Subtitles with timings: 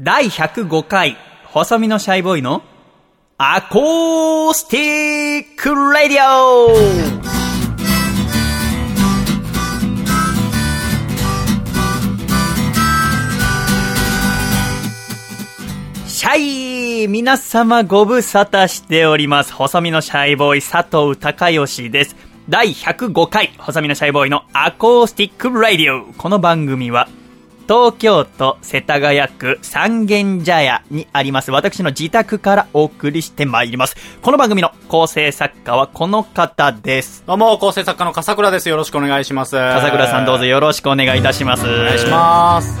[0.00, 1.16] 第105回、
[1.46, 2.62] 細身のシャイボーイの
[3.36, 6.68] アコースティックラディオ
[16.06, 19.52] シャイ皆様ご無沙汰しております。
[19.52, 22.14] 細身のシャイボーイ佐藤孝義です。
[22.48, 27.08] 第105回、細身のシャイボーイのアコースティックラディオこの番組は、
[27.68, 33.94] 東京都世田谷区三軒茶屋にあります私の自宅からお送りしてまいります。
[34.22, 37.24] この番組の構成作家はこの方です。
[37.26, 38.70] どうも、構成作家の笠倉です。
[38.70, 39.54] よろしくお願いします。
[39.54, 41.66] 笠倉さんどうぞよろしくお願いいたします。
[41.66, 42.78] おお願いします。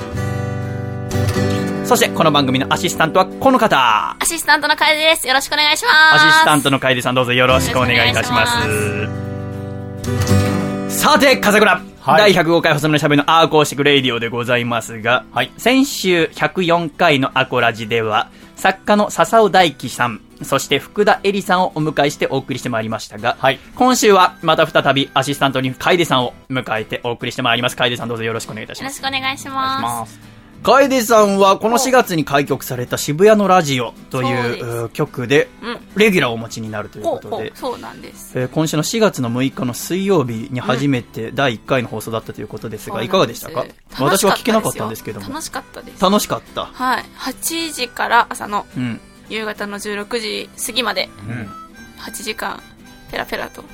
[1.84, 4.16] そしてこの番組のアシスタントはこの方。
[4.18, 5.28] アシスタントの楓です。
[5.28, 6.24] よろしくお願いします。
[6.24, 8.52] アシスタントの楓さんどうぞよろしくお願いいたします。
[11.12, 11.72] さて、笠倉。
[12.00, 27.76] はい第105回細身のシャイボーイのアコースティックレイディオでございますが、はい先週104回のアコラジでは、作家の笹尾大樹さん、そして福田恵里さんをお迎えしてお送りしてまいりましたが、はい今週はまた再びアシスタントに楓さんを迎えてお送りしてまいります。
[27.76, 29.14] 楓さんどうぞよろしくお願いいたしますよろし。
[29.14, 30.04] くお願いしま。
[30.06, 30.37] す。
[30.62, 35.78] 楓さんはこの4月に開局された渋谷のラジオという局でうん。
[35.96, 38.38] レギュラーをお持ちになるというほことでそうなんです。
[38.38, 43.64] えー今週の4月の6日の水曜日に初めて第1回の放送だったということですが、いかがでしたか？
[43.98, 46.02] 私は聞けなかったんですけども楽しかったです。
[46.02, 47.04] 楽しかったはい。
[47.18, 51.48] 8時から朝のうん夕方の16時過ぎまでうん。
[52.00, 52.60] 8時間
[53.10, 53.64] ペラペラと。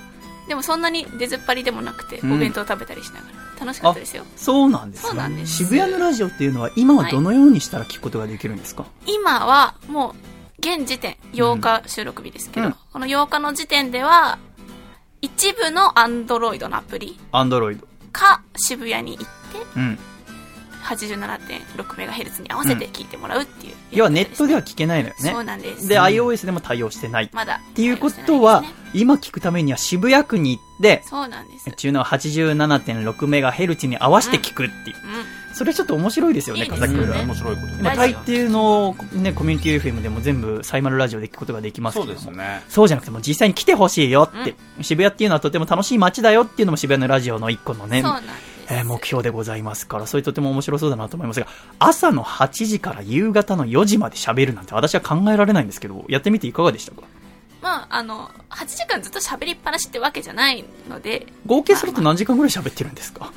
[0.48, 4.24] でもそんなに出ずっぱりでもなくて、うんお弁当食べたりしながら楽しかったですよ。
[4.36, 5.56] そうなんですそうなんねです。
[5.56, 10.14] 渋谷のラジオっていうのは今はどのようにしたら聞くことができるんですか、今はもう
[10.58, 12.76] 現時点8日収録日ですけど、うん。
[12.92, 14.38] この8日の時点では
[15.20, 17.86] 一部のアンドロイドのアプリアンドロイド。
[18.12, 19.32] か渋谷に行って
[19.76, 19.98] うん
[20.84, 25.30] 87.6MHz に合わせて聞いてもらうっていう、要はネットでは聞けないのよね。
[25.30, 25.88] そうなんです。
[25.88, 27.24] で iOS でも対応してない。
[27.24, 28.62] っまだていうことは、
[28.92, 31.72] 今聞くためには渋谷区に行ってそうなんです。
[31.72, 35.00] 中の 87.6MHz に合わせて聞くっていう、う
[35.54, 37.06] それちょっと面白いですよねいいです笠倉。
[37.06, 37.66] よね面白いこと。
[37.68, 42.62] 今大抵の、ね、コミュニティ FM でも全部サイマルラジオで聞くことができますけそうですね。
[42.68, 48.34] そうじゃなくても実際に来てほしいよって、渋谷っていうのはとても楽しい街だよっていうのも渋谷のラジオの一個のねんそう、なんです、
[48.70, 51.46] えー目標でございますから、それとても面白そうだなと思いますが、
[51.78, 57.02] 朝の8時から夕方の4時まで喋るなんて私は考えられないんですけど、やってみていかがでしたか？
[57.62, 63.32] まああの8時間ずっと喋りっぱなしってわけじゃないので合計すると何時間ぐらい喋ってるんですか？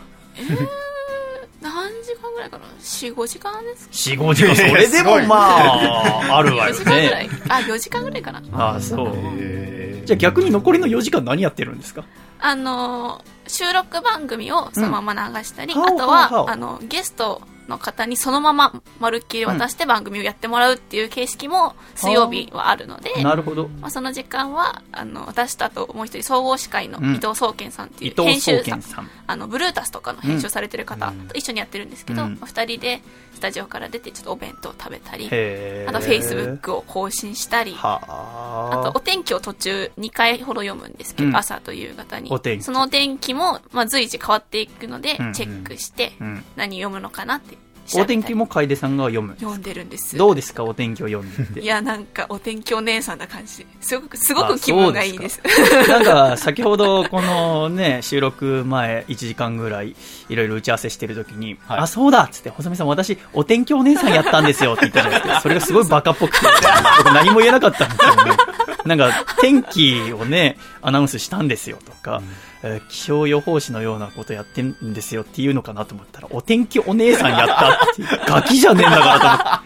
[1.61, 4.55] 何時間ぐらいかな？45時間ですか ?4、5時間。
[4.55, 7.35] それでもまあ、あるわ4よ時間ぐらいね。
[7.49, 9.11] あ4時間ぐらいかなああ、そう。
[9.39, 12.03] えじゃあ逆に残りの4時間何やってるんですか？
[12.39, 15.83] あの収録番組をそのまま流したり、うん。
[15.83, 22.77] あとはあのゲストの方にそのまままるっきり渡して番組をやってもらうっていう形式も水曜日はあ。
[22.77, 23.67] るので、なるほど。
[23.81, 29.09] まあ、その時間はあの私とあともう一人総合司会のうん伊藤総研さんっていう編集さん。
[29.25, 31.27] あのブルータスとかの編集されてる方うん。
[31.27, 32.33] と一緒にやってるんですけど、うん。
[32.35, 33.01] まあ二人で
[33.33, 35.33] スタジオから出てちょっとお弁当を食べたりあと
[35.99, 38.79] フェイスブックを更新したりはあ。
[38.79, 41.35] あとお天気を途中2回ほど読むんですけど、うん。
[41.35, 42.29] 朝と夕方に。
[42.61, 46.43] そのお天気も、まあ、随時変わっていくので、うんチェックしてうん。
[46.55, 47.56] 何読むのかなって
[47.95, 49.35] お天気も楓さんが読む。
[49.39, 50.17] 読んでるんです。
[50.17, 50.63] どうですか？
[50.63, 51.59] お天気を読んでて。
[51.61, 51.65] い。
[51.65, 53.65] やなんかお天気お姉さんな感じ。
[53.79, 55.41] すごくすごく気分がいいです。
[55.87, 59.95] なんか、先ほど、このね、収録前1時間ぐらい、
[60.29, 61.79] いろいろ打ち合わせしてるときに、はい。
[61.79, 65.41] あ、そうだっつって、細見さん、私、お天気お姉さんやったんですよって言ったじゃないですか。
[65.43, 66.45] それがすごいバカっぽくて、
[66.97, 68.31] 僕何も言えなかったんですよね。
[68.85, 72.21] なんか、天気をね、アナウンスしたんですよとか、
[72.63, 79.63] えー気象予報士のようなことやってんですよっていうのかなと思ったら、お天気お姉さんやったっていう、ガキじゃねえんだか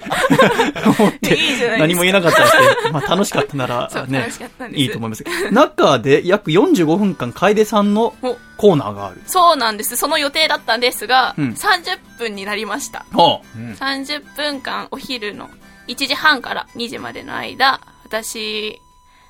[0.75, 1.37] らと思って、
[1.79, 4.81] 何も言えなかったんですけど、まあ楽しかったならね楽しかったんです。
[4.81, 5.23] いいと思います。
[5.51, 8.37] 中で約45分間、楓さんのお。
[8.57, 9.21] コーナーがある。
[9.25, 9.95] そうなんです。
[9.95, 11.49] その予定だったんですが、うん。
[11.53, 13.05] 30分になりました。
[13.11, 13.59] ほう。
[13.59, 13.71] うん。
[13.73, 15.49] 30分間お昼の
[15.87, 18.79] 1時半から2時までの間私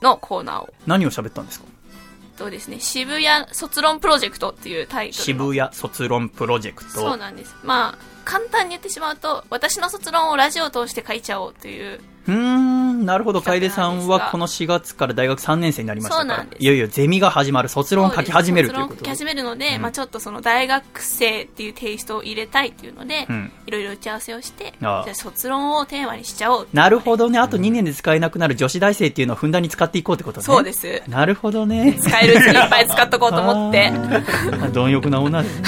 [0.02, 0.70] のコーナーを。
[0.86, 1.66] 何を喋ったんですか？
[2.32, 6.90] とですね渋谷卒論プロジェクトっていうタイトルの渋谷卒論プロジェクト。
[6.92, 13.40] そうなんですまあ簡単に言ってしまうと私の卒論をラジオを通して書いちゃおうといううーん、なるほど。
[13.42, 27.40] 企楓さんはこの4月から大学3年生になりましたからそうなん、ですいよいよゼミが始まる、卒論を書き始めるということで卒論を書き始めるので、うんまあ、ちょっとその大学生っていうテイストを入れたいっていうので、うんいろいろ打ち合わせをしてじゃあ卒論をテーマにしちゃおうなるほどね。
[27.40, 30.46] あと2年で使えなくなる女子大生っていうのをふんだんに使っていこうってことね。
[30.46, 31.98] そうですなるほどね。
[32.02, 33.92] 使えるうちにいっぱい使っとこうと思って。
[34.74, 35.68] 貪欲な女ですね。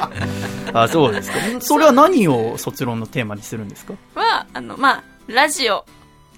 [0.72, 1.36] あ、そうですか。
[1.60, 3.94] それは何を卒論のテーマにするんですか？
[4.14, 5.84] は、あの、まあ、ラジオ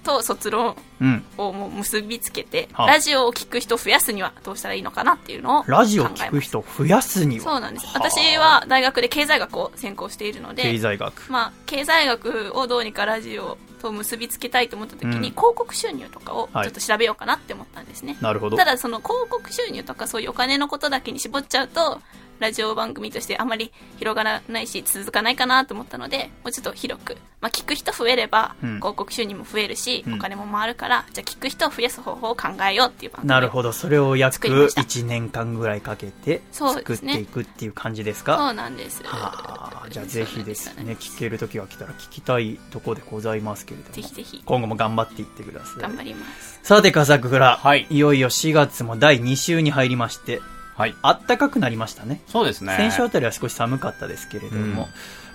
[0.03, 1.23] と卒論うん。
[1.37, 5.63] をもう結びつけて、はあラジオを聞く人を増やすにはどうしたらいいのかなっていうのを。
[5.67, 7.43] ラジオ聞く人を増やすには。
[7.43, 7.87] そうなんです。
[7.93, 11.31] 私は大学で経済学を専攻しているので、経済学。
[11.31, 18.17] まあ、経済学をどうにかラジオと結びつけたいと思った時に、うん広告収入とかをちょはいっと調べようかなって思ったんですね。
[18.19, 18.57] なるほど。
[18.57, 22.01] ただその広告収入とかそういうお金のことだけに絞っちゃうと
[22.39, 28.75] ラジオ番組としてあまり広がらないし続かないかなと思ったのでもうちょっと広く、まあ、聞く人増えればうん。
[28.77, 30.13] 広告収入も増えるし、うん。
[30.15, 33.73] お金も回るからじゃあ聞く人を増やす方法を考えようっていう番組なるほど。
[33.73, 34.81] それを約作りました。
[34.81, 38.37] 1年間ぐらいかけてそう作ってですねいくっていう感じですか？
[38.37, 39.03] そうなんです。
[39.03, 43.95] はあ、じゃあぜひですね、聞ける時が来たら聞きたいところでございますけれども。
[43.95, 44.41] ぜひぜひ。
[44.45, 45.81] 今後も頑張っていってください。
[45.81, 46.59] 頑張ります。
[46.63, 47.57] さて、笠倉。
[47.57, 47.87] はい。
[47.89, 50.41] いよいよ4月も第2週に入りまして、
[50.79, 50.95] はい。
[51.01, 52.21] あったかくなりましたね。
[52.27, 52.75] そうですね。
[52.77, 54.87] 先週あたりは少し寒かったですけれども、うん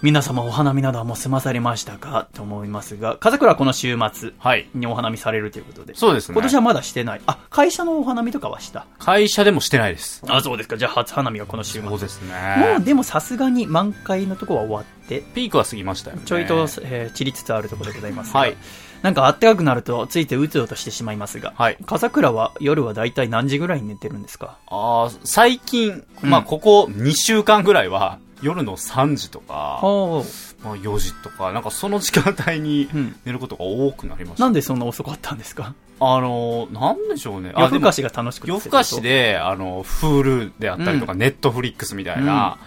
[0.03, 4.69] 皆様お花見などはもう済まされましたかと思いますが、笠倉はこの週末はい。
[4.75, 6.35] にお花見されるということで、そうですね。
[6.35, 7.23] 今年はまだしてない。
[7.25, 8.87] あ、会社のお花見とかはした？
[8.99, 10.23] 会社でもしてないです。
[10.29, 10.77] あ、そうですか。
[10.77, 11.89] じゃあ初花見はこの週末。
[11.89, 12.35] そうですね。
[12.75, 16.23] もうでもさすがに満開のとこは終わって、ピークは過ぎましたよね。
[16.27, 18.57] ちょいと、えー散りつつあるところでございますが、はい
[19.05, 21.77] なんか暖かくなるとついてうつうとしてしまいますが、はい。
[21.85, 24.57] 笠倉は夜はだいたい何時ぐらいに寝てるんですか？
[24.67, 30.25] あー最近、まあ、うんここ2週間ぐらいは、夜の3時とか、は
[30.65, 33.17] まあ、4時とか、なんかその時間帯にうん。
[33.27, 34.45] 寝ることが多くなりましあ、た。
[34.45, 35.75] なんでそんな遅かったんですか？
[36.01, 37.53] あのー、なんでしょうね。
[37.55, 42.59] あ夜更かししが楽しくて夜更かしで、あの、Hulu であったりとか、うネットフリックスみたいな、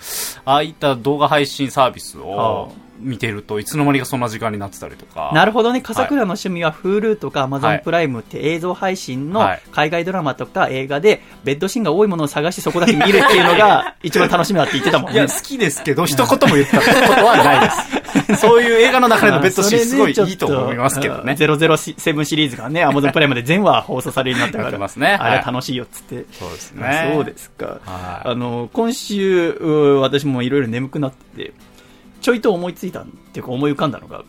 [0.45, 2.23] ああいった動画配信サービスは
[2.61, 5.31] を見てると、いつの間にかそんな時間になってたりとか。
[5.33, 15.17] なるほどね、笠倉の趣味は Hulu とかは Amazon いプライムって映像配信のはい海外ドラマとか映画でベッドシーンが多いものを探してそこだけ見るっていうのが一番楽しみだって言ってたもんね。
[15.17, 17.97] いや、好きですけど、一言も言ったことはないです。
[18.41, 21.33] そういう映画の中でのベッドシーンすごいいいと思いますけどね。
[21.33, 26.25] 007シリーズがね、Amazon プライムで全話放送されるようになったから、ますねはいあれ楽しいよっつって。
[26.31, 27.11] そうですあね。
[27.13, 27.65] そうですか。
[27.85, 31.53] はいあの、今週、う私もいろいろ眠くなってて、
[32.21, 34.23] ちょいと思いついたっていうか思い浮かんだのが、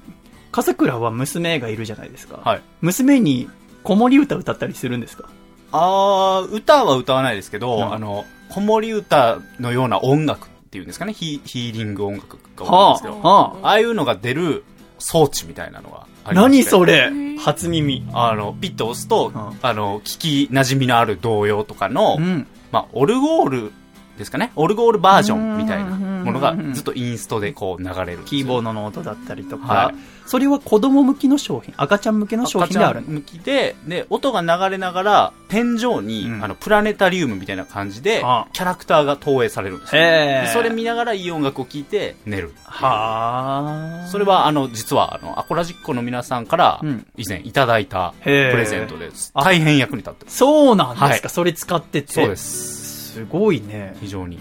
[0.52, 2.40] 笠倉は娘がいるじゃないですか。
[2.44, 2.60] はい。
[2.80, 3.48] 娘に
[3.82, 5.28] 子守歌歌ったりするんですか？
[5.72, 7.92] あー、歌は歌わないですけど、うん。
[7.92, 13.70] あの、子守歌のような音楽っていうんですかね、ヒヒーリング音楽が多いんですけど、はあ、あ。
[13.72, 14.64] あいうのが出る
[14.98, 16.34] 装置みたいなのがありまして。
[16.34, 17.08] 何それ？
[17.08, 17.38] ー。
[17.38, 18.06] 初耳。
[18.12, 22.46] あの、ピッと押すと、うんあの、聞き馴染みのある童謡とかの、うん。
[22.72, 23.72] まあ、オルゴール
[24.18, 25.96] ですかね、オルゴールバージョンみたいな
[26.32, 28.18] ものがずっとインストでこう流れる。
[28.24, 38.20] キーボードの音だったりとか、はいそれは子供向きの商品、赤ちゃん向けの商品である赤ちゃん向きで、で、音が流れながら、天井に、うんあの、プラネタリウムみたいな感じで
[38.52, 42.52] キャラクターが投影されるんですでそれ見ながらいい音楽を聴いて寝る。
[42.66, 44.06] はあ。
[44.08, 49.30] それは、あの、実は、あの、アコラジッコの皆さんからうん、以前いただいたプレゼントです。
[49.32, 50.36] あ大変役に立ってます。
[50.36, 52.12] そうなんですか、はいそれ使ってて。
[52.12, 52.36] そうで。
[52.36, 53.14] す。
[53.14, 53.96] すごいね。
[54.00, 54.38] 非常に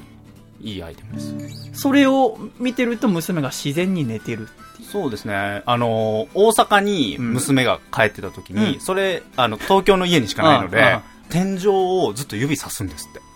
[0.62, 1.72] いいアイテムです。
[1.74, 4.48] それを見てると娘が自然に寝てる。
[4.92, 5.64] そうですね。
[5.66, 11.00] あの、大阪に娘が帰ってた時に、うんそれ、あの、東京の家にしかないので、
[11.30, 13.27] 天井をずっと指さすんですって。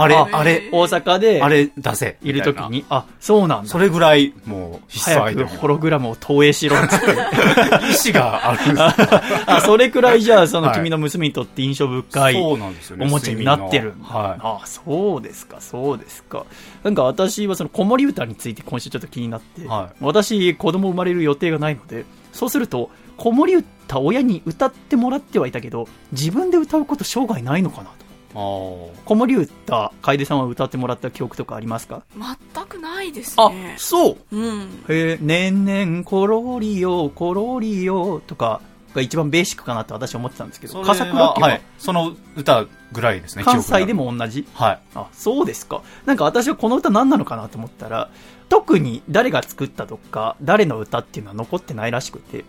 [0.00, 2.18] あれ、ああれ、大阪であれ出せ。
[2.22, 3.68] いるみたいな時に、あ、そうなんだ。
[3.68, 5.50] それぐらい、もう、必須ア早イテム。
[5.50, 6.96] くホログラムを投影しろって。
[7.90, 12.34] 意志があるんですよあ、それくらいじゃあ、そのはい君の娘にとって印象深い。
[12.34, 13.06] そうなんですよね。
[13.06, 14.40] おもちゃになってるはい。
[14.42, 16.44] あそうですか、そうですか。
[16.84, 28.07] なんか私はその子守歌について今週ちょっと気になって、はい私子供生まれる予定がないので、そうすると、子守歌親に歌ってもらってはいたけど、自分で歌うこと生涯ないのかなと。
[28.34, 29.04] あー。
[29.04, 32.02] 子守歌、楓さんは歌ってもらった記憶とかありますか？
[32.14, 34.16] 全くないですあね、そう。
[34.30, 34.60] うん。
[34.88, 38.60] へえ、年々コロリよ、コロリよとか
[38.94, 41.62] が一番ベーシックかなって私は思ってたんですけど、笠倉家はははい。
[41.78, 44.46] その歌ぐらいですね、関西でも同じ？
[44.58, 44.80] がはい。
[44.94, 45.82] あ、そうですか。
[46.06, 48.10] なんか私はこの歌何なのかなと思ったら、
[48.48, 52.44] 特に誰が作ったとか、誰の歌っていうのは残ってないらしくて、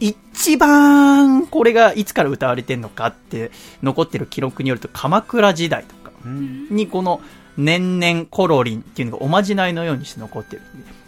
[0.00, 3.50] 一番これがいつから歌われてんのかって
[3.82, 7.20] 残ってる記録によると鎌倉時代とかうんにこの
[7.56, 10.62] 年々コロリンっていうのがおまじないのようにして残ってる。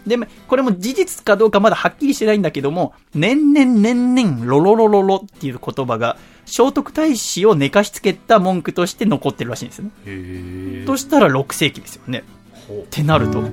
[0.05, 0.17] で、
[0.47, 9.91] これも事実かどうかまだはっきりしてないんだけども、年々年々ロロロロロっていう言葉が聖徳太子を寝かしつけた文句として残ってるらしいんですよね。
[10.05, 12.23] へとしたら6世紀ですよね。
[12.71, 13.43] ってなると、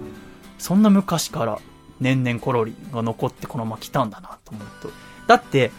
[0.59, 1.59] そんな昔から
[2.01, 4.91] 年々コロリが残ってこのまま来たんだなと思うと。
[5.27, 5.71] だって、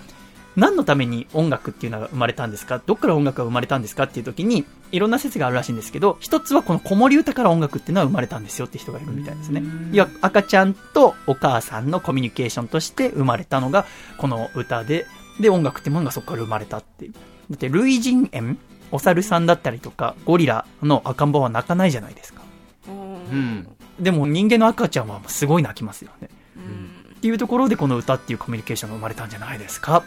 [0.55, 2.81] 何のために音楽っていうのが生まれたんですか？
[2.85, 9.61] どっから音楽が生まれたんですかっていう時に、いろんな説があるらしいんですけど、一つはこの子守歌から音楽っていうのは生まれたんですよって人がいるみたいですね。
[9.91, 13.85] いや、赤ちゃんとお母さんのコミュニケーションとして生まれたのが、
[14.17, 15.05] この歌で、
[15.41, 17.13] で、音楽ってものがそこから生まれたっていう。
[17.13, 17.19] だ
[17.55, 18.57] って、類人猿？
[18.91, 22.43] お猿さんだったりとか、ゴリラの赤ん坊は泣かないじゃないですか。
[22.87, 23.67] ううんん。
[23.99, 26.29] でも人間の赤ちゃんはすごい泣きますよね。
[27.25, 30.03] ていうところでこの歌っていうコミュニケーションが生まれたんじゃないですか。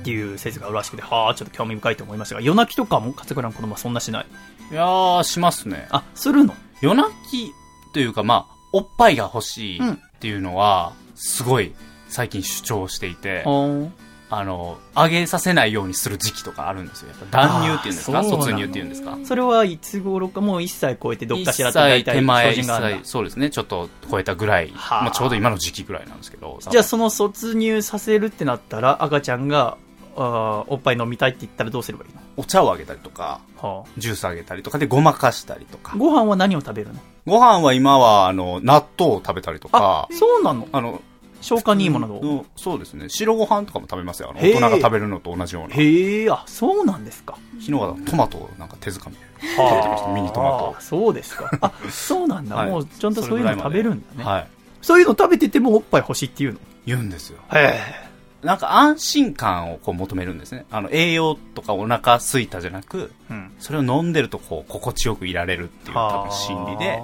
[0.00, 4.26] っていう説があるらしくて、はあ、ちょっと興味深いと思いましたが、夜泣きとかも勝倉の子供はそんなしない？
[4.70, 5.88] いやー、しますね。
[5.90, 6.54] あ、するの？
[6.80, 7.52] 夜泣き
[7.92, 11.74] というか、まあ、おっぱいが欲しいっていうのは、すごい
[12.08, 13.90] 最近主張していて、ほ
[14.34, 17.08] あの、上げさせないようにする時期とかあるんですよ。
[17.10, 18.24] やっぱ断乳っていうんですか？
[18.24, 19.12] 卒乳っていうんですか？
[19.12, 23.50] ーそれはいつ頃かもう1歳超えてどっかしら大体歳手前、一標準があるんだ歳、そうですね。
[23.50, 24.70] ちょっと超えたぐらい。
[24.74, 26.58] はあまあ、ちょうど今の時期ぐらいなんですけど。
[26.60, 29.76] じゃあその卒乳させるってなったら赤ちゃんが
[30.16, 35.98] あーおっぱい飲みたいって言ったらどうすればいいの、お茶をあげたりとか、はジュースあげたりとかでごまかしたりとかあ、。
[35.98, 37.00] ご飯は何を食べるの？
[37.24, 40.68] ご飯は今は、あの、納豆を食べたりとあか、そうなの？
[40.72, 41.00] あの、
[41.42, 43.08] 消化にいいものをのそうですね。
[43.08, 44.30] 白ご飯とかも食べますよ。
[44.30, 45.74] あの大人が食べるのと同じような。
[45.74, 47.36] へえあそうなんですか。
[47.60, 49.22] 昨日はトマトをなんか手づかみで
[49.56, 50.12] 食べてました。
[50.12, 50.76] ミニトマト。
[50.80, 51.50] そうですか。
[51.60, 52.70] あそうなんだ、はい。
[52.70, 54.46] もうちゃんとそういうの食べるんだね、はい。
[54.80, 56.58] そういうの食べててもおっぱい欲しいっていうの？
[56.86, 57.38] 言うんですよ。
[57.52, 60.66] へなんか安心感をこう求めるんですね。
[60.72, 67.00] あの、栄養とかお腹空いたじゃなく、え、うん、それを飲んでるとこう、心地よくいられるっていう多分心理で、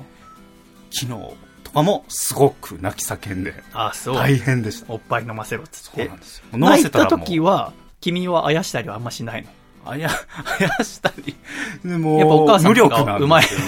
[0.90, 1.34] 昨日
[1.68, 4.92] とかもすごく泣き叫んで、あそう、大変でした。
[4.92, 6.44] おっぱい飲ませろっつってそうなんですよ。
[6.54, 9.48] 飲ま泣いたせた時は君はあやしたりはあんましないの
[9.84, 11.36] あや、 あやしたり、
[11.84, 13.66] でもやっぱお母さん無とか力なんですよね。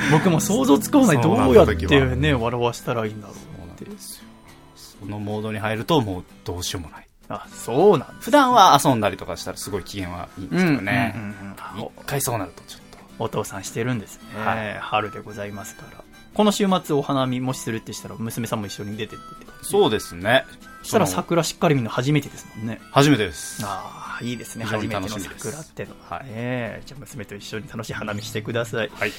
[0.10, 3.36] 僕も想像つかないどそうやってね笑わしたらいいんだろう
[3.82, 3.86] って。
[4.74, 7.06] そのモードに入るともうどうしようもない。
[7.28, 11.12] あそうなんだ普段は遊んだりとかしたらすごい機嫌はいいんですけどね。
[11.14, 12.79] うんうん回そうなるとちょっと。
[13.20, 14.78] お父さんしてるんですね、はい。
[14.80, 16.02] 春でございますから。
[16.34, 19.24] この週末お花見もしするってしたら娘さんも一緒に出てって
[19.62, 20.44] そうですね。
[20.82, 22.80] そしたら桜しっかり見るの初めてですもんね。
[22.90, 23.62] 初めてです。
[23.64, 24.64] ああいいですね。
[24.64, 26.26] 初めての桜ってのは、はい。
[26.26, 26.82] ねえ。
[26.86, 28.90] じゃあ娘と一緒に楽しい花見してください。
[28.94, 29.12] はい。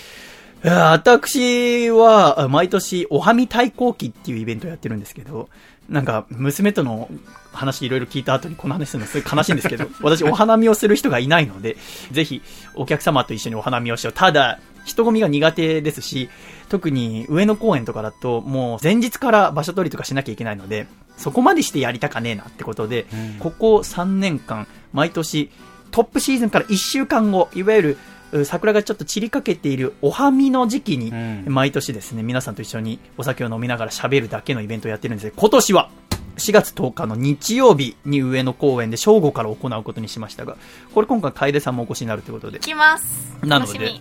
[0.64, 5.50] 私は、あ毎年、おはみ対抗期っていうイベントをやってるんですけど、
[5.92, 7.10] なんか、娘との
[7.52, 11.76] 話いろいろ聞いた後にこの話するのすごい悲しいんですけど、 私お花見をする人がいないので、
[12.12, 12.42] ぜひ、
[12.76, 14.14] お客様と一緒にお花見をしよう。
[14.14, 16.30] ただ、人混みが苦手ですし、
[16.70, 25.52] 特に上野公園とかだと、もう前日から場所取りとかしなきゃいけないので、そこまでしてやりたかねえなってことで、うんここ3年間、毎年、
[25.92, 27.98] トップシーズンから1週間後、いわゆる、う
[28.46, 31.54] 桜がちょっと散りかけているおはみの時期に、うん。
[31.54, 35.30] 毎年ですね、皆さんと一緒にお酒を飲みながら喋るだけのイベントをやってるんです。
[35.30, 35.90] が、今年は
[36.38, 40.58] 4月10日の日曜日に上野公園で正午から行うことにしましたが、
[40.94, 43.38] これ今回楓さんもお越しになるということで、来ます。
[43.44, 43.92] なので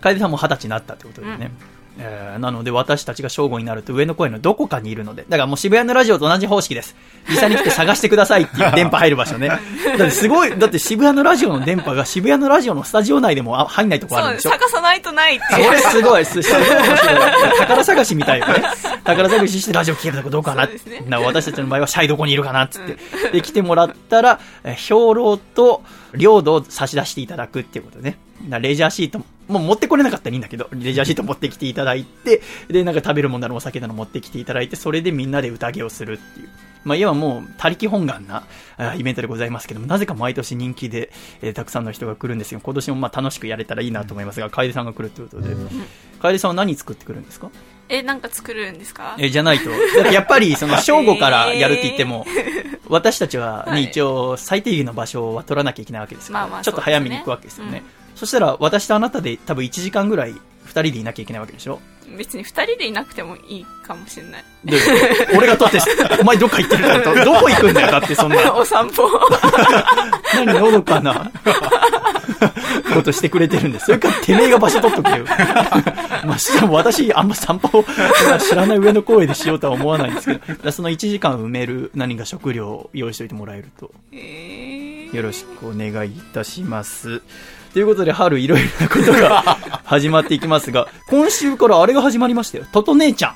[0.00, 1.50] 楓さんも20歳になったということでね。
[1.98, 6.96] えーなので私たちが正午になると上野公園のどこかにいるので、だからもう渋谷のラジオと同じ方式です。
[7.28, 9.48] 実際に来て探してくださいっていう電波入る場所ね。
[9.48, 9.60] だっ
[9.96, 14.50] てすごい、だって渋谷のラジオの電波が渋谷のラジオのスタジオ内でもあ入んないとこあるんでしょ？
[14.50, 16.02] 探さないとないってそいうれす。
[16.02, 16.40] ごい、す。
[16.40, 16.42] い
[17.58, 18.54] 宝探しみたいよね。
[19.04, 20.86] 宝探ししてラジオ聞けるとこどうかなそうです。
[20.86, 22.96] ねな私たちの場合はシャイどこにいるかなっつって。
[23.32, 25.82] で、来てもらったら、え兵糧と
[26.16, 28.18] 領土を差し出していただくっていうことね。
[28.48, 36.48] なレジャーシートも、もう持ってこれなかったらいいんだけど、レジャーシート持ってきていただいて、で、なんか食べるもんならお酒など持ってきていただいて、それでみんなで宴をするっていう。
[36.84, 38.44] まあ、要はもう、他力本願な
[38.76, 42.60] あイベントでございますけども、なぜか毎年人気で、えーたくさんの人が来るんですよ。
[42.62, 45.54] 今年もまあ楽しくやれたらいいなと思いますが、楓さんが来るということで、
[46.20, 47.50] 楓さんは何作ってくるんですか？
[47.88, 49.14] えなんか作るんですか？
[49.18, 49.70] え、じゃないと。
[50.10, 52.26] やっぱり、その、正午から やるって言っても、
[52.88, 57.82] 私たちはね、はい一応、最低限の場所は取らなきゃいけないわけですから、まあまあちょっと早めに行くわけですよね。
[58.16, 61.80] そしたら、私とあなたで多分1時間ぐらい、二人でいなきゃいけないわけでしょ？
[62.16, 64.78] 別に二人でいなくてもいいかもしれないで、
[65.36, 65.80] 俺が取って、
[66.20, 68.54] お前どっか行ってるからと、 どこ行くんだよ、だってそんな。
[68.54, 69.08] お散歩
[70.34, 71.30] 何のどかな
[72.94, 73.86] ことしてくれてるんです。
[73.86, 75.24] それからてめえが場所取っとけよ。
[76.24, 77.84] まあ、しかも私、あんま散歩を
[78.38, 84.84] 知らない上の公園でしようとは思わないんですけど、その1時間埋める何か食料を用意しておいてもらえると、えー
[85.14, 87.22] よろしくお願いいたします。
[87.74, 89.42] ということで、春いろいろなことが
[89.84, 92.64] 始まっていきますが、今週からあれが始まりましたよ。
[92.72, 93.34] トト姉ちゃん。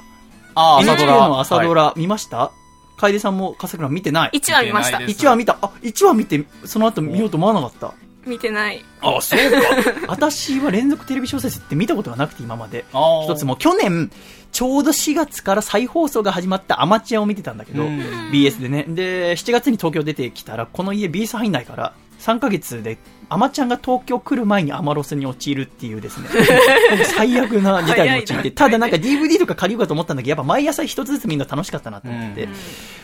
[0.55, 1.83] あ NHK の朝ドラ。
[1.87, 2.51] ラ見ました？
[2.97, 4.31] 楓さんも笠倉見てない？
[4.33, 5.59] 一話見ました見てないです1話見た？
[5.61, 7.93] あ、1話見て、その後見ようと思わなかった？
[8.27, 9.59] 見てないあ、そうか。
[10.09, 12.85] 私は連続テレビ小説って見たことがなくて今まで。
[13.25, 14.11] 一つも去年、
[14.53, 17.99] ちょうど4月から再放送が始まったアマチュアを見てたんだけど、うん
[18.31, 18.85] BS でね。
[18.89, 22.99] で、7月に東京出てきたら、この家 BS 入んないから、3ヶ月で、
[23.31, 26.29] アマちゃんが東京来る前にアマロスに陥るっていうですね、
[27.17, 32.53] 最悪な事態に陥って、ただなんか DVD とか借りようかと思ったんだけど、やっぱ毎朝一つずつみんな楽しかったなと思って、うん。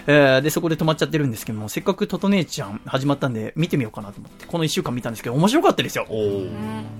[0.06, 6.06] えーで、そこで止まっちゃってるんですけども、せっかくトト姉ちゃん始まったんで、見てみようかなと思って、この1週間見たんですけど、面白かったですよ。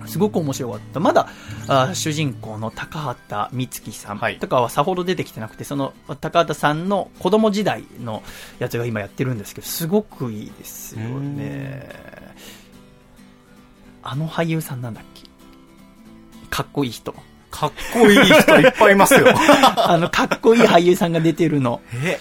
[0.07, 1.01] すごく面白かった。
[1.01, 1.29] まだ、
[1.69, 4.19] あ主人公の高畑充希さん。
[4.19, 4.39] はい。
[4.39, 8.23] とかはさほど出てきてなくて、その高畑さんの子供時代の
[8.59, 11.89] やつが今やってるんですけど、すごくいいですよね。
[14.05, 15.23] あの俳優さんなんだっけ？
[16.51, 17.15] かっこいい人。
[17.51, 19.27] かっこいい人いっぱいいますよ。
[19.77, 21.81] あの、かっこいい俳優さんが出てるの。
[22.03, 22.19] え？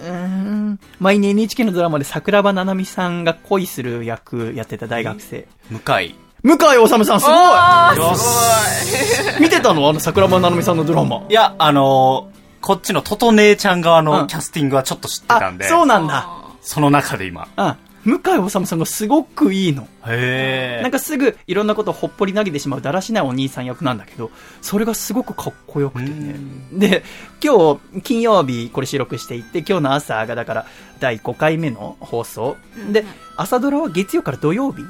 [0.00, 0.80] うーん。
[1.00, 5.46] 前に NHK のドラマで桜庭ななみさんが恋する役やってた大学生。
[5.70, 6.14] 向井。
[6.42, 9.88] 向井治さんすごいあよし見てたの？
[9.88, 11.22] あの桜庭ななみさんのドラマ。
[11.28, 16.28] いや、あのーこっちのトト姉ちゃん側うんのキャスティングはちょっと知ってたんで、そうなんだ。
[16.60, 17.48] その中で今。
[17.56, 17.76] うん。
[18.04, 19.88] 向井治さんがすごくいいの。
[20.06, 24.30] へなんかすぐいろんなことをほっぽり投げてしまうだらしないお兄さん役なんだけど、
[24.60, 26.34] それがすごくかっこよくてね。
[26.72, 27.04] で、
[27.42, 30.66] 今日、金曜日これ収録していて、今日の朝がだから
[31.00, 32.56] 第5回目の放送。
[32.90, 33.04] で、
[33.36, 34.82] 朝ドラは月曜から土曜日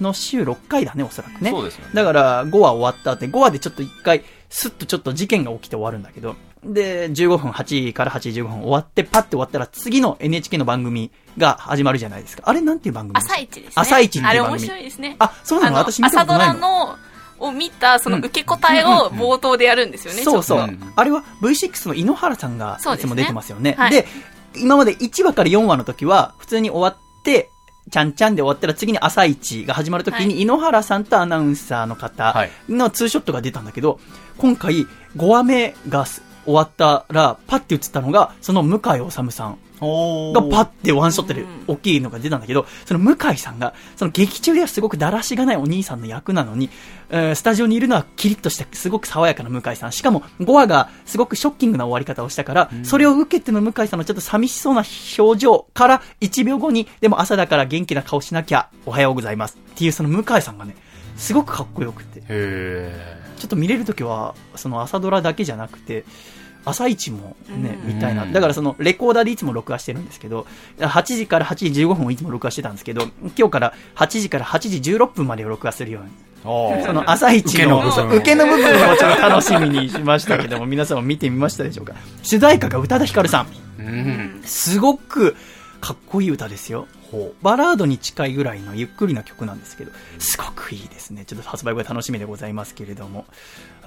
[0.00, 1.50] の週6回だね、おそらくね。
[1.50, 12.42] そうですよねだから5話終わった後で、5話でちょっと1回、スッとちょっと事件が起きて終わるんだけど、で、15分、8時から8時15分終わって、パッて終わったら次の NHK の番組が始まるじゃないですか。
[12.46, 13.72] あれなんていう番組朝一ですね。
[13.74, 15.16] 朝一あれ面白いですね。
[15.18, 15.76] あ、そうなの？
[15.76, 16.52] 私見たことないの？
[16.54, 16.96] 朝ドラの
[17.40, 23.74] を見たその受け答えを冒頭でやるんですよね、そうそう、あれは V6 の井ノ原さんがいつも出てますよね。
[23.78, 24.06] はいで、
[24.56, 27.48] 今まで1話から4話の時は、普通に終わって、
[27.92, 32.50] ちゃんちゃんで終わったら次に朝一が始まる時に、は井ノ原さんとアナウンサーの方はい。
[32.68, 34.00] のツーショットが出たんだけど、
[34.36, 34.86] 今回
[35.16, 39.58] 5話目がす終わったら、パッて映ったのが、その向井治さん。
[39.80, 46.70] おがパッてワンショットでうん大きいのが出たんだけど、その向井さんが、その劇中ではすごくだらしがないお兄さんの役なのに、
[47.10, 49.92] えースタジオにいるのはキリッとしたすごく爽やかな向井さん。
[49.92, 54.82] しかも5話がすごくショッキングな終わり方をしたから、それを受けての向井さんのちょっと寂しそうな
[55.18, 60.74] 表情から1秒後に、でも朝だから元気な顔しなきゃ、おはようございますっていうその向井さんがね、
[61.16, 62.22] すごくかっこよくて。
[62.28, 66.04] へちょっと見れるときは、その朝ドラだけじゃなくて、
[66.68, 68.24] 朝一もね、うん見たいな。
[68.24, 70.46] うんだからそのレコーダーでいつも録画してるんですけど、
[70.78, 73.02] 8時から8時15分をいつも録画してたんですけど、
[73.36, 76.10] 今日から8時から8時16分までを録画するように。
[76.42, 77.82] その朝一の
[78.14, 81.94] 受けの部分をちょっと楽しみにしましたけども、 皆さんも見てみましたでしょうか？
[82.22, 83.46] 主題歌が宇多田ヒカルさん。
[83.80, 84.40] うん。
[84.44, 85.36] すごく
[85.80, 86.86] かっこいい歌ですよ。
[87.10, 91.24] ほバラードに近いぐらいのゆっくりな曲なんですけど、すごくいいですね。
[91.24, 93.24] ちょっと発売後が楽しみでございますけれども。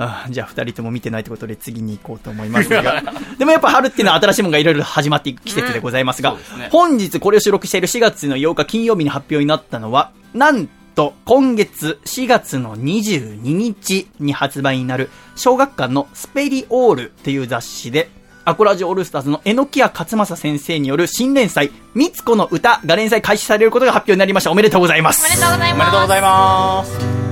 [0.03, 3.03] あーじゃあ二人とも見てないということで次に行こうと思いますが。
[3.37, 18.09] でもやっぱ春っていうのは新しいものがいろいろ始まっていく季節でございますが、うんね本日これを収録している4月の8日金曜日に発表になったのは、なんと今月4月の22日に発売になる小学館のスペリオールっていう雑誌で、
[18.43, 24.51] アコラジオールスターズの榎谷勝正先生による新連載、みつこの歌が連載開始されることが発表になりました。
[24.51, 25.35] おめでとうございまおめす。
[25.35, 27.30] でとうございおめでとうございます。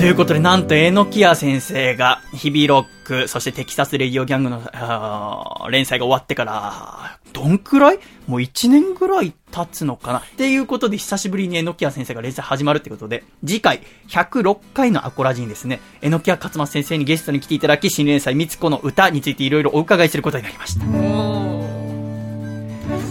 [0.00, 7.98] ということで、なんと榎谷先生が、日々ロック、そしてテキサスレディオギャングの連載が終わってから、どんくらい？
[8.26, 10.20] もう1年ぐらい経つのかな？
[10.20, 20.86] っていうことで、久しぶりに榎谷先生が連載始まるってことで、次回、106回のアコラジにですね、榎谷勝正先生にゲストに来ていただき、新連載、みつこの歌についていろいろお伺いすることになりました。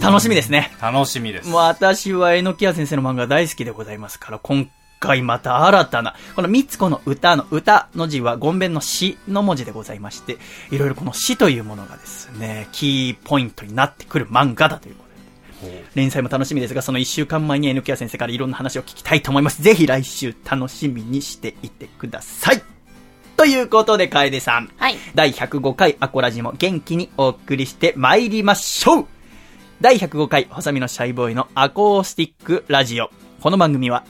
[0.09, 0.71] 楽しみですね。
[0.81, 1.49] 楽しみです。
[1.49, 4.67] もう私は榎谷先生の漫画大好きでございますから、今
[4.99, 10.37] 回また新たな、この三つ子の歌の歌の字はゴンベンの詩の文字でございまして、
[10.71, 15.03] いろいろこの詩というものがですね、キーポイントになってくる漫画だというこ
[15.61, 15.85] とで。
[15.95, 19.61] 連載も楽しみですが、その一週間前に N キア先生からいろんな話を聞きたいと思います。
[19.61, 22.61] ぜひ来週楽しみにしていてください。
[23.37, 24.69] ということで、楓さん。
[24.77, 29.07] はい第105回アコラジも元気にお送りして参りましょう
[29.81, 33.11] 第105回、細身のシャイボーイのアコースティックラジオ。
[33.39, 34.03] この番組は、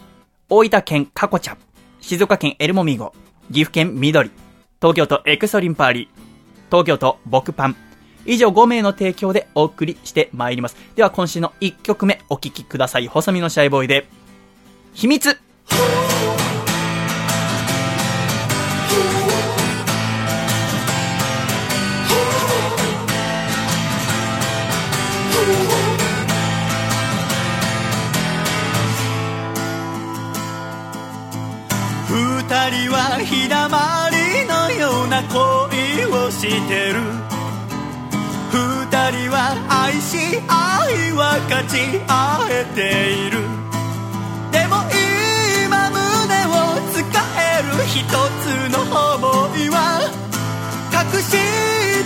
[0.51, 1.57] 大分県カコちゃん、
[2.01, 3.13] 静岡県エルモミーゴ、
[3.49, 4.31] 岐阜県緑、
[4.81, 6.07] 東京都エクソリンパーリー、
[6.71, 7.75] 東京都ボクパン、
[8.25, 10.75] 以上5名の提供でお送りしてまいります。
[10.95, 13.07] では今週の1曲目お聴きください。
[13.07, 14.07] 細身のシャイボーイで、
[14.95, 15.37] 秘密
[39.79, 43.39] 愛し愛は勝ち合えている。
[44.51, 50.03] でも今胸を使える一つの想いは
[50.91, 51.31] 隠し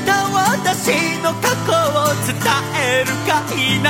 [0.05, 2.38] た私の過去を伝
[2.77, 3.89] えるか否か。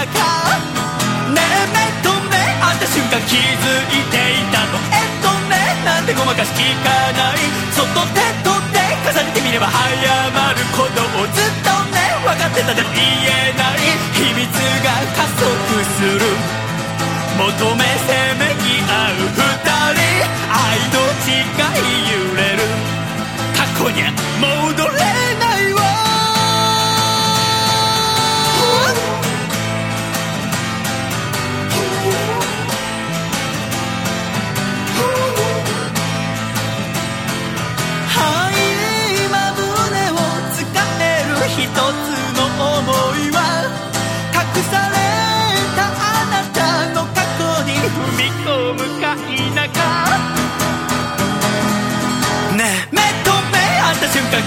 [1.36, 4.80] ねえ目と目あった瞬間気づいていたの。
[4.96, 7.38] えっとねなんてごまかし聞かない。
[7.76, 8.80] そっと手と手
[9.12, 11.63] 重ねてみれば早まることをずっと
[12.24, 13.84] 分かってたでも言えない
[14.16, 14.48] 秘密
[14.82, 15.44] が加速
[15.84, 16.24] する。
[17.38, 19.44] 求めせめぎ合う二
[19.94, 20.08] 人。
[20.48, 22.64] 愛の誓い揺れる。
[23.56, 24.08] 過去には
[24.40, 25.23] 戻れ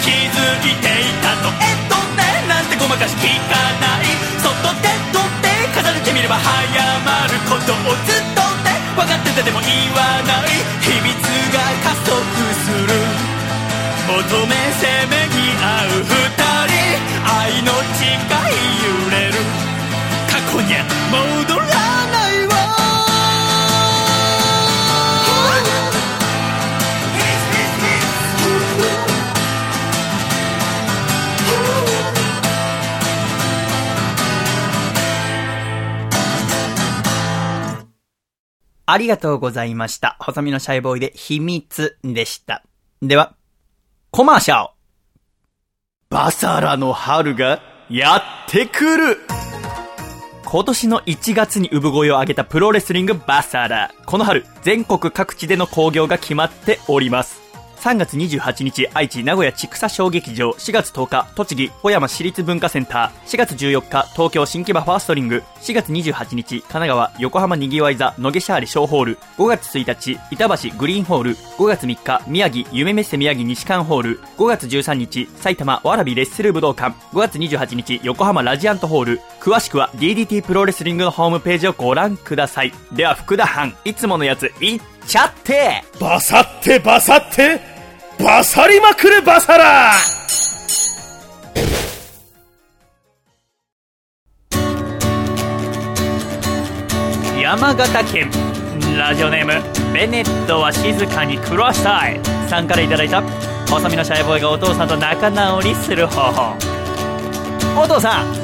[0.02, 4.06] 気づいていたのえっとねなんてごまかし聞かない。
[4.42, 6.48] そっと手と手重ねてみれば早
[7.04, 10.52] まることをずっとね分かっててでも言わない。
[10.82, 11.14] 秘密
[11.52, 12.14] が加速
[12.64, 12.94] する。
[14.06, 16.14] 求めせめぎ合う二
[16.70, 16.78] 人。
[17.26, 18.16] 愛の誓い
[18.86, 19.34] 揺れる。
[20.30, 21.75] 過去には戻ら
[38.86, 40.16] ありがとうございました。
[40.20, 42.62] 細身のシャイボーイで秘密でした。
[43.02, 43.34] では、
[44.12, 44.70] コマーシャル
[46.08, 49.18] バサラの春がやってくる
[50.44, 53.92] 今年の1月に産声を上げたプロレスリングバサラ。
[54.06, 57.45] この春、全国各地での興行が決まっております。
[57.86, 60.50] 3月28日、愛知、名古屋、千草小劇場。
[60.50, 63.28] 4月10日、栃木、小山市立文化センター。
[63.28, 65.44] 4月14日、東京、新木場ファーストリング。
[65.60, 69.18] 4月28日、神奈川、横浜にぎわい座、野毛シャーリ小ホール。
[69.38, 71.36] 5月1日、板橋グリーンホール。
[71.36, 74.20] 5月3日、宮城、夢メッセ宮城西館ホール。
[74.36, 76.96] 5月13日、埼玉、わらびレッスル武道館。
[77.12, 79.20] 5月28日、横浜ラジアントホール。
[79.40, 82.72] 詳しくは DDT プロレスリングのホームページをご覧ください。
[82.90, 87.75] では、福田藩、いつものやつ、いっちゃってバサってバサって
[88.18, 89.92] バサりまくるバサラ。
[97.40, 98.30] 山形県
[98.98, 99.52] ラジオネーム
[99.92, 103.22] ベネットは静かにクロスタイさんからいただいた
[103.68, 106.56] 細身のシャイボーイがお父さんと仲直りする方法。
[107.80, 108.34] お父さん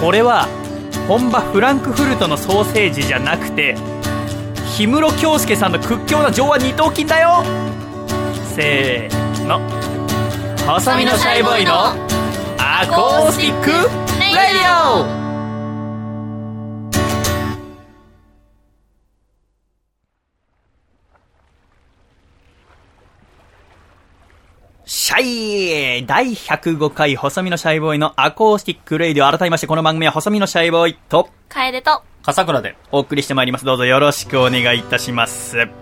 [0.00, 0.48] これは
[1.08, 3.76] 本場フランクフルトのソーセージじゃなくて
[4.76, 7.44] 氷室京介さんの屈強な上腕二頭筋だよ。
[8.54, 9.60] せーの
[10.66, 11.72] 細身のシャイボーイの
[12.58, 15.22] アコースティックレディオ
[24.84, 32.76] シャイ第105回細身のシャイボーイのアコースティックレイディオ改めましてこの番組は細身のシャイボーイと楓と、笠倉で。
[32.90, 33.66] お送りしてまいります。
[33.66, 35.81] どうぞよろしくお願いいたします。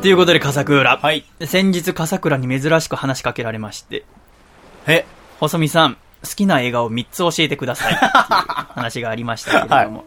[0.00, 0.96] ということで、笠倉。
[0.96, 1.24] はい。
[1.44, 4.04] 先日、笠倉に珍しく話しかけられまして、
[4.86, 5.04] え、
[5.40, 8.10] 細身さん、好きな映画を3つ教えてくださいっていう
[8.74, 10.04] 話がありましたけれども、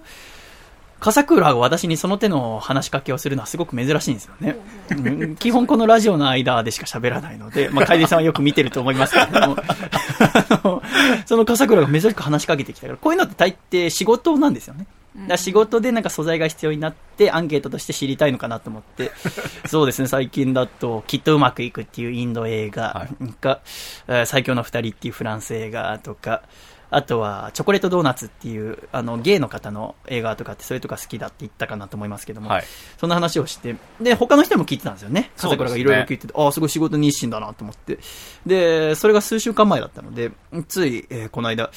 [1.01, 4.55] 笠倉が私にその手の話しかけをするのはすごく珍しいんですよね。
[4.91, 9.57] うん基本このラジオの間でしか喋らないので、まあ、楓さんはよく見てると思いますけれども、
[11.25, 14.85] その笠倉が珍しく話しかけてきたから、こういうのって大抵仕事なんですよね。
[15.27, 19.11] だ仕事でなんか素材が必要になってアンケートとして知りたいのかなと思って、
[19.67, 23.07] そうですね、最近だと、きっとうまくいくっていうインド映画。
[23.41, 23.59] が、
[24.07, 26.43] えー最強の二人っていうフランス映画とか、
[26.93, 32.63] あとは、チョコレートドーナツっていう、あの、ゲイの方の映画とかって、それとか好きだって言ったかなと思いますけども、はい。
[32.99, 35.31] そんな話をして、で、他の人も聞いてたんですよね。
[35.37, 37.99] 笠倉がいろいろ聞いてて、ああ、すごい仕事熱心だなと思って。
[38.45, 40.31] で、それが数週間前だったので、
[40.67, 41.71] つい、えーこの間、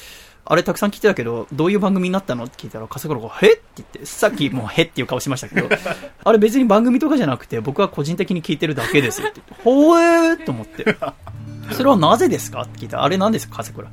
[0.47, 3.53] あれたくさん聞いてたけど、どういう番組になったのって聞いたら、笠倉が、へ？
[3.53, 5.67] って言って、さっきもうへっていう顔しましたけど、
[6.23, 10.97] あれ別に番組とかじゃなくて、僕は個人的に聞いてるだけですって言って、ほえーと思って。
[11.71, 12.61] それはなぜですか？
[12.61, 13.87] って聞いたら、あれなんですか、笠倉。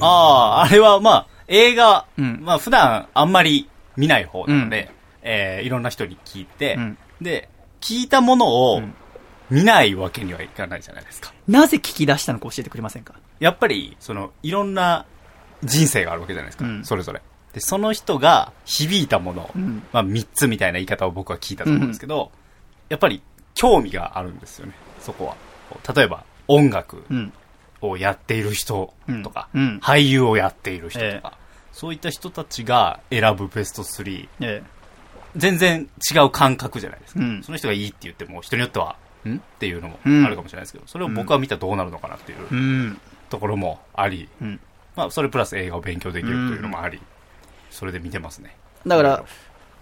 [0.00, 2.40] ああ、あれはまあ、映画、うん。
[2.42, 4.90] まあ普段あんまり見ない方なので、
[5.22, 6.98] えーいろんな人に聞いて、うん。
[7.20, 7.48] で、
[7.80, 8.80] 聞いたものを
[9.50, 11.32] 見ないわけにはいかないじゃないですか。
[11.48, 13.14] なぜ聞き出したのか教えてくれませんか？
[13.40, 15.04] やっぱり、その、いろんな
[15.64, 16.64] 人生があるわけじゃないですか。
[16.64, 17.22] うんそれぞれ。
[17.52, 22.30] で、その人が響いたもの、んまあ3つみたいな言い方を僕は聞いたと思うんですけど、
[22.88, 23.22] やっぱり
[23.54, 25.36] 興味があるんですよね、そこは。
[25.94, 27.32] 例えば、音楽うん。
[27.82, 34.62] をやっている人とか、うんうん俳優をやっている人とか、ええそういった人たちが選ぶベスト3、え
[35.36, 37.20] 全然違う感覚じゃないですか。
[37.20, 42.96] うんその人がいいって言っても、人によっては、んっていうのもうんあるかもしれないですけど、それを僕は見たらどうなるのかなっていう。
[43.28, 44.60] ところもあり、うん。
[44.96, 47.00] まあ、それプラス映画を勉強できるというのもあり、
[47.70, 48.56] それで見てますね。
[48.86, 49.24] だから、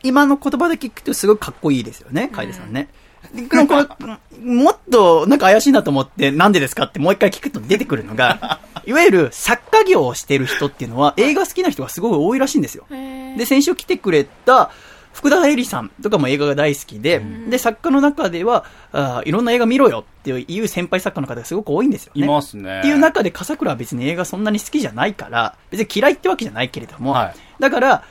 [0.02, 2.88] 今の言葉で聞くとすごいかっこいいですよね、楓さんね。
[3.32, 12.84] でこのこれもっとなんか怪しいなと思って、なんでですかってもう一回聞くと出てくるのが、 いわゆる作家業をしてる人っていうのは映画好きな人がすごい多いらしいんですよ。
[12.90, 14.70] で、先週来てくれた
[15.14, 22.24] 福田絵里さんとかも映画が大好きで、で、作家の中ではあーいろんな映画見ろよっていう先輩作家の方がすごく多いんですよね。
[22.24, 22.80] いますね。
[22.80, 28.04] っていう中で笠倉は別に映画そんなに好きじゃないから、別に嫌いってわけじゃないけれども、はいだから、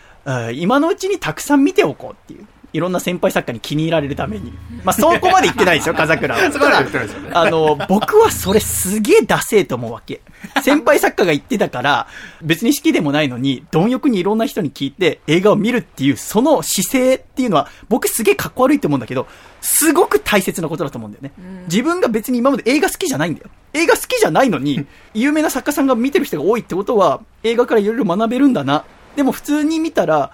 [0.53, 2.47] 今のうちにたくさん見ておこうっていう。
[2.73, 4.51] いろんな先輩作家に気に入られるために。
[4.83, 6.51] まあ、そこまで言ってないですよ、 笠倉は。
[6.51, 10.21] そこまで言ってないですよねあの、僕はそれすげえダセえと思うわけ。
[10.63, 12.07] 先輩作家が言ってたから、
[12.41, 19.27] 別に好きでもないのに、貪欲にいろんな人に聞いて映画を見るっていう、その姿勢っていうのは、僕すげえかっこ悪いと思うんだけど、
[19.61, 21.31] すごく大切なことだと思うんだよね。
[21.67, 23.49] 自分が別に今まで映画好きじゃないんだよ。
[23.73, 28.83] 映画好きじゃないのに、 有名な作家さんが見てる人が多いってことは、映画からいろいろ学べるんだな。
[29.15, 30.31] でも普通に見たら、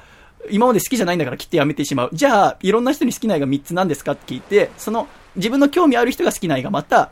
[0.50, 2.10] 今まで好きじゃないんだから切ってやめてしまう。
[2.14, 7.12] じゃあ、いろんな人に好きな映画3つ何ですかって聞いて、その、自分の興味ある人が好きな映画また、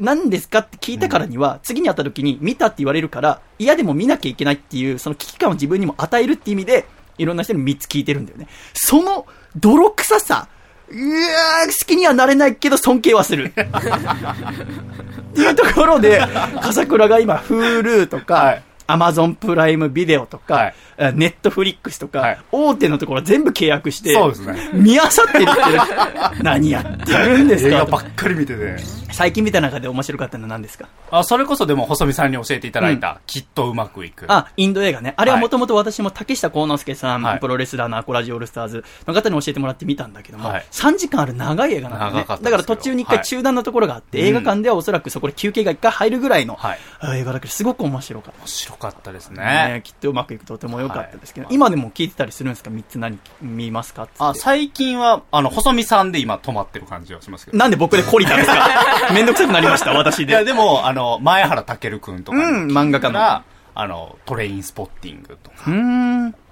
[0.00, 6.86] 何ですかって聞いたからには、次に会った時に見たって言われるから、嫌でも見なきゃいけないっていう、その危機感を自分にも与えるっていう意味で、
[7.18, 8.48] いろんな人に3つ聞いてるんだよね。
[8.74, 10.48] その泥臭さ、
[10.88, 13.52] うわー、好きにはなれないけど尊敬はする。
[13.52, 13.52] っ
[15.34, 16.20] ていうところで、
[16.60, 20.54] 笠倉が今、Hulu とはかい、アマゾンプライムビデオとか
[20.98, 24.70] はい、ネットフリックスとかはい、大手のところ全部契約して、そうですね。
[24.72, 28.76] 見漁ってるって、 何やってるんです映画かばっかり見てて。
[29.12, 30.88] 最近見た中で面白かったのは何ですか？
[31.10, 34.26] あ、それこそでも細見さんに教えていただいた、きっとうまくいく。
[34.28, 35.14] あ、インド映画ね。
[35.16, 37.40] あれはもともと私も竹下幸之助さん、はい。
[37.40, 40.64] プロレスラーのアコラジオールスターズの方に教えてもらって見たんだけども、はい。
[40.70, 42.26] 3時間ある長い映画なんだね。
[42.28, 46.58] だから途中に一回中断のところがあって、はい映画館ではおそらくそこで休憩が一回入るぐらいの、
[47.14, 48.40] 映画だけどすごく面白かった。
[48.40, 49.80] 面白かったですねね。
[49.84, 57.58] きっとうまくいくとても良かったですけど、はい今でも聞いてたりするんですか ?3 つ何見ますかあ、最近は、あの、細見さんで今止まってる感じはしますけど。
[57.58, 58.68] なんで僕で懲りたんですか？
[59.14, 60.46] めんどくさくなりました、私いや、で。
[60.46, 63.42] でも、あの、前原健くんとかうんに漫画家の
[63.78, 65.70] あの、トレインスポッティングとか。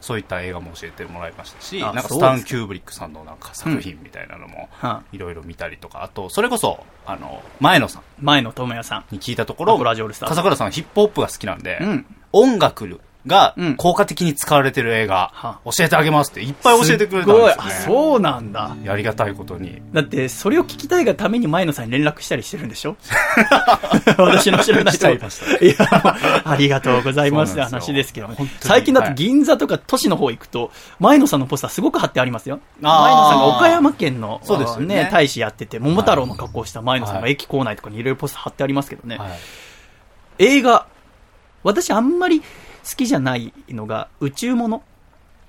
[0.01, 8.03] そういった映画も教えてもらいましたし、あなんかスタン・キューブリックさんのなんか作品みたいなのもはあ、いろいろ見たりとか、あと、それこそ、あの、前野さん。
[8.21, 9.05] 前野智也さん。
[9.11, 12.07] に聞いたところ、笠倉さんヒップホップが好きなんで、うん。
[12.33, 13.77] 音楽がうん。
[13.77, 15.61] 効果的に使われてる映画、は。
[15.65, 17.71] 教えてあげますっていっぱい教えてくれたんですよ、ね。
[17.71, 18.77] すそうなんだ。
[18.85, 19.81] やりがたいことに。
[19.93, 22.97] だって、それを聞きたいがために前野さんに連絡したりしてるんでしょ？
[24.19, 28.29] 私の知らない人いましたいや、ありがとうございますって話ですけど。
[28.61, 29.17] 最近だってはい。
[29.17, 32.61] 銀座とか都市の方行くと、前野さんのポスターすごく貼ってありますよ。
[32.81, 35.09] 前野さんが岡山県の、そうですよね。
[35.11, 39.17] 大使やってて、桃太郎の格好をした前野さんが駅構内とかにいろいろポスター貼ってありますけどね。
[39.19, 39.31] はい。
[40.39, 40.87] 映画、
[41.63, 42.43] 私あんまり
[42.85, 44.83] 好きじゃないのが、宇宙物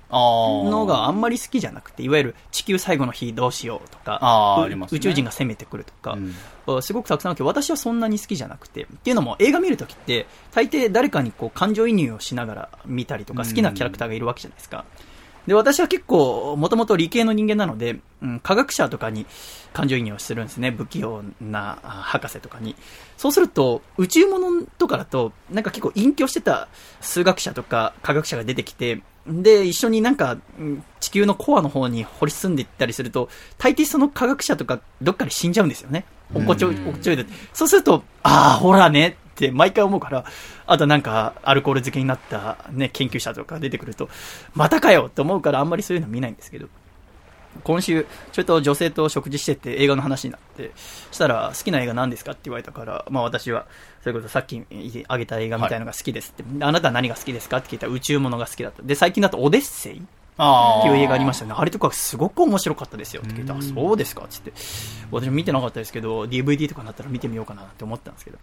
[0.08, 6.34] あーのがあんまり好きじゃなくて、いわゆる地球最後の日どうしようとか、ね宇宙人が攻めてくるとか、うん
[6.68, 8.84] あすごくたくさんあるけど、私はそんなに好きじゃなくて。
[8.84, 14.84] っていうのも、映画見るときって、大抵誰かにこう感情移入をしながら見たりとか、好きなキャラクターがいるわけじゃないですか。
[15.46, 19.26] で、私は結構、もともと理系の人間なので、うん、科学者とかに
[19.72, 20.70] 感情移入をするんですね。
[20.70, 22.74] 不器用なあ博士とかに。
[23.16, 26.68] そうすると、宇宙物とかだと、なんか結構隠居してた
[27.00, 33.28] 数学者とか科学者が出てきて、で、一緒になんか、うん地球のコアの方に掘り進んでいったりすると、
[33.58, 36.04] 大抵その科学者とかどっかで死んじゃうんですよね。
[36.34, 37.24] おっこちょい、おっちょいで。
[37.52, 40.24] そうすると、ああ、ほらねって毎回思うから、
[40.66, 44.08] あとなんか、アルコール漬けになったね、研究者とか出てくると、
[44.54, 46.68] またかよって思うからあんまりそういうの見ないんですけど、
[47.64, 50.72] 今週、ちょっと女性と食事してて映画の話になって、
[51.10, 53.66] したら、好きな映画何ですかって言われたから、まあ私は、
[54.02, 54.64] それこそさっき
[55.04, 58.82] 挙げた映画みたいなのが好きですって、あなたは何が好きですかって聞いたら宇宙物が好きだった。
[58.82, 60.02] で、最近だとオデッセイ
[60.38, 61.54] あっていう映画ありましたね。
[61.56, 64.52] あれとかすごく面白かったですよって聞いたら、あそうですかっつって。
[65.10, 68.38] 私も見てなかったですけど、DVD とかになったら見てみようかなって思ったんですけど。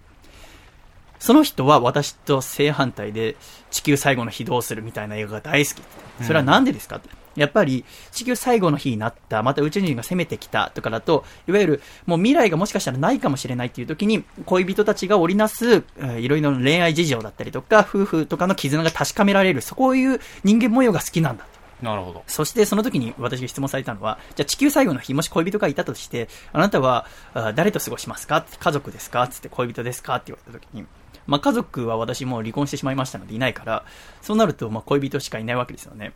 [1.24, 3.38] その人は私と正反対で
[3.72, 5.82] 地球最後の日どうするみたいな映画が大好き。
[6.22, 6.98] それはなんでですか？
[6.98, 7.08] って。
[7.38, 21.48] やっぱり地球最後の日になった、また宇宙人が攻めてきたとかだと、いわゆるもう未来がもしかしたらないかもしれないっていう時に、恋人たちが織りなす、えーいろいろな恋愛事情だったりとか、夫婦とかの絆が確かめられる、そういう人間模様が好きなんだ。
[21.82, 22.24] なるほど。
[22.28, 28.38] そしてその時に私が質問されたのは、じゃあ地球最後の日、もし恋人がいたとして、あなたはあ誰と過ごしますか？
[28.38, 29.26] って家族ですか？
[29.30, 30.16] つって恋人ですか？
[30.18, 30.86] って言われた時に、
[31.28, 33.86] まあ家族は私も離婚してしまいましたのでいないから、
[34.22, 36.14] そうなるとま恋人しかいないわけですよね。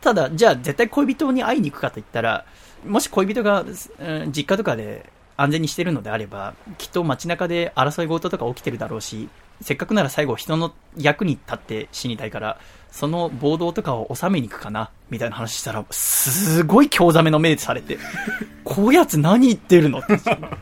[0.00, 2.44] ただ、じゃあ絶対恋人に会いに行くかと言ったら、
[2.86, 9.28] もし恋人が、うん実家とかで安全にしてるのであれば、きっと街中で争い事とか起きてるだろうし、
[9.60, 12.58] せっかくなら最後人の役に立って死にたいから、
[12.90, 17.98] その暴動とかを収めに行くかなみたいな話したら、すごい興ざめの目でされて、
[18.62, 19.98] こういうやつ何言ってるの？
[19.98, 20.12] って。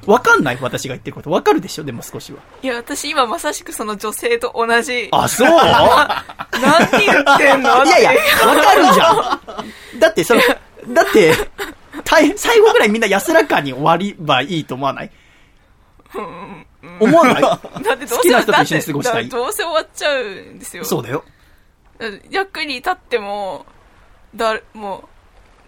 [0.07, 1.31] わかんない私が言ってること。
[1.31, 1.85] わかるでしょ？
[1.85, 2.39] でも少しは。
[2.63, 5.09] いや、私今まさしくその女性と同じ。
[5.13, 5.49] あ、そう？
[6.61, 7.85] 何言ってんの？
[7.85, 8.13] いやいや、
[8.47, 9.13] わかるじゃ
[9.97, 9.99] ん。
[10.01, 10.41] だって、その、
[10.89, 11.35] だって、
[12.05, 15.11] 大変、最後ぐらいみんな安らかに終わりばいいと思わない？
[17.01, 17.43] 思わない？
[17.83, 20.85] だってどうせ好きな人と一緒に過ごしたいどうせ終わっちゃうんですよ。
[20.85, 21.25] そうだよ。
[22.31, 23.67] 役に立っても、
[24.35, 25.09] だ、も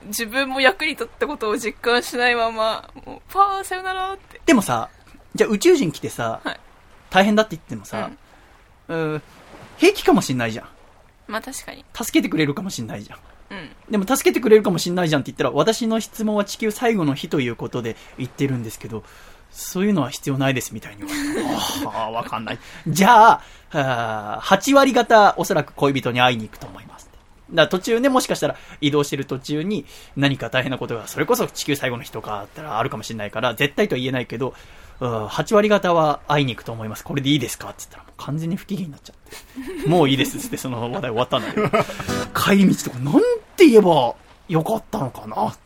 [0.04, 4.40] う、自分も役に立ったことを実感しないまま、もう、パー、さよならって。
[4.44, 4.88] でもさ、
[5.34, 6.60] じゃあ宇宙人来てさ、はい
[7.14, 8.10] 大変だって言ってもさ、
[8.88, 9.22] うん、
[9.76, 10.68] 平気かもしんないじゃん。
[11.28, 11.84] まあ確かに。
[11.94, 13.18] 助けてくれるかもしんないじゃん。
[13.50, 13.70] うん。
[13.88, 19.04] でも助けてくれるかもしんないじゃんって言ったら、私の質問は地球最後の日ということで言ってるんですけど、
[19.56, 21.86] そういうのは必要ないですみたいに言われて。
[21.86, 22.58] ああ、わかんない。
[22.88, 23.40] じゃあ、
[23.70, 27.08] あー8割方おそらく恋人に会いに行くと思います。
[27.50, 29.84] だから途中ね、もしかしたら移動してる途中に
[30.16, 34.54] 何か大変なことが、それこそ地球最後の日とかあったらあるかもしれないから、絶対とは言えないけど、
[35.00, 37.04] うん8割方は会いに行くと思います。
[37.04, 39.88] これでいいですかって言ったらもう完全に不機嫌になっちゃって。
[39.88, 41.68] もういいですっつってその話題終わったんだけど、
[42.34, 43.14] 帰り道とかなん
[43.56, 44.14] て言えば
[44.48, 45.56] よかったのかなと。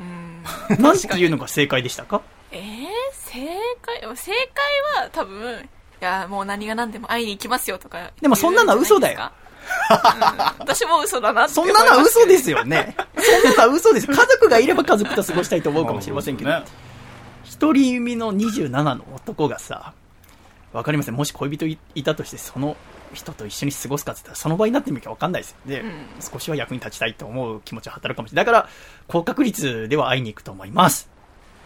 [0.00, 0.42] うん
[0.76, 2.22] て言うのが正解でしたか？
[2.52, 3.46] えー、正
[3.80, 8.12] 解、正解は多分、いや、もう何が何でも会いに行きますよとか。
[8.20, 9.42] でもそんなのは嘘だよ言うん
[10.58, 12.96] 私も嘘だなってそんなのは嘘ですよね。
[13.16, 14.06] そんなのは嘘です。
[14.06, 16.64] 家族がいれば家族と過ごしたいと思うかもしれませんけど、ね
[17.44, 19.94] 一人身の27の男がさ、
[20.72, 21.14] わかりません。
[21.14, 22.76] もし恋人いいたとして、その
[23.12, 25.56] 人と一緒に過ごすかって言ったら、その場になってみるかわかんないですよ。
[25.66, 28.44] で、うん少しは役に立ちたいと思う気持ちは働くかもしれない。
[28.46, 28.68] だから、
[29.06, 31.11] 高確率では会いに行くと思います。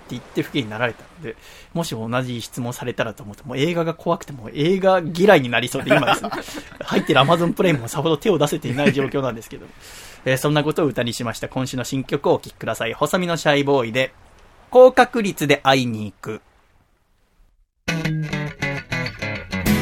[0.06, 1.36] って言って不機嫌になられたので、
[1.74, 6.30] もし同じ質問されたらと思うと、もう映画が怖くてもう映画嫌いになりそうで、今ですね、
[6.80, 9.66] 入ってる Amazon プライムもさほど手を出せていない状況なんですけど、
[10.24, 12.94] えーそんなことを歌にしました今週の新曲をお聴きください。
[12.94, 14.12] 細身のシャイボーイで、
[14.70, 16.40] 高確率で会いに行く。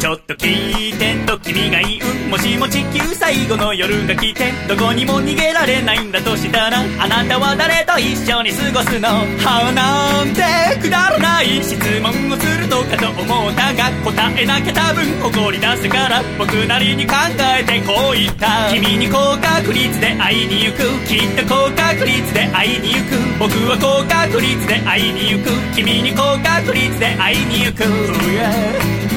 [0.04, 9.08] ちょっと聞いてと君が言うもしも地球最後の夜が来てどこにも逃げられないんだとしたらあなたは誰と一緒に過ごすの？
[9.08, 10.44] はなんて
[10.76, 11.72] くだらない質
[12.04, 18.68] 問をするのかと思ったが答えなきゃ多分怒り出すから僕なりに考えてこう言った。
[18.76, 23.16] 君に高確率で会いに行くきっと高確率で会いに行く。
[23.40, 27.88] 僕は高確率で会いに行く君に高確率で会いに行く Oh
[28.28, 29.13] yeah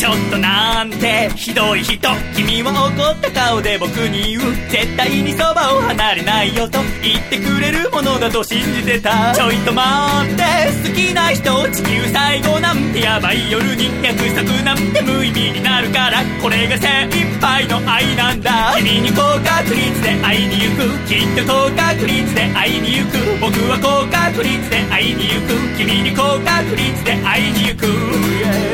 [0.00, 9.34] ちょっとなんてひどい人君は怒った顔で僕に言う絶対にそばを離れないよと言ってくれるものだと信じてた。
[9.36, 16.24] ちょいと待って好きな人地球最後なんてヤバい夜に約束なんて無意味になるから。
[16.40, 18.72] これが精一杯の愛なんだ。
[18.78, 20.88] 君に高確率で会いに行く。
[21.04, 23.20] きっと高確率で会いに行く。
[23.36, 28.30] 僕は高確率で会いに行く君に高確率で会いに行く。
[28.40, 28.69] yeah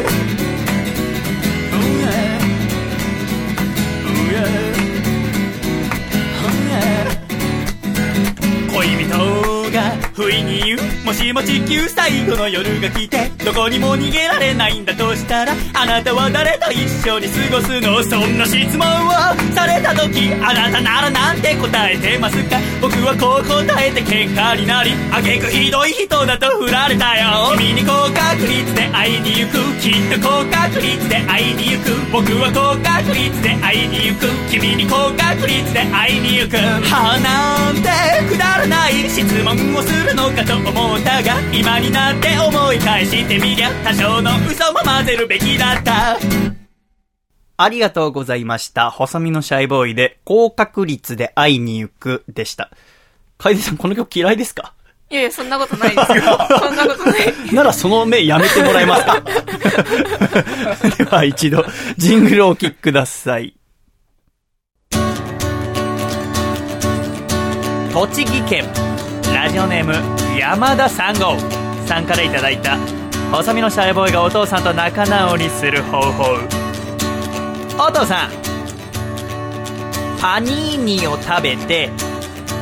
[10.36, 18.02] が不意に言うもしも地球最後の夜が来てどこにも逃げられないんだとしたらあなたは誰と一緒に過ごすの？
[18.02, 19.10] そんな質問を
[19.54, 22.58] された時あなたならなんて答えてますか？
[22.82, 27.54] 僕はこう答えて喧嘩になりあげくひどい人だと振られたよ。
[27.56, 29.62] 君に高確率で会いに行く。
[29.78, 31.94] きっと高確率で会いに行く。
[32.10, 34.26] 僕は高確率で会いに行く。
[34.50, 36.58] 君に高確率で会いに行く。
[36.58, 37.86] はなんて
[38.26, 39.06] くだらない。
[39.06, 46.16] 質問をするのかと思ったが今になって思い返してみりゃ多少の嘘も混ぜるべきだった
[47.58, 48.90] ありがとうございました。
[48.90, 52.70] 細身のシャイボーイで、高確率で会いに行くでした。
[53.38, 54.74] 楓さん、この曲嫌いですか？
[55.08, 56.22] いやいや、そんなことないですよ。
[56.60, 57.54] そんなことない。
[57.54, 59.22] ならその目やめてもらえますか？
[60.98, 61.64] では一度、
[61.96, 63.54] ジングルをお聴きください。
[67.94, 68.66] 栃木県、
[69.46, 69.94] ラジオネーム、
[70.36, 71.38] 山田三号
[71.86, 72.76] さんからいただいた、
[73.30, 76.24] 細身のシャイボーイがお父さんと仲直りする方法。
[77.78, 78.30] お父さん、
[80.20, 81.90] パニーニを食べて、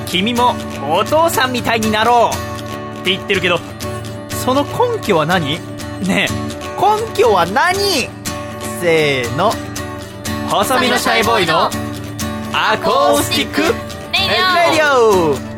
[0.05, 0.55] 君も
[0.87, 2.31] お父さんみたいになろ
[2.99, 3.01] う。
[3.01, 3.59] って言ってるけど、
[4.29, 5.59] その根拠は何？
[6.07, 6.29] ねえ、
[6.79, 7.79] 根拠は何？
[8.83, 9.55] せーの。
[10.51, 11.71] 細身のシャイボーイの
[12.53, 13.69] アコースティックレ
[14.75, 15.54] ディオ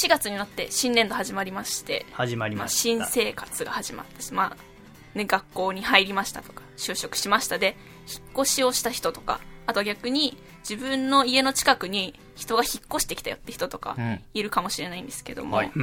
[0.00, 2.80] 4月になって新年度始まりまして、始まりまあ、ました。
[2.80, 7.76] 新生活が始まったし、まあ、ね、学校に入りましたとか、就職しましたで、
[8.08, 10.38] 引っ越しをした人とか、あとは逆に
[10.68, 15.72] 自分の家の近くに人が引っ越してきたよって人とかんいるかもしれないんですけども、はい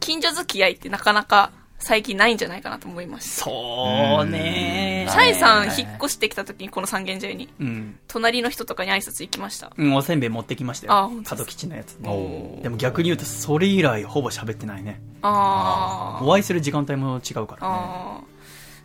[0.00, 1.52] 近所付き合いってなかなか
[1.84, 3.40] 最近ないんじゃないかなと思います。
[3.42, 7.98] そうねシャイさん引っ越してきた時にこの三軒茶屋に、うん。
[8.08, 9.70] 隣の人とかに挨拶行きました。
[9.76, 12.00] うん、おせんべい持ってきましたよあ角吉のやつ。
[12.00, 14.98] でも逆に言うと、それ以来ほぼ喋ってないね。
[15.20, 16.24] あー。
[16.24, 17.74] お会いする時間帯も違うからね。
[17.74, 18.34] あー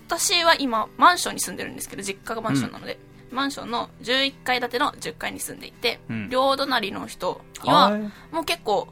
[0.09, 2.99] 私は今マンションに住んでるんですけど実家がマンションなので、
[3.31, 8.01] マンションの11階建ての10階に住んでいて、うん両隣の人にははい
[8.33, 8.87] もう結構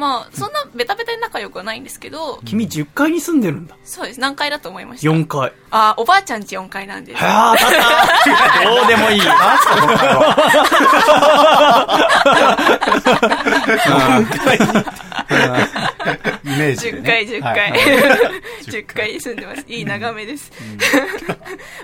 [0.00, 3.76] まあそんなベタベタに仲良くはないんですけど、君10階に住んでるんだ。
[3.84, 5.52] そうです何階だと思いました？4階。
[5.70, 7.74] あーおばあちゃんち4階なんですはあ、当たっ
[8.64, 9.20] た どうでもいい。
[16.44, 17.08] イメージで、10ね。
[17.08, 17.70] 階、10階。
[17.70, 17.80] はい
[18.70, 19.64] 10階に住んでます。
[19.68, 20.52] いい眺めです。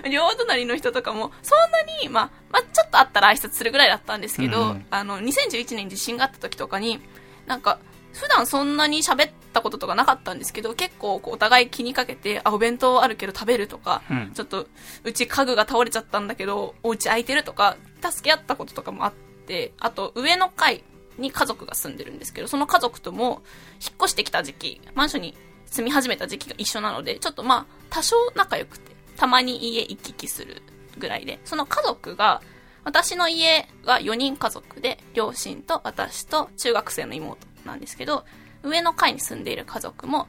[0.09, 7.01] 両隣の人とかも、そんなに、まあ、まあ、ちょっと会ったら挨拶するぐらいだったんですけど、うんうんあの、2011年に地震があった時とかに、
[7.45, 7.79] なんか、
[8.17, 14.31] 普段そんなに喋ったこととかなかったんですけど、結構こうお互い気にかけて、あ、お弁当あるけど食べるとか、うん。
[14.33, 14.67] ちょっと、
[15.03, 19.13] うち家具が倒れちゃったんだけど、お家空いてるとか、助け合ったこととかもあっ
[19.45, 20.83] て、あと、上の階
[21.17, 23.43] に家族が住んでるんですけど、その家族とも、
[23.81, 25.37] 引っ越してきた時期、マンションに
[25.67, 30.61] 住み始めた時期が一緒なので、ちょっとまあ、多少仲良くて、たまに家行き来する
[30.97, 32.41] ぐらいで、その家族が、
[32.83, 38.25] 私の家が4人家族で、両親と私と中学生の妹なんですけど、
[38.63, 40.27] 上の階に住んでいる家族も、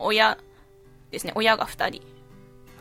[0.00, 0.38] 親
[1.12, 2.02] ですね、親が2人、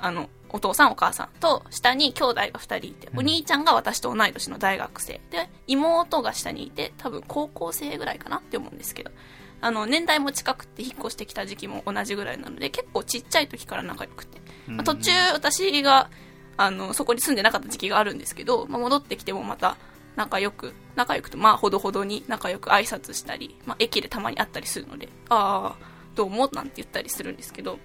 [0.02, 5.20] あの、お父さんお母さんと、下に兄弟が2人いて、お兄ちゃんが私と同い年の大学生。
[5.30, 8.38] で、妹が下にいて、多分高校生ぐらいかな？
[8.38, 9.12] って思うんですけど、
[9.60, 16.10] あの、年代も近くて引っ越してきた時期も同じぐらいなので、結構ちっちゃい時から仲良くて、まあ途中私が、
[16.56, 19.78] あの、そこに住んでなかった時期があるんですけど、まあ、戻ってきてもまた
[20.18, 27.78] 仲良く、仲良くと、まあ、ほどほどに仲良く挨拶したり、まあ、駅でたまに会ったりするので、ああ、どうも、なんて言ったりするんですけど、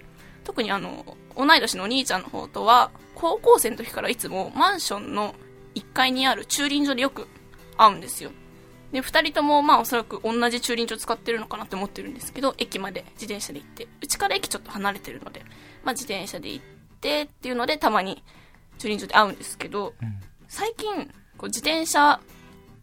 [0.43, 5.35] 特にあの、同い年のお兄ちゃんの方とは、高校生の時からいつもマンションの
[5.75, 7.27] 1階にある駐輪場でよく
[7.77, 8.31] 会うんですよ。
[8.91, 15.41] で、二人ともまあおそらく同じ駐輪場使ってるのかなって思ってるんですけど、駅まで自転車で行って、うちから駅ちょっと離れてるので、
[15.83, 16.65] まあ自転車で行っ
[16.99, 18.23] てっていうのでたまに
[18.79, 19.93] 駐輪場で会うんですけど、
[20.47, 22.19] 最近、こう自転車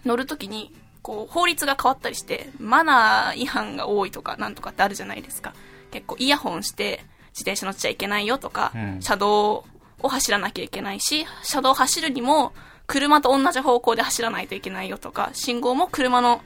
[0.05, 0.73] 乗るときに、
[1.03, 5.55] こう法律が変わったりして、マナー違反が多いとかなんとかってあるじゃないですか。
[5.91, 8.99] 結構イヤホンして自転車乗っちゃいけないよとか、うん。
[9.01, 9.65] 車道
[10.03, 12.53] を走らなきゃいけないし、車道を走るにも
[12.87, 16.43] 車と同じ方向で走らないといけないよとか、信号も車の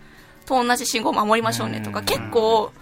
[0.46, 2.05] と同じ信号を守りましょうねとか、うん。
[2.05, 2.72] 結構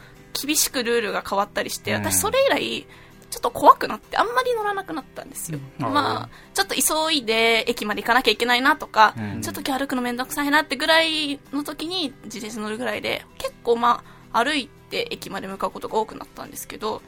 [0.41, 2.05] 厳しくルールが変わったりして、うん。
[2.05, 2.87] 私それ以来、
[3.33, 5.59] ちょっと怖くなってあんまり乗らなくなったんですよ。
[5.81, 5.93] うん。
[5.95, 9.41] まあ、ちょっと急いで駅まで行かなきゃいけないなとか、うん。
[9.41, 17.01] ちょっと今日歩くのめんどくさいなってぐらいの時に自転車乗るぐらいで、結構まあ、歩いて駅まで向かうことが多くなったんですけど、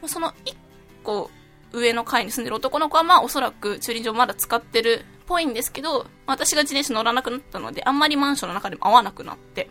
[0.00, 0.56] まあその一
[1.02, 1.30] 個
[1.72, 9.68] 上の階に住んでる男の子はまあおそらく駐輪場まだ使ってるっぽいんですけど、私が自転車乗らなくなったので、あんまりマンションの中でも会わなくなって、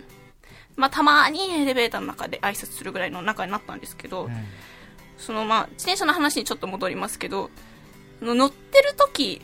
[0.76, 4.30] まあたまにエレベーターの中で挨拶するぐらいの仲になったんですけど、
[5.18, 7.50] そのまあ自転車の話にちょっと戻りますけど、
[8.22, 9.42] の乗ってる時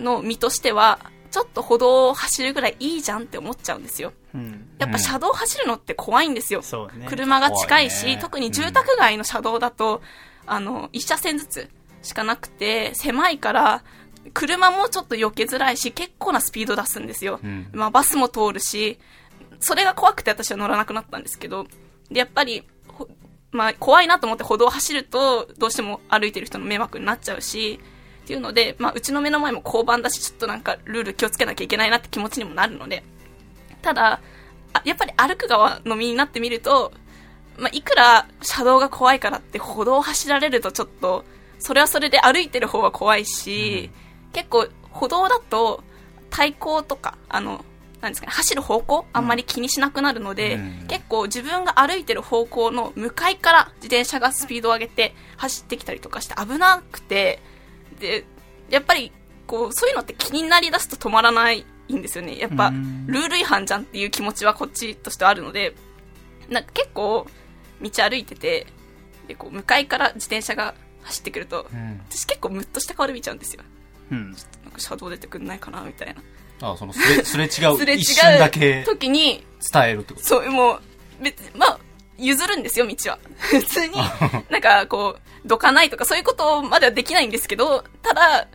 [0.00, 0.98] の身としては、
[1.30, 4.12] ちょっと歩道を走るぐらいいいじゃんって思っちゃうんですよ。
[4.34, 4.68] うん。
[4.78, 6.62] やっぱ車道を走るのって怖いんですよ。
[7.08, 10.02] 車が近いし、ね特に住宅街の車道だと、
[10.46, 11.70] あの、一車線ずつ
[12.02, 13.82] しかなくて、狭いから、
[14.34, 17.40] 車もちょっと避けづらいし、結構なスピード出すんですよ。
[17.42, 18.98] んまあ、バスも通るし、
[19.60, 21.66] それが怖くて私は乗らなくなったんですけど、
[22.10, 22.66] で、やっぱり、ほ
[23.52, 27.78] まあ、怖いなと思って歩道を走ると、どうしても歩いてる人の迷惑になっちゃうし、
[28.24, 33.04] っていうので、まあ、うちの目の前も交番だし、ちょっとなんかルール気をつけなきゃいけないなって気持ちにもなるので、
[33.82, 34.20] ただ、
[34.72, 36.92] あやっぱり歩く側の身になってみると、
[37.58, 41.24] まあ、いくら車道が怖いからって歩道を走られるとちょっと、
[41.58, 43.90] それはそれで歩いてる方は怖いし、
[44.32, 45.82] 結構歩道だと
[46.30, 47.64] 対向とか、あの、
[48.02, 57.40] なんですかね、走る方向あんまり気にしなくなるので、うん結構自分が歩いてる方向の向かいから自転車がスピードを上げて走ってきたりとかして危なくて、
[57.98, 58.24] で、
[58.68, 59.12] やっぱり、
[59.46, 62.38] こう、そういうのって気になりだすと止まらないんですよね。
[62.38, 65.74] やっぱ、うんルール違反じゃんっていう気持ちはこっちとしてはあるので、
[66.48, 67.26] なんか結構、
[67.80, 68.66] 道歩いてて、
[69.28, 73.62] で、こう、向かいから自転車が走ってくると、うん私結構ムッとした顔で見ちゃうんですよ。
[74.10, 74.32] うん。
[74.64, 76.22] なんか車道出てくんないかなみたいな。
[76.62, 80.26] あそのすれ すれ違うすれ違う一瞬だけ時に、伝えるってこと？
[80.26, 80.80] そう、もう、
[81.22, 81.78] 別に、まあ、
[82.18, 83.18] 譲るんですよ、道は。
[83.38, 83.96] 普通に、
[84.48, 88.46] なんか、こう、どかないとか、そういうことまではできないんですけど、ただ、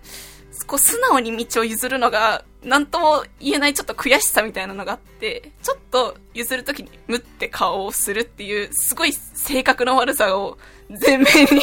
[0.66, 10.58] こう、素直に道を譲るのが、なんとも言えないちょっと悔しさみたいなのがあって、ちょっと譲るときに、むって顔をするっていう、すごい性格の悪さを
[10.90, 11.62] 前面に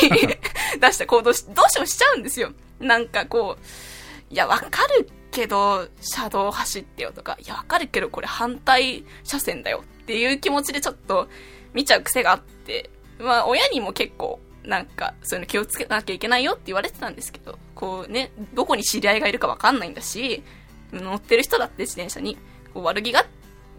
[0.80, 2.52] 出した行動し、どうしてもしちゃうんですよ。
[2.80, 11.28] なんかこう、いや、わかるけど、車道走ってよとか、いや、わかるけど、これ反対車線だよっていう気持ちでちょっと
[11.74, 20.42] 見ちゃう癖があって、まあ、親にも結構、なんか、そういうの気をつけなきゃいけないよって言われてたんですけど、こうね、どこに知り合いがいるかわかんないんだし、
[20.92, 22.38] 乗ってる人だって自転車に、
[22.72, 23.26] こう悪気があ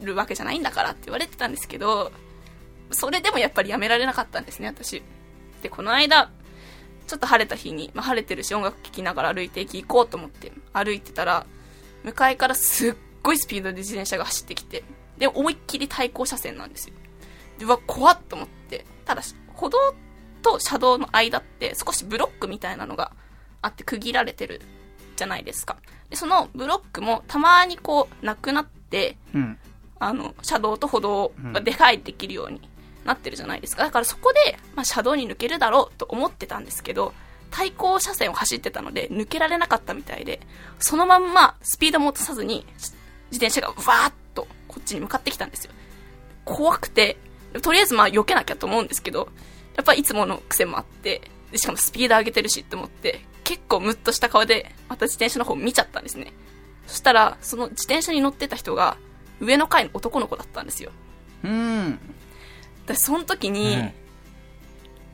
[0.06, 2.12] るわけじゃないんだからって言われてたんですけど、
[2.92, 5.02] それでもやっぱりやめられなかったんですね、私。
[5.64, 6.30] で、この間、
[7.08, 11.46] ちょっと晴れた日に、まあ、晴れてるし音楽聴きながら歩いて行こうと思って歩いてたら、
[12.04, 12.94] 向かいからすっ
[13.24, 14.84] ごいスピードで自転車が走ってきて、
[15.18, 16.96] で、思いっきり対向車線なんですよ。
[17.58, 18.86] で、うわ、怖っと思って。
[19.06, 19.78] ただし、歩道
[20.42, 23.12] と車道の間って少しブロックみたいなのが
[23.62, 24.62] あって区切られてる
[25.16, 25.78] じゃないですか。
[26.10, 29.58] で、そのブロックもたまにこう、なくなって、うん。
[29.98, 32.62] あの、車道と歩道が出入りできるように
[33.06, 33.84] なってるじゃないですか。
[33.84, 37.14] だからそこで、まあ、車道に抜けるだろうと思ってたんですけど、
[37.52, 40.42] 対向車線を走ってたので、抜けられなかったみたいで、
[40.80, 42.66] そのまんまスピードも落とさずに、
[43.32, 45.72] 自転車がわーっとこっちに向かってきたんですよ。
[46.44, 47.18] 怖くて、
[47.62, 49.30] とりあえずまあ避けなきゃと思うんですけど、
[49.76, 51.22] やっぱいつもの癖もあって、
[51.56, 56.34] しかもスピード上げてるしって思って、結構ムッとした顔で、また自転車の方見ちゃったんですね。
[56.88, 58.98] そしたら、その自転車に乗ってた人が、
[59.40, 60.92] 上の階の男の子だったんですよ。
[61.44, 62.00] うん。
[62.88, 63.94] で、その時に、うん。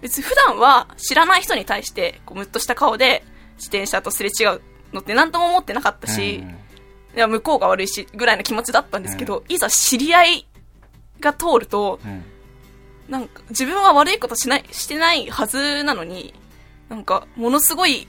[0.01, 3.24] 別に普段は知らない人に対して、こう、ムッとした顔で
[3.57, 4.61] 自転車とすれ違う
[4.93, 6.49] のって何とも思ってなかったし、うん。
[6.49, 10.47] いや、向こうが悪いし、ぐらいの気持ちだったんですけど、いざ知り合い
[11.19, 12.24] が通ると、うん。
[13.09, 16.34] なんか、自分は悪いことしない、してないはずなのに、
[16.89, 18.07] なんか、ものすごい、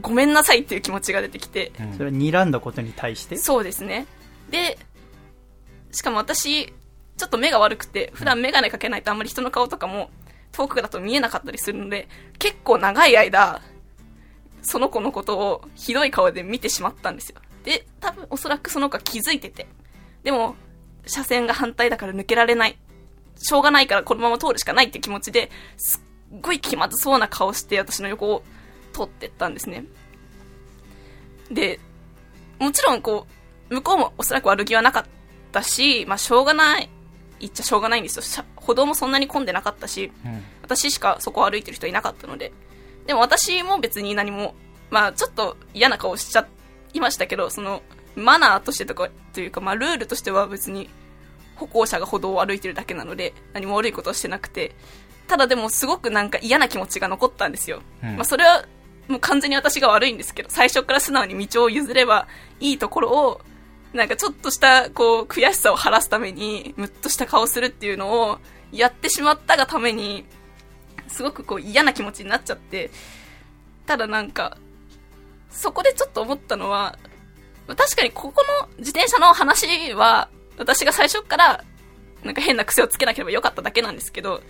[0.00, 1.92] ごめんなさいっていう気持ちが出てきて、うん。
[1.92, 3.36] それは睨んだことに対して？
[3.36, 4.06] そうですね。
[4.50, 4.78] で、
[5.92, 6.72] しかも私、
[7.16, 10.10] ちょっと目が悪くて、普段メガネかけないとあんまり人の顔とかも
[10.52, 12.08] 遠くだと見えなかったりするので、
[12.38, 13.60] 結構長い間、
[14.62, 17.40] その子のことをひどい顔で見てしまったんですよ。
[17.64, 19.66] で、多分おそらくその子は気づいてて。
[20.22, 20.56] でも、
[21.06, 22.78] 車線が反対だから抜けられない。
[23.36, 28.42] しょうがないからこのまま通るしかないって気持ちで、すっごい気まずそうな顔して私の横を
[28.92, 29.84] 通ってったんですね。
[31.50, 31.80] で、
[32.58, 33.26] もちろんこ
[33.70, 35.04] う、向こうもおそらく悪気はなかっ
[35.50, 36.88] たし、まあしょうがない、
[37.42, 38.22] 言っちゃしょうがないんですよ。
[38.22, 42.52] 車歩道もそんなに混んでなかったし、うん私しかそこを歩いてる人いなかったので。
[43.06, 44.54] でも私も別に何も、
[44.90, 46.46] まあちょっと嫌な顔しちゃ
[46.94, 47.82] いましたけど、その、
[48.14, 50.88] マナーとしてとか、というかまあルールとしては別に
[51.56, 54.74] 歩行者が歩道を歩いてるだけなので、何も悪いことはしてなくて、
[55.26, 57.82] ただでもすごくなんか嫌な気持ちが残ったんですよ。
[58.04, 58.64] うんまあそれは
[59.08, 62.28] もう完全に私が悪いんですけど、最初から素直に道を譲れば
[62.60, 63.40] いいところを、
[63.92, 68.38] なんかちょっとしたこう悔しさを晴らすために、ムッとした顔するっていうのを
[68.72, 70.24] やってしまったがために、
[71.08, 72.90] すごくこう嫌な気持ちになっちゃって、
[73.86, 74.56] ただなんか、
[75.50, 76.98] そこでちょっと思ったのは、
[77.66, 81.64] 確かにここの自転車の話は、私が最初から、
[82.24, 84.42] なんか変な癖をつけなければよかっただけなんですけど、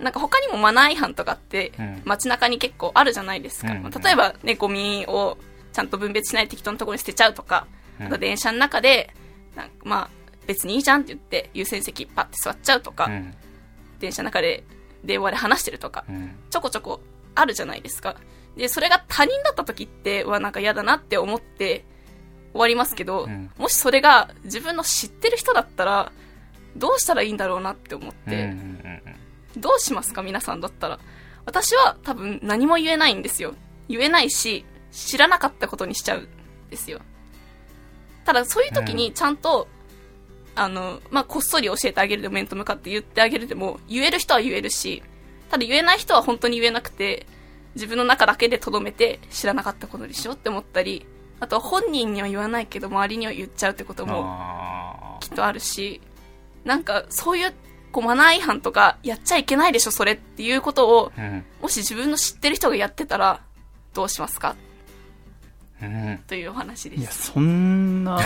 [0.00, 3.72] なんか他にもマナー違反とかってうん街中に結構あるじゃないですか。
[3.72, 5.38] うん例えばね、ゴミを
[5.72, 7.66] ちゃんと分別しない適当なところに捨てちゃうとか、
[8.00, 9.14] うんあと電車の中で、
[9.54, 10.10] なんかまあ
[10.46, 13.34] 別にいいじゃんって言って優先席パッて座っちゃうとか、うん
[13.98, 14.62] 電車の中で
[15.04, 17.00] 電話で話してるとか、うんちょこちょこ
[17.34, 18.16] あるじゃないですか。
[18.56, 21.84] で、それが他人だった時って、はなんか嫌だなって思って
[22.52, 26.12] 終わりますけど、うんもしそれが自分の知ってる人だったら、
[26.76, 28.54] どうしたらいいんだろうなって思って、
[29.56, 30.22] どうしますか？
[30.22, 30.98] 皆さんだったら。
[31.46, 33.54] 私は多分何も言えないんですよ。
[33.88, 36.28] 言えないし、知らなかったことにしちゃうん
[36.70, 37.00] ですよ。
[38.26, 39.68] ただ、そういう時にちゃんと、
[40.54, 45.02] あの、まあ、こっそり教えてあげるでも面と向かって言ってあげるでも、言える人は言えるし、
[45.50, 47.26] ただ言えない人は本当に言えなくて、
[47.74, 51.06] 自分の中だけで留めて知らなかったことにしようって思ったり、
[51.40, 56.00] あと本人には言わないけど周りには言っちゃうってこともあきっとあるし、
[56.64, 57.52] なんかそういう
[57.92, 61.44] こうマナー違反とかやっちゃいけないでしょそれっていうことを、ーうん。
[61.60, 63.42] もし自分の知ってる人がやってたら
[63.92, 64.56] どうしますか？
[65.82, 66.18] うん。
[66.26, 67.32] というお話でいや、す。
[67.32, 68.18] そんな、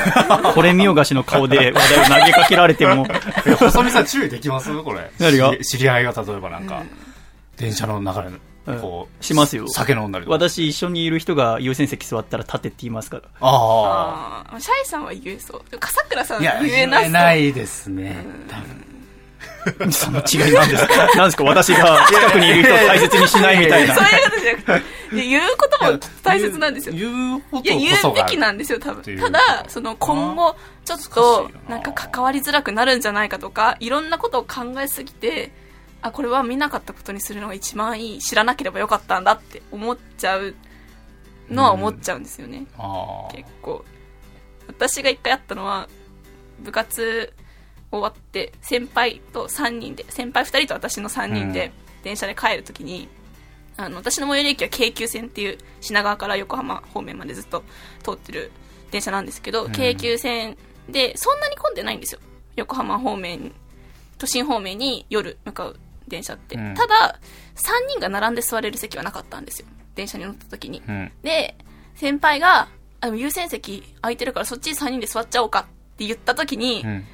[0.55, 3.07] これ見よがしの顔で話題を投げかけられても、
[3.45, 4.83] え、細見さん注意できます？
[4.83, 5.11] これ。
[5.19, 5.57] 何が？
[5.59, 6.85] 知り合いが例えばなんか、
[7.57, 8.31] 電車の中で、
[8.81, 10.37] こう、しますよ酒飲んだりとか。
[10.37, 13.23] 私一緒にいる人が優先席座ったら立てって言いますから。
[13.41, 15.79] あああ、シャイさんは言えそう。
[15.79, 16.39] 笠倉さあ。
[16.39, 17.11] んいや、言えなそう。
[17.11, 18.25] ないですね。
[18.49, 18.85] 多分
[19.93, 21.07] その違いなんですか？
[21.17, 21.45] なんですか？
[21.45, 24.05] 私が近くにいる人を大切にしないみたいなそう。
[24.05, 24.65] いうことじゃなく
[25.11, 26.95] て、で言うことも大切なんですよ。
[26.95, 29.19] 言うこといや、こ言そうがべきなんですよ、多分。
[29.19, 35.51] ただ、その今後、ちょっとななんか関わりづらくなるんじゃないかとか、いろんなことを考えすぎて、
[36.03, 40.55] あ、これは見なかったことにするのが一番いい、知らなければよかったんだって思っちゃう
[41.51, 42.65] のは思っちゃうんですよね。
[42.79, 43.33] ああ。
[43.35, 43.85] 結構。
[44.69, 45.89] 私が一回あったのは、
[46.61, 47.33] 部活
[47.91, 51.73] 終わって、先輩と3人で、先輩2人と私の3人で、
[52.03, 53.09] 電車で帰るときに、
[53.77, 57.65] あの、私の最寄り駅は京急線っていう品川から横浜方面までずっと
[58.03, 58.51] 通ってる
[58.91, 60.57] 電車なんですけど、ん京急線
[60.89, 62.21] でそんなに混んでないんですよ。
[62.57, 63.53] 横浜方面、
[64.19, 66.57] 都心方面に夜向かう電車って。
[66.57, 67.19] うんただ、
[67.57, 69.69] 3人が並んで座れる席はなかったんですよ。
[69.95, 70.83] 電車に乗った時に。
[70.87, 71.13] うん。
[71.23, 71.57] で、
[71.95, 72.69] 先輩が、
[73.03, 75.65] あの優先席空いてるからそっちに3人で座っちゃおうかっ
[75.97, 77.05] て言った時に、うん。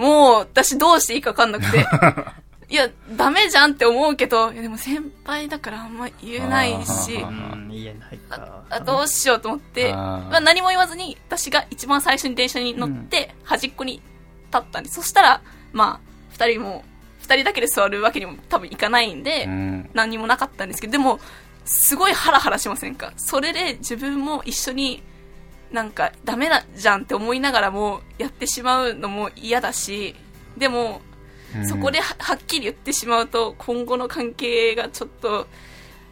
[0.00, 1.86] もう私どうしていいか分かんなくて、
[2.70, 8.62] いや、ダメじゃんって思うけど、いやでも先輩だからあんま言えないしあ、うん、言えないか。
[8.70, 14.00] あどうしようと思って、まあ、何も言わずに私が一番最初に電車に乗って端っこに
[14.52, 14.96] 立ったんです。
[14.96, 15.42] そしたら、
[15.72, 16.84] まあ、二人も、
[17.20, 19.90] 二人だけで座るわけにも多分いかないんで、うん。
[19.92, 21.20] 何にもなかったんですけど、でも、
[21.66, 23.12] すごいハラハラしませんか？
[23.16, 25.02] それで自分も一緒に
[25.72, 30.14] なんかダメだじゃんって思いながらもやってしまうのも嫌だし、
[30.56, 31.00] でも、
[31.68, 35.48] そこでははっきり言ってしまうと今後の関係がちょっと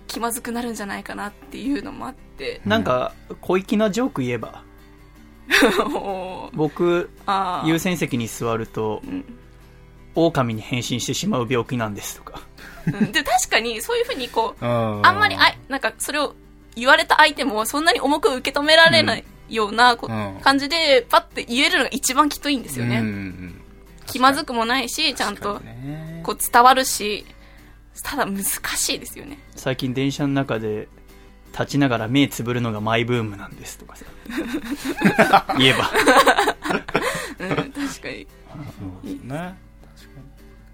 [0.09, 4.63] 気まずくなるんじゃないかなっていうのもあって、なんか、小粋なジョーク言えば、
[6.55, 7.11] 僕、
[7.65, 9.25] 優先席に座ると、ん。
[10.15, 12.41] 狼に変身してしまう病気なんですとか。
[12.87, 13.13] うん。
[13.13, 15.07] で確かにそういうふうにこう、うん。
[15.07, 16.35] あんまりあいなんかそれを
[16.79, 23.01] 言われた相手もそんなに重く受け止められないようなこ、うん感じでパッて言えるのが一番きっといいんですよね。
[23.01, 23.61] うんうん
[24.07, 25.61] 気まずくもないし、ちゃんと
[26.23, 27.27] こう伝わるし、
[28.03, 29.39] ただ難しいですよね。
[29.55, 30.89] 最近電車の中で、
[31.53, 34.07] 立ちながら目つぶるのがマイブームなんですとかさ。
[35.59, 35.91] 言えば。
[37.39, 38.27] うん、確かに。
[39.03, 39.59] そうですね。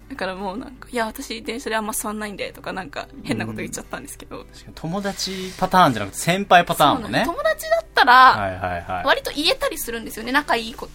[0.09, 4.45] だからもうなんか、いや、私電車であんま座んないんで、とかなんか変なこと言っちゃったんですけど。
[4.45, 7.23] 確かに友達パターンじゃなくて先輩パターンもね。
[7.25, 9.03] 友達だったら。
[9.05, 10.31] 割と言えたりするんですよね。
[10.31, 10.87] 仲いい子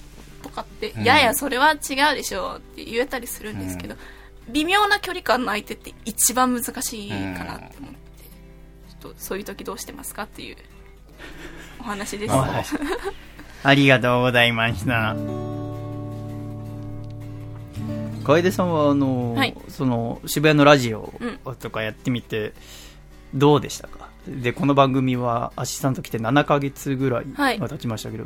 [0.43, 0.91] とかって。
[0.93, 1.77] うんいやいや、それは違
[2.13, 3.97] うでしょって言えたりするんですけど、
[4.49, 8.25] 微妙な距離感の相手って一番難しいかなって思って、
[9.01, 10.57] ちょっとそういう時どうしてますかっていう
[11.81, 12.33] お話です。
[12.33, 12.65] はい
[13.63, 15.60] ありがとうございました。
[18.25, 21.57] 楓さんは、あの、はいその、渋谷のラジオうん。
[21.57, 22.53] とかやってみて、
[23.35, 24.09] どうでしたか？
[24.27, 27.59] で、この番組はアシスタント来て7ヶ月ぐらいはい。
[27.59, 28.25] が経ちましたけど、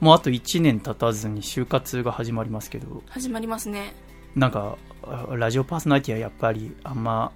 [0.00, 3.94] もうあと1年経たずに就活が始まりますけど、始まりますね。
[4.34, 7.32] なんか、あラジオパーソナリティはやっぱりあんま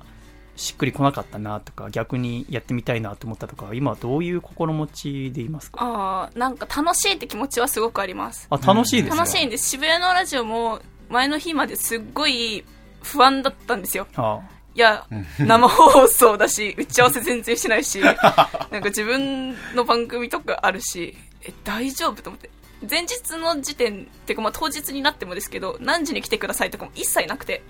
[0.56, 5.78] しっくりこなかったなとか、逆にやってみたいなと思ったとか、今はどういう心持ちでいますか？
[5.82, 8.46] ああ、なんか楽しいって気持ちはすごくあります。
[8.50, 9.70] あ、楽しいですか楽しいんです。
[9.70, 10.80] 渋谷のラジオも
[11.10, 12.64] 前の日まですっごい
[13.02, 14.06] 不安だったんですよ。
[14.16, 14.40] あ
[14.74, 15.04] いや、
[15.38, 22.50] 生放送だし、打ち合わせ全然してないし、 なんか自分の番組とかあるし、え、大丈夫と思って。
[22.88, 27.62] 前日の時点、っていうかまあ当日になってもですけど、何時に来てくださいとかも一切なくて、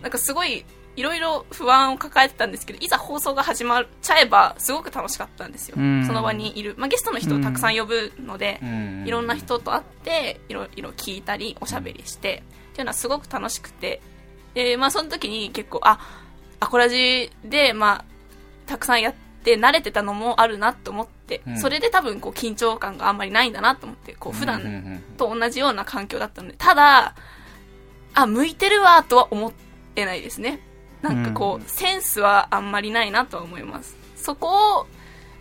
[0.00, 0.64] なんかすごい、
[0.96, 5.76] いろいろ不安を抱えてたんですけど、いざ放送が始まっちゃえば、すごく楽しかったんですよ。
[5.78, 6.06] うん。
[6.06, 6.74] その場にいる。
[6.78, 9.04] まあゲストの人をたくさん呼ぶので、うん。
[9.06, 12.42] いろんな人と会って、いろいろ聞いたり、おしゃべりして、
[12.72, 14.00] っていうのはすごく楽しくて、
[14.54, 16.00] で、まあその時に結構、あ、
[16.60, 18.04] アコラジで、まあ、
[18.66, 21.58] たくさんやって慣れてたのもあるなと思って、うん。
[21.58, 27.14] それで多分こう緊張感があんまりないんだなと思って、こう普段と同じような環境だったので、ただ、
[28.14, 29.52] あ、向いてるわとは思っ
[29.94, 30.60] てないですね。
[31.08, 33.96] なんかこう、センスはあんまりないなとは思います。
[34.16, 34.86] そこを、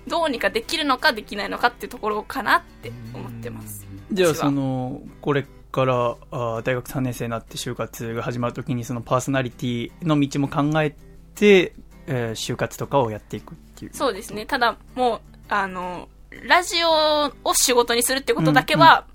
[0.07, 3.85] どうにかできるのかできないのかっていうところかなって思ってます。
[4.11, 10.95] じゃあそのこれからあ大学3年生になって就活が始まるときにそのパーソナリティの道も考え
[11.33, 11.73] て、
[12.07, 14.45] えー就活とかをやっていくっていうそうですね。
[14.45, 16.07] ただ、もう、あの、
[16.43, 19.05] ラジオを仕事にするってことだけは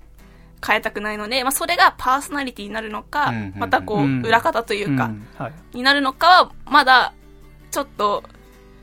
[0.65, 3.59] 変えたくないので、まあ、それがパーソナリティになるのか、うんうんうん。
[3.59, 4.21] またこう、うん。
[4.25, 5.11] 裏方というか、
[5.73, 7.13] になるのかは、まだ、
[7.71, 8.23] ちょっと、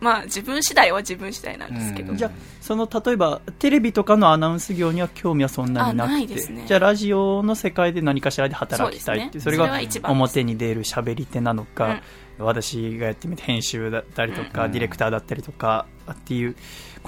[0.00, 2.12] まあ、自分次第は自分次第なんですけど。
[2.12, 2.18] うん。
[2.18, 6.64] じゃあその例えばテレビとかのアナウンス業には興味はそんなになくてですね。
[6.66, 9.56] じゃあラジオの世界で何かしらで働きたいっていうそね。
[9.56, 12.02] それはが一番表に出る喋り手なのか、
[12.38, 14.72] 私がやってみて編集だったりとか、うん。
[14.72, 16.54] ディレクターだったりとかっていう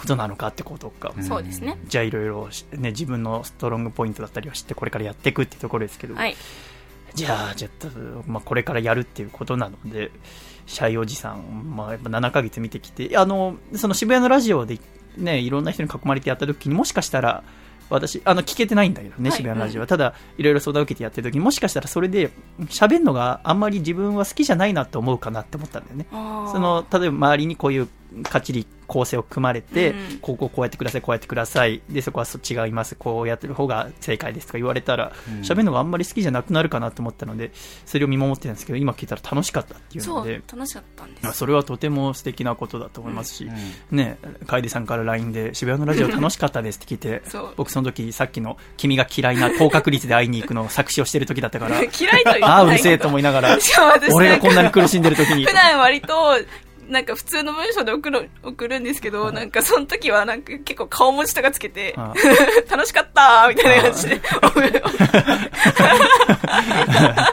[0.01, 1.25] ことなのかってことか、うん。
[1.25, 1.79] そうですね。
[1.87, 6.37] じゃあいろいろ、ね、自分のストロングポイントだったりを知ってこれからやっていくっていうところですけど、はい。
[7.15, 7.89] じゃあちょっと、
[8.27, 10.13] まあ、これからやるっていうことなので
[10.67, 14.79] シャイおじさん、まあ、やっぱ7ヶ月見てきてあのその渋谷のラジオで、
[15.17, 17.43] ね、いろんな人に囲まれてやった時にもしかしたら
[17.89, 19.37] 私あの聞けてないんだけどね、はい。
[19.37, 22.31] 渋谷のラジオは、ただいろいろ相談を受けてやってる時にもしかしたらそれで
[22.67, 26.07] 喋るのがあんまり自分は好きじゃないなと思うかなって思ったんだよね。
[26.11, 27.89] そその例えば周りにこういう
[28.23, 30.19] かっちり構成を組まれて、うん。
[30.19, 35.41] こここうやってください、こうやってください、でそこはそ違います、こうやってる方が正解ですとか言われたら、うん。
[35.43, 37.53] 喋るのがあんまり好きじゃなくなるかなと思ったので、
[37.87, 41.25] それを見守ってたんですけど、今聞いたら楽しかったっていうので、楽しかったんです。
[41.25, 43.97] まあそれはとても素敵なことだと思いますし、うん。
[43.97, 44.19] ね、
[44.49, 47.23] 楓さんから LINE で渋谷のラジオ楽しかったですって聞いて
[47.57, 53.59] 僕その時さっきの君が嫌いな高確率で会いに行くのを作詞をしてる時だったから、 嫌いと言ってないああ、うるせえと思いながら、
[54.13, 55.45] 俺がこんなに苦しんでる時に。
[55.45, 56.37] 普、段割と、
[56.91, 62.13] なんか普通の文章で送る、送るんですけど、なんかその時はなんか結構顔文字とかつけて、あ
[62.71, 64.19] 楽しかったーみたいな感じで、っ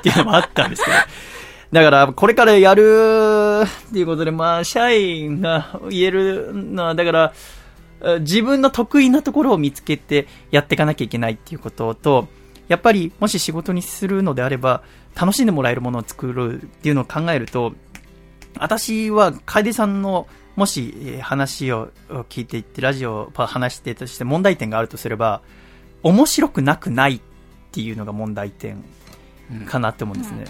[0.02, 0.98] ていうのもあったんですけど。
[1.72, 7.34] だから、これからやるっていうことで、まあ、社員が言えるのは、だから、
[8.02, 12.28] え自分の得意なところを見つけてやっていかなきゃいけないっていうことと、
[12.68, 14.82] やっぱり、もし仕事にするのであれば、
[15.20, 17.74] 楽しんでもらえるものを作るっていうのを考えると、
[18.60, 21.90] 私は楓さんのもしえー話を
[22.30, 25.42] 聞いていってラジオを話してとして問題点があるとすれば
[26.04, 27.22] 面白くなくないっ
[27.72, 28.84] ていうのが問題点
[29.68, 30.46] かなって思うんですね、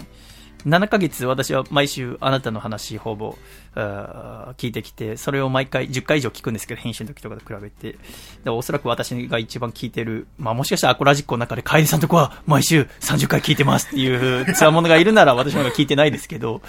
[0.64, 3.36] 7ヶ月私は毎週あなたの話ほぼ
[3.74, 7.98] 聞いてきてそれを毎回10回以上聞くんですけど編集の時とかと比べて。
[8.44, 16.60] でおそらく私が一番聞いてる、まあ、もしかしたらアコラジックの中で楓さんとこは毎週30回聞いてますっていうつわものがいるなら私の方が聞いてないですけど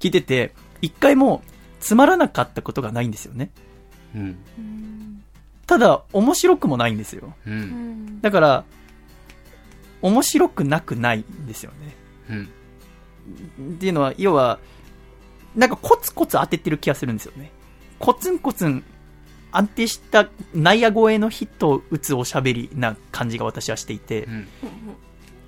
[0.00, 1.42] 聞いてて一回も
[1.80, 3.50] つまらなかったことがないんですよね。
[4.14, 5.22] うん。
[5.66, 7.34] ただ面白くもないんですよ。
[7.46, 8.20] うん。
[8.20, 8.64] だから
[10.02, 11.96] 面白くなくないんですよね。
[12.30, 13.74] うん。
[13.74, 14.58] っていうのは、要は、
[15.54, 17.50] なんかコツコツ当ててる気がするんですよね。
[17.98, 18.84] コツンコツン
[19.50, 24.48] 安定した内野越えのヒットを打つおしゃべりな感じが私はしていて、うん。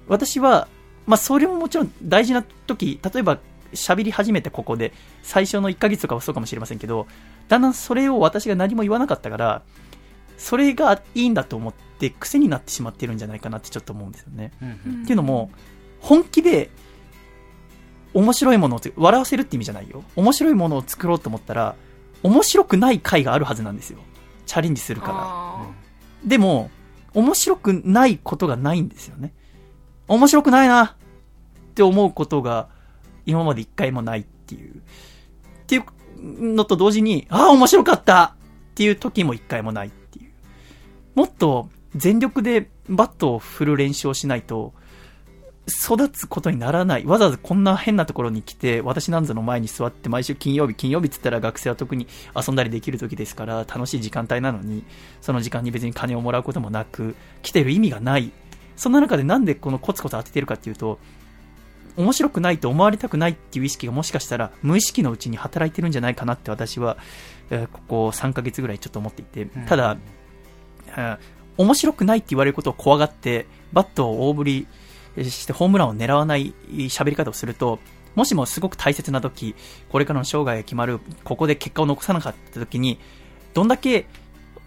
[0.09, 0.69] 私は、
[1.07, 3.39] まあそれももちろん大事な時、例えば
[3.73, 4.93] 喋り始めてここで、
[5.23, 7.07] 最初の1ヶ月とかはそうかもしれませんけど、
[7.49, 9.63] だんだんそれを私が何も言わなかったから、
[10.39, 14.53] それがいいんだと思って癖になってしまってるんじゃないかなってちょっと思うんですよね。
[14.63, 15.51] うんっていうのも、
[16.01, 16.71] 本気で、
[18.13, 20.03] 面白いものをつ、笑わせるって意味じゃないよ。
[20.17, 21.77] 面白いものを作ろうと思ったら、
[22.23, 23.99] 面白くない回があるはずなんですよ。
[24.47, 25.15] チャレンジするから。
[25.17, 25.67] あ
[26.25, 26.71] でも、
[27.15, 29.33] 面白くないことがないんですよね。
[30.09, 30.93] 面白くないなっ
[31.75, 32.69] て思うことが
[33.27, 34.77] 今まで一回もないっていう。
[34.77, 34.81] っ
[35.67, 35.85] ていう
[36.55, 38.37] のと同時に、ああ、面白かった
[38.71, 40.31] っていう時も一回もないっていう。
[41.15, 44.75] もっと全力でバットを振る練習をしないと、
[45.71, 47.07] 育つことにならない。
[47.07, 54.85] わざわざこんな変なところに来て、私なんぞの前に座って毎週金曜日、金曜日っつったら学生は特に遊んだりできる時ですから、楽しい時間帯なのに、
[55.21, 58.33] その時間に別に金をもらうこともなく、来てる意味がない。
[58.77, 60.99] そんな中でなんでこのコツコツ当ててるかっていうと、
[62.01, 66.97] 面白くないと思われたくないっていう意識がもしかしたら無意識のうちに働いてるんじゃないかなって私は、
[67.51, 69.97] えーここ3ヶ月ぐらいちょっと思っていて、ただ、
[70.89, 71.19] えー
[71.57, 74.67] 面白くないって言われることを怖がって、バットを大振り
[75.19, 77.81] してホームランを狙わない喋り方をすると、
[78.15, 79.55] もしもすごく大切な時、
[79.91, 82.99] これからの生涯が決まる、ここで結果を残さなかった時に、
[83.53, 84.07] どんだけ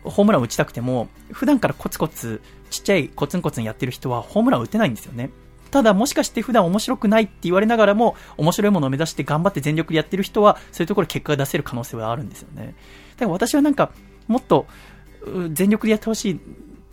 [0.03, 5.31] ホームランを打ちたくても、普段からコツコツ、ちっちゃいコツンコツンやってる人はホームランを打てないんですよね。
[5.73, 12.75] ただもしかして普段面白くないって言われながらも、面白いものを目指して頑張って全力でやってる人は、そういうところで結果が出せる可能性はあるんですよね。
[13.15, 13.91] だから私はなんか、
[14.27, 14.67] もっと、
[15.51, 16.39] 全力でやってほし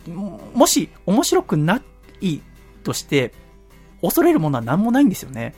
[0.07, 0.09] い。
[0.09, 1.79] もし、面白くな
[2.19, 2.41] い
[2.83, 3.33] として、
[4.01, 5.53] 恐れるものは何もないんですよね。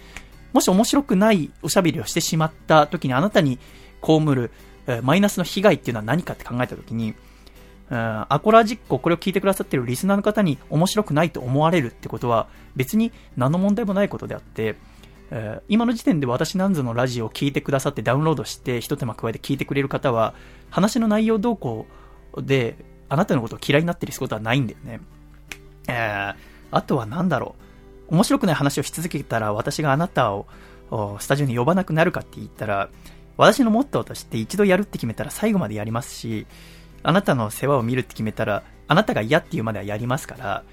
[0.51, 3.57] もし面白くないおしゃべりをしてしまった時にあなたに
[4.05, 4.51] 被る
[5.01, 7.15] マイナスの被害っていうのは何かって考えたときに、
[7.89, 14.75] アコラジックをこれを聞いてくださってるリスナーの方に面白くないと思われるってことは別に何の問題もないことであって、
[15.67, 20.34] 今の時点で私なんぞのラジオを聞いてくださってダウンロードして一手間加えて聞いてくれる方は
[20.69, 21.88] 話の内容動向
[22.38, 22.75] で
[23.09, 25.01] あなたのことを嫌いになってることはないんだよね。
[25.88, 26.36] えー
[26.75, 27.55] あとは何だろ
[28.09, 28.15] う。
[28.15, 30.47] 面白くない話をし続けたら私があなたを
[31.19, 32.89] スタジオに呼ばなくなるかって言ったら、
[33.38, 36.47] 私のモットーとして一度やるって決めたら最後までやりますし、
[37.03, 40.63] あなたの世話を見るって決めたら、あなたが嫌っていうまではやりますから、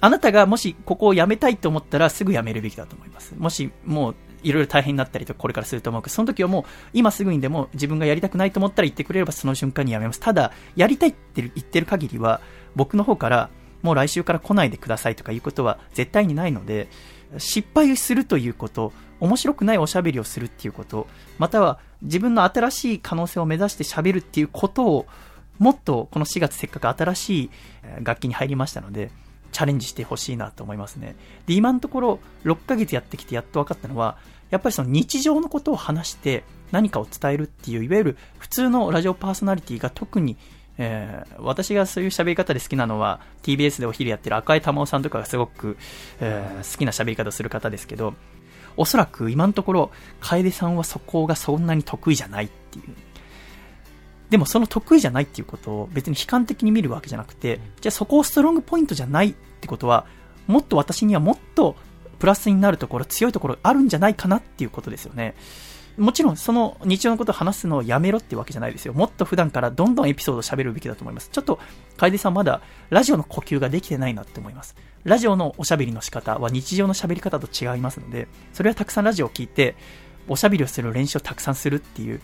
[0.00, 3.34] あなたがもしここを辞めたいと思ったらすぐ辞めるべきだと思います。
[3.36, 10.20] もしもういろいろ大変になったりとかこれからすると思うけど、その時はもう今すぐにでも自分がやりたくないと思ったら言ってくれればその瞬間に辞めます。
[10.20, 12.40] ただ、やりたいって言ってる限りは
[12.74, 13.50] 僕の方から
[13.82, 16.88] もう来週から来ないでくださいとかいうことは絶対にないので、
[17.38, 21.06] 失敗するということ、面白くないおしゃべりをするっていうこと、
[21.38, 25.06] または自分の新しい可能性を目指して喋るっていうことを、
[25.58, 27.50] もっとこの4月せっかく新しい
[28.02, 29.10] 楽器に入りましたので、
[29.52, 31.16] チャレンジしてほしいなと思いますね。
[31.46, 34.18] で、今のところ6ヶ月やってきてやっと分かったのは、
[34.50, 40.36] やっぱりその日常のことを話して何かを伝えるっていう、いわゆる普通のラジオパーソナリティが特に
[40.78, 45.76] えー私がそういう喋り方で好きなのは TBS でお昼やってる赤井玉緒さんとかがすごく、
[46.20, 48.14] えー好きな喋り方をする方ですけど
[48.76, 49.90] おそらく今のところ
[50.20, 52.94] 楓さんはそこがそんなに得意じゃないっていう
[54.30, 60.06] でもその得意じゃないっていうことを別に悲観的に見るわけじゃなくてじゃあそこをストロングポイントじゃないってことは
[60.46, 61.76] もっと私にはもっと
[62.18, 65.34] プラスになるところ強いところあるんじゃないかなっていうことですよね
[65.98, 68.92] もちろんその日常のことを話すのをやめろってわけじゃないですよ。
[68.92, 71.30] もっと普段からどんどんエピソードを喋るべきだと思います。
[71.30, 71.58] ちょっと、
[71.96, 72.60] 楓さんまだ
[72.90, 74.76] ラジオの呼吸ができてないなって思います。
[75.04, 79.74] ラジオのおしゃべりの仕方は日常の喋り方と違いますので、それはたくさんラジオを聞いて、
[80.28, 82.20] おしゃべりをする練習をたくさんするっていう、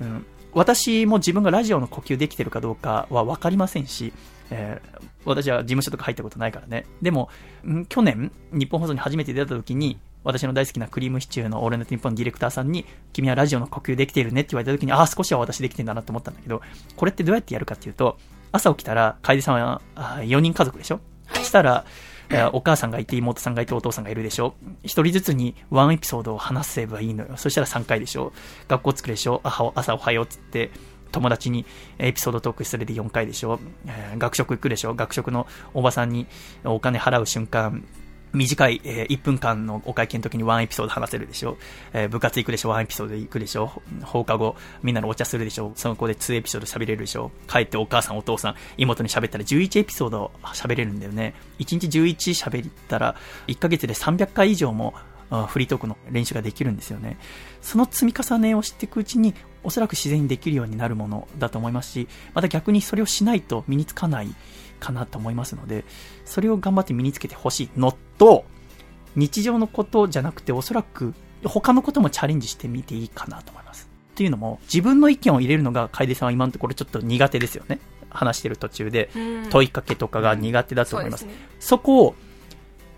[0.00, 4.12] うん、私も自分がラジオの呼吸できてるかどうかはわかりませんし、
[4.50, 6.86] えー私は事務所とか入ったことないからね。
[7.02, 7.28] でも、
[7.68, 16.62] ん去年、日本放送に初めて出た時に、私の大好きなクリームシチューのオールナイトニッポンのディレクターさんに、君はラジオの呼吸できているねって言われた時に、ああ、少しは私できてんだなと思ったんだけど、
[16.96, 18.16] これってどうやってやるかっていうと、
[18.50, 21.00] 朝起きたら、楓さんはあ4人家族でしょ？
[21.42, 22.09] したら、えー
[22.52, 27.36] お母さんがいて、妹さんがいて、お父さんがいるでしょ一人ずつにワンエピソードを話せばいいのよ。
[27.36, 28.32] そしたら3回でしょ
[28.68, 30.70] 学校着くでしょ朝おはようっつって、
[31.12, 31.66] 友達に
[31.98, 33.58] エピソードトークするで4回でしょ、
[34.16, 36.28] 学食行くでしょ学食のおばさんに
[36.64, 37.84] お金払う瞬間、
[38.32, 41.58] 短い、えー1分間のお会計の時にワンエピソード話せるでしょ、
[41.92, 51.34] えー部活行くでしょワンエピソード行くでしょ放課後みんなのお茶するでしょその子で2エピソード喋れるでしょ帰ってお母さんお父さん妹に喋ったら11エピソード喋れるんだよね。
[51.58, 53.16] 1日11喋ったら
[53.46, 54.94] 1ヶ月で300回以上も
[55.48, 57.16] フリートークの練習ができるんですよね。
[57.62, 64.34] その積み重ねをしていくうちに、おそらく自然にできるようになるものだと思いますし、また逆にそれをしないと身につかない
[64.80, 65.84] かなと思いますので、
[66.24, 68.44] それを頑張って身につけてほしいのと、
[69.16, 71.14] 日常のことじゃなくて、おそらく
[71.44, 73.88] 他のこともチャレンジしてみていいかなと思います。
[74.12, 77.78] っていうのも、自分の意見を入れるのが楓さんは今のところちょっと苦手ですよね。
[78.10, 79.10] 話してる途中で、
[79.50, 81.24] 問いかけとかが苦手だと思います。
[81.24, 82.14] そすねそこを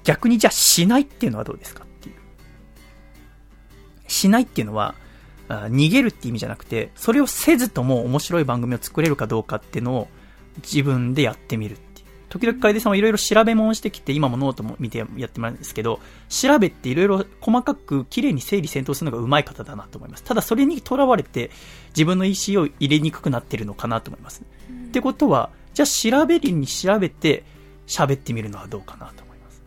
[0.05, 2.17] 逆にじゃあしないっていうのはどうですかっていう。
[4.09, 4.95] しないっていうのは、
[5.49, 10.09] あ逃げるって意味じゃなくて、それをせずとも面白い番組を作れるかどうかっていうのを
[10.59, 12.07] 自分でやってみるっていう。
[12.29, 20.25] 時々楓さんはいろいろ調べ物してきて、今もノートも見てやってますけど、調べていろいろ細かく綺麗に整理整頓するのが上手い方だなと思います。
[20.25, 21.51] ただそれにとらわれて
[21.91, 24.43] 自分の意思を入れにくくなってるのかなと思います。
[24.71, 27.45] ってことは、じゃあ調べるに調べて
[27.87, 29.63] 喋ってみるのはどうかなと思います。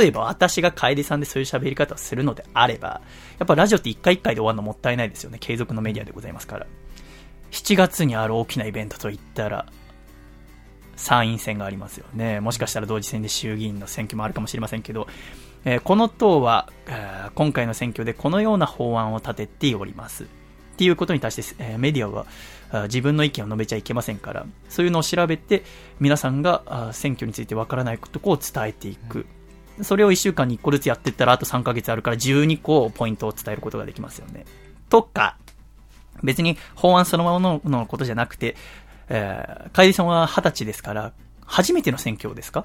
[0.00, 3.00] 例えば私が楓さんでそういう喋り方をするのであれば、
[3.38, 5.38] やっぱラジオって一回一回で終わるのもったいないですよね。
[5.40, 6.66] 継続のメディアでございますから。
[7.50, 9.66] 7月にある大きなイベントといったら、
[10.98, 12.40] 参院選がありますよね。
[12.40, 15.06] もしかしたら同時選で衆議院の選挙もあるかもしれませんけど、
[15.64, 20.24] えーこの党は、えー今回の選挙でこのような法案を立てております。
[20.24, 20.26] っ
[20.76, 22.26] ていうことに対して、えーメディアは
[22.84, 25.62] 自分の意見を述べちゃいけませんから、そういうのを調べて、
[26.00, 29.26] 皆さんが選挙についてわからないころを伝えていく。
[29.82, 34.44] それを1週間に1個ずつやっていったら、あと3ヶ月あるから12個ポイントを伝えることができますよね。
[34.90, 35.36] とか、
[36.22, 38.56] 別に法案そのままののことじゃなくて、
[39.08, 41.12] えー、楓さんは20歳ですから、
[41.44, 42.64] 初めての選挙ですか？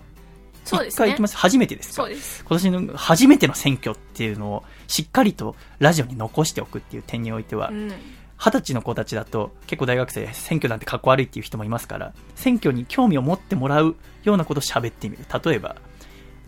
[0.65, 1.37] そうですね一回行きます？
[1.37, 2.03] 初めてですか？
[2.03, 2.43] そうです。
[2.47, 7.91] 今年の初めての選挙っていうのをしっかりとラジオに残しておくっていう点においては、うん。
[8.35, 15.77] 二十歳の子たちだと結構大学生選挙なんてかっこ悪いっていう人もいますから選挙に興味を持ってもらうようなことを喋ってみる例えば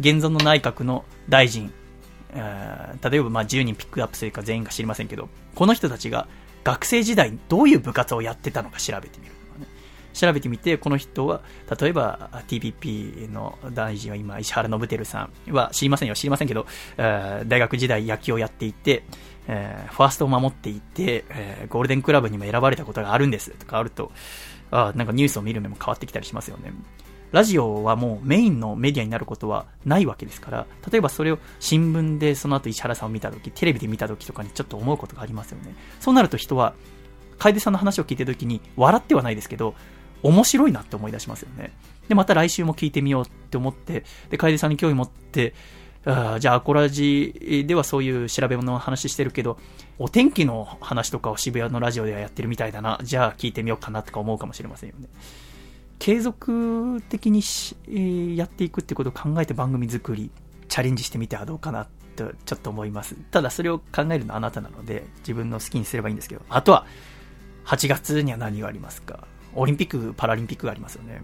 [0.02, 1.72] 現存の内閣の大臣、
[2.34, 6.28] えー例えばまあ10人ピックアップするか全員が知りませんけどこの人たちが
[6.66, 9.32] 学生時代どういう部活をやってたのか調べてみる。
[10.16, 11.41] 調べてみて、この人は、
[11.80, 16.66] 例えば TPP の大臣は今、石原伸晃さんは知りませんよ、知りませんけど、
[16.97, 19.03] えー大学時代野球をやっていて、
[19.47, 24.11] えーファーストを守っていて、えーゴールデンクラブにも選ばれたことがあるんですとかあると、
[24.72, 26.72] あなんかニュースを見る目も変わってきたりしますよね。
[27.32, 35.76] ラジオはもうメインのメディアになることはないわけですから、例えばそれを新聞でその後石原さんを見たとき、テレビで見たときとかにちょっと思うことがありますよね。
[35.99, 36.76] そうなると人は、
[37.38, 39.76] 楓さんの話を聞いてるときに、笑ってはないですけど、
[40.26, 41.71] 面白いなって思い出しますよね。
[42.07, 45.53] で、また来週も聞いてみようって思って、で、楓さんに興味持って、
[46.05, 49.57] あじゃあ、アコラジではそういう調べ物の話してるけど、
[49.97, 55.07] お天気の話とかを渋谷のラジオではやってるみたいだな、じゃあ聞いてみようかなとか思うかもしれませんよね。
[55.97, 60.30] 継続的にし、えーやっていくってことを考えて番組作り、
[60.67, 63.15] チャレンジしてみてはどうかなとちょっと思います。
[63.32, 66.86] ただそれを考えるのはあなたなので、自分の好きにすればいいんですけど、あとは、
[67.65, 69.28] 8月には何がありますか？
[69.56, 71.22] オリンピック、パラリンピックがありますよね。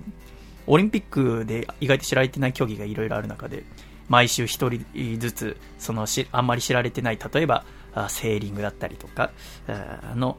[0.67, 3.63] オリンピックで意外と知られてない競技がいろいろある中で、
[4.07, 7.63] 毎週一人ずつ、そのし、あんまり知られてない、例えば、
[8.09, 9.32] セーリングだったりとか、
[9.67, 10.38] あの、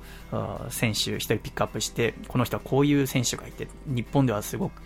[0.70, 4.82] 選手一人ピックアップして、この人はこういう選手がいて、日本ではすごく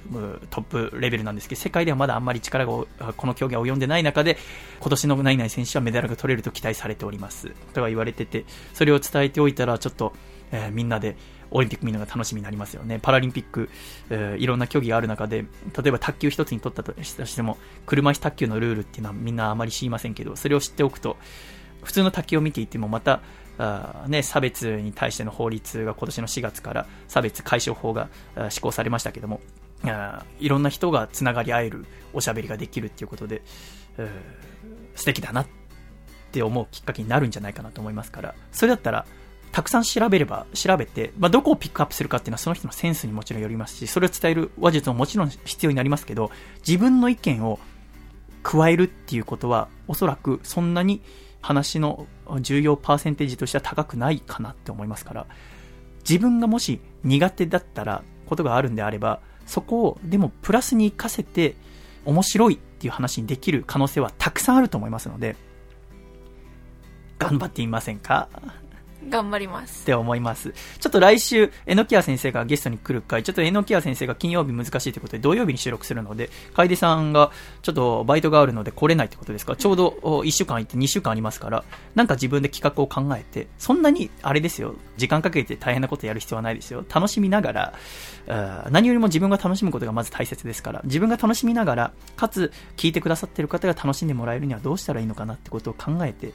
[0.50, 4.36] トップレベルなんですけど、世界ではまだあんまり力がこの競技は及んでない中で、
[4.80, 7.50] 今年の何々選手はメダルが取れると期待されております。
[7.72, 10.12] とか言われてて、それを伝えておいたら、ちょっと、
[10.52, 11.16] えーみんなで
[11.50, 12.98] オリンピック見るのが楽しみになりますよね。
[13.00, 13.68] パラリンピック、
[14.10, 15.44] えーいろんな競技がある中で、
[15.82, 21.16] 例えば卓球一つに取ったとしても、車椅子卓球のルールっていうのはみんなあまり知りませんけど、それを知っておくと、
[21.82, 23.20] 普通の卓球を見ていてもまた、
[23.58, 28.08] あね、差別に対しての法律が今年の4月から差別解消法が
[28.50, 29.40] 施行されましたけども、
[30.38, 33.42] いろんな人がつながり合えるおしゃべりができるっていうことで、
[33.98, 34.56] えー
[34.96, 35.46] 素敵だなっ
[36.32, 39.06] て思うきっかけになるんじゃないかなと思いますから、それだったら、
[39.56, 47.58] たくさん調べれば、調べて、まあ、どこをピックアップするかっていうのはその人のセンスにもちろんよりますし、それを伝える話術ももちろん必要になりますけど、自分の意見を
[48.42, 51.00] 加えるっていうことは、おそらくそんなに
[51.40, 52.06] 話の
[52.42, 55.26] 重要パーセンテージとしては高くないかなって思いますから、
[56.00, 61.56] 自分がもし苦手だったら、ことがあるんであれば、そこを、でもプラスに活かせて、
[62.04, 65.34] 面白いっていう話にできる可能性はたくさんあると思いますので、
[67.18, 68.28] 頑張ってみませんか？
[69.08, 70.52] 頑張りますって思います。
[70.80, 77.30] ちょっと来週、えのきや先生がゲストに来る回、ちょっとえのきや先生が金曜日難しいということで、土曜日に収録するので、楓さんが
[77.62, 79.54] ちょっとバイトがあるので来れないってことですか？
[79.56, 86.84] ちょうど1週間行って2週間ありますから、なんか自分で企画を考えて、そんなに、あれですよ、時間かけて大変なことやる必要はないですよ。
[86.92, 87.74] 楽しみながら、
[88.70, 96.32] 何よりも自分が楽しむことがまず大切ですから、自分が楽しみながら、かつ、聞いてくださってる方が楽しんでもらえるにはどうしたらいいのかなってことを考えて、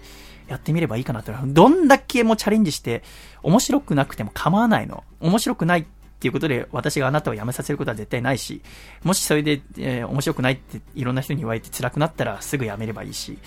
[0.51, 1.31] やってみればいいかなと。
[1.47, 3.03] どんだけもチャレンジして、
[3.41, 5.03] 面白くなくても構わないの。
[5.19, 5.85] 面白くないっ
[6.19, 8.61] ていうことで、私があなたを辞めさせることは絶対ないし、
[9.03, 13.37] もしそれで、えー面白くないっていろんな人に言われて辛くなったらすぐ辞めればいいし、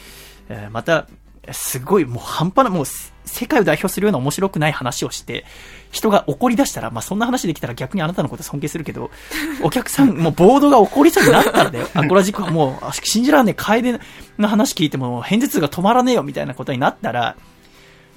[0.48, 1.06] えーまた、
[1.52, 5.44] すごいもう半端な、もうせ世界を代表するような面白くない話をして、
[5.90, 9.10] 人が怒り出したら、まあ、そんな話できたら逆にあなたのこと尊敬するけど、
[9.62, 11.88] お客さん、もうボードが怒りそうになったらだよ。
[11.94, 13.98] アコラジックはもう、あ信じらんねえ、楓
[14.38, 17.36] の話聞いても、偏頭痛が止まらねえよ、みたいなことになったら、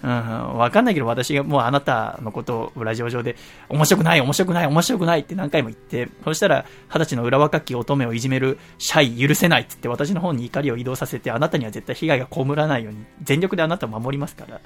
[0.04, 3.36] うん、わかんないけど私がもうあなたのことをラジオ上で
[3.70, 14.62] 面白くない、面白くない、面白くないって何回も言って、そしたら二十歳の裏若き乙女をいじめるシャイ許せないって言って私の方に怒りを移動させてあなたには絶対被害が被らないように全力であなたを守りますから、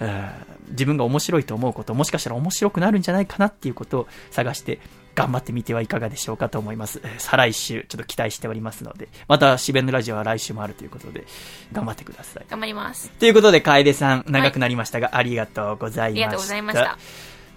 [0.00, 0.30] うん。
[0.70, 4.78] 自分が面白いと思うこと、もしかしたら面白くなるんじゃないかなっていうことを探して
[5.14, 7.00] 頑張ってみてはいかがでしょうかと思います。
[7.04, 11.24] えー再来週、ちょっと期待しておりますので、また、シャイボーイのラジオは来週もあるということで、
[11.72, 12.46] 頑張ってください。
[12.48, 16.26] 頑張りますということで、楓さん、長くなりましたが、ありがとうございました。
[16.26, 16.98] ありがとうございました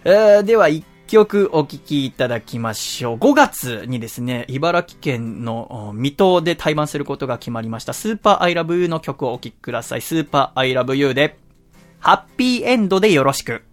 [0.06, 3.18] えーでは、一曲お聴きいただきましょう。
[3.18, 10.02] 5月にですね、茨城県のお水戸で対バンすることが決まりました、スーパーアイラブユーの曲をお聴きください。
[10.02, 11.38] スーパーアイラブユーで、
[12.00, 13.67] ハッピーエンドでよろしく。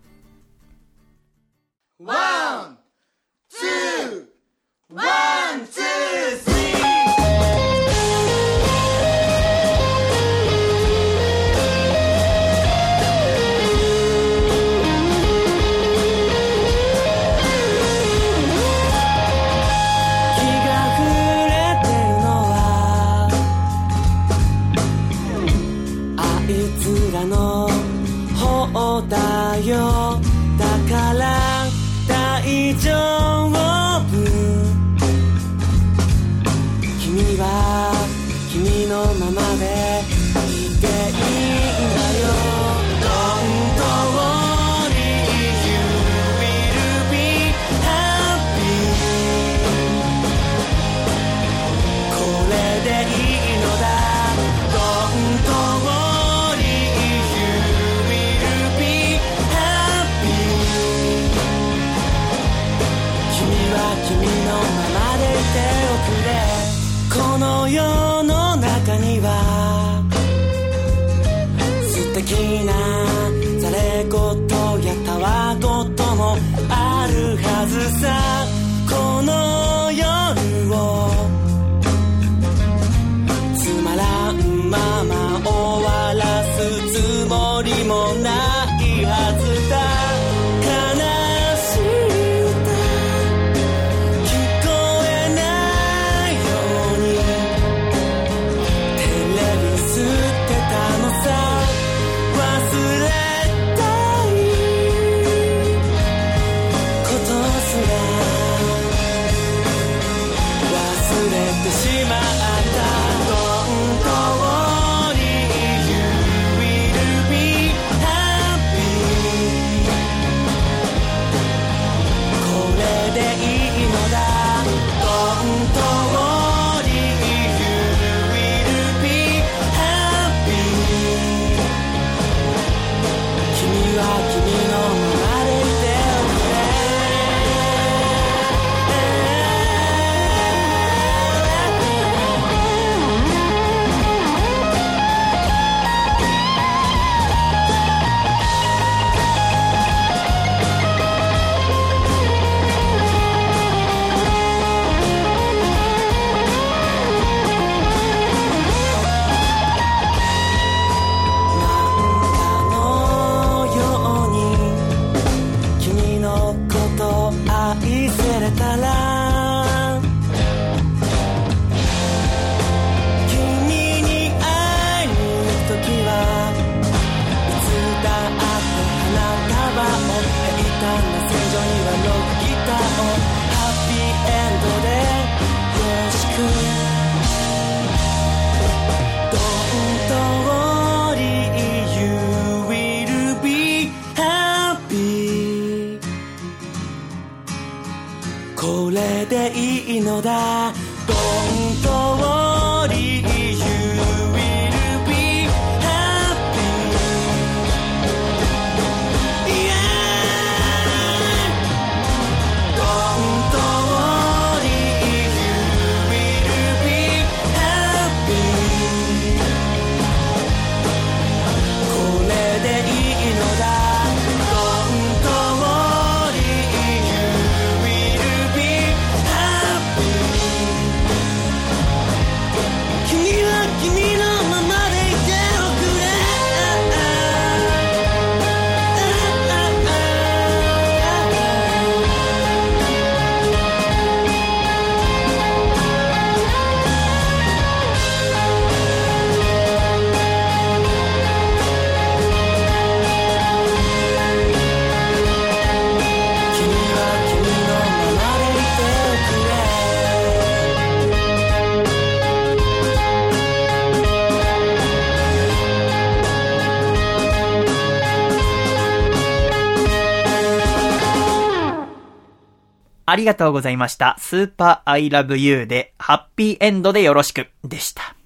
[273.14, 274.16] ありがとうございました。
[274.18, 278.16] スーパーアイラブユーで、ハッピーエンドでよろしく、でした。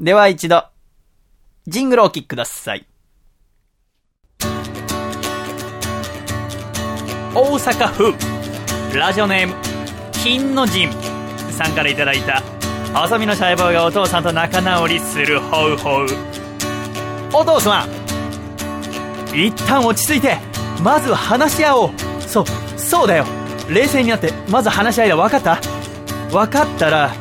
[0.00, 0.64] では一度、
[1.68, 2.84] ジングルをお聴きください。
[4.40, 4.50] 大
[7.36, 8.14] 阪府、
[8.98, 9.54] ラジオネーム、
[10.12, 10.90] 金の陣
[11.52, 12.42] さんからいただいた、
[12.92, 16.06] 細身のシャイボーがお父さんと仲直りするホウホウ。
[17.32, 17.88] お父さん、
[19.32, 20.36] 一旦落ち着いて、
[20.82, 21.90] まず話し合おう。
[22.22, 22.44] そう、
[22.76, 23.45] そうだよ。
[23.68, 25.16] 冷静になって、まず話し合いだ。
[25.16, 25.60] 分かった？
[26.30, 27.12] 分かったら、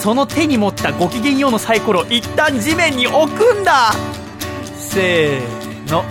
[0.00, 3.92] その手に持ったごきげんようのサイコロ、一旦地面に置くんだ
[4.76, 6.04] せーの。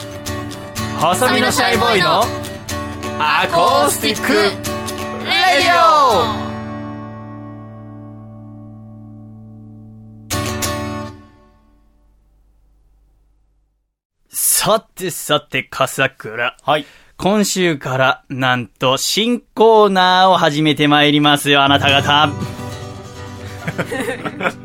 [0.99, 2.23] 細身のシャイボーイの、
[3.19, 6.47] アコースティック、レディオ
[14.29, 16.57] さてさて、笠倉。
[16.61, 16.85] はい。
[17.17, 22.29] 今週から、なんと、新コーナーを始めてまいりますよ、あなた方。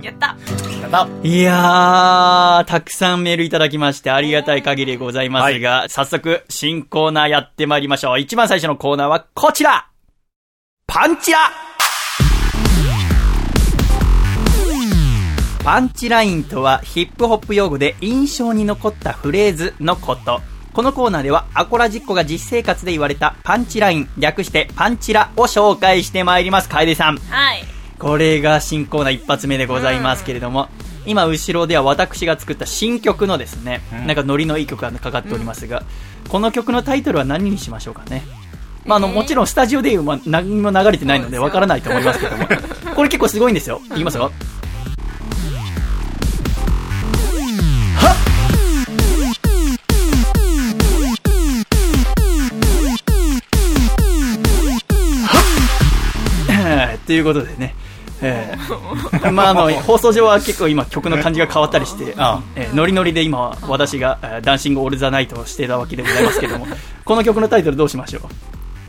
[0.02, 0.36] やったや
[0.86, 8.20] ったいやー、たくさんメールいただきましてありがたい限りでございますが、早速、新コーナーやってまいりましょう。
[8.20, 9.86] 一番最初のコーナーはこちら
[10.86, 11.38] パンチラ
[15.64, 20.51] パンチラインとはヒップホップ用語で印象に残ったフレーズのこと。
[20.72, 27.64] このコーナーではアコラジッコが実生活で言われたパンチライン略してパンチラを紹介してまいります楓さんはい。
[27.98, 30.68] これが新コーナー一発目でございますけれども、
[31.06, 35.84] 今後ろでは私が作った新曲のですね、なんかノリのいい曲がかかっておりますが、
[36.28, 38.24] この曲のタイトルは何にしましょうかね。
[38.84, 42.48] まあ、あの、えーもちろんスタジオでまあ、何も流れてないのでわからないと思いますけども、
[42.96, 43.80] これ結構すごいんですよ。
[43.92, 44.32] いきますよ。
[57.06, 57.74] ということでね、
[58.20, 66.66] えーまああの 放送上は結構今曲の感じが変わったりして、あえーノリノリで今私が、えーダンシングオールザナイトをしていたわけでございますけども。
[67.04, 68.22] この曲のタイトルどうしましょう？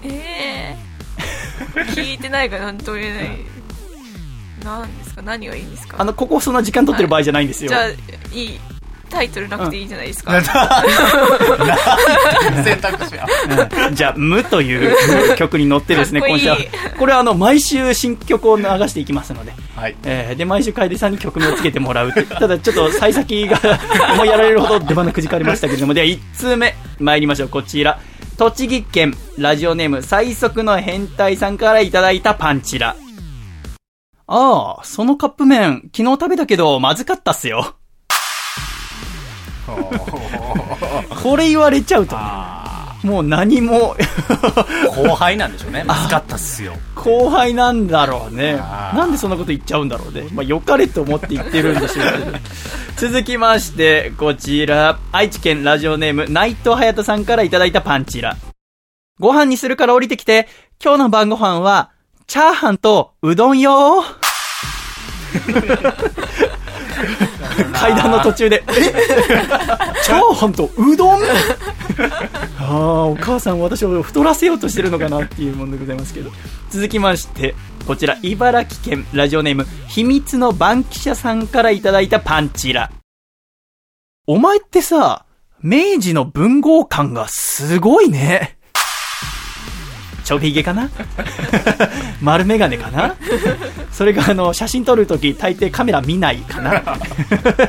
[0.03, 0.75] え
[1.75, 1.79] え。
[1.79, 1.85] ー。
[1.95, 3.37] 聞いてないから何とも言えない。
[4.63, 5.21] 何ですか？
[5.23, 5.95] 何がいいんですか？
[5.99, 7.87] あのここそんな時間取ってる場合じゃないんですよ、じゃあ、
[8.33, 8.59] いい。
[9.13, 10.41] タイトルなくていいじゃないですか。
[12.63, 13.27] 選択肢は。
[13.87, 13.95] うん。
[13.95, 14.95] じゃあ「無」という
[15.37, 16.57] 曲に乗ってですね今週は。
[16.97, 19.53] これはあの毎週新曲を流していきますので。
[19.75, 19.95] はい。
[20.03, 22.11] えーで毎週楓さんに曲名をつけてもらう。
[22.11, 23.59] ただちょっと幸先が
[24.13, 25.93] 思いやられるほど出花くじかれましたけれども。
[25.93, 26.75] では1通目。
[26.99, 27.49] 参りましょう。
[27.49, 27.99] こちら。
[28.37, 32.95] 栃木県ラジオネーム最速の変態さんからいただいたパンチラ。
[34.25, 37.75] ああそのカップ麺昨日食べたけどまずかったっすよ
[41.23, 42.23] これ言われちゃうとね
[43.03, 43.95] もう何も
[44.95, 45.83] 後輩なんでしょうね。
[45.83, 46.73] まずかったっすよ。
[46.95, 50.27] 後輩なんだろうねなんでそんなこと言っちゃうんだろうね。
[50.31, 52.37] まあ、良かれと思って言ってるんでしょうけど。
[52.95, 58.37] 続きまして、こちら、愛知県ラジオネーム、内藤隼人さんからいただいたパンチラ。
[59.19, 60.47] ご飯にするから降りてきて、
[60.81, 61.89] 今日の晩ご飯は、
[62.27, 64.05] チャーハンとうどんよ
[67.73, 68.71] 階段の途中で、え
[70.03, 71.21] チャーハンとうどん？
[72.59, 76.31] ああ、お母さん私を太らせようとしてるのかなっていうものでございますけど。
[76.69, 77.55] 続きまして、
[77.85, 82.89] こちら、茨城県ラジオネーム、秘密の番記者さんからいただいたパンチラ。
[84.25, 85.25] お前ってさ、
[85.61, 88.57] 明治の文豪感がすごいね。
[90.23, 90.89] ちょびひげかな？
[92.21, 93.15] 丸メガネかな？
[93.91, 96.81] それがあの、写真撮るとき大抵カメラ見ないかな？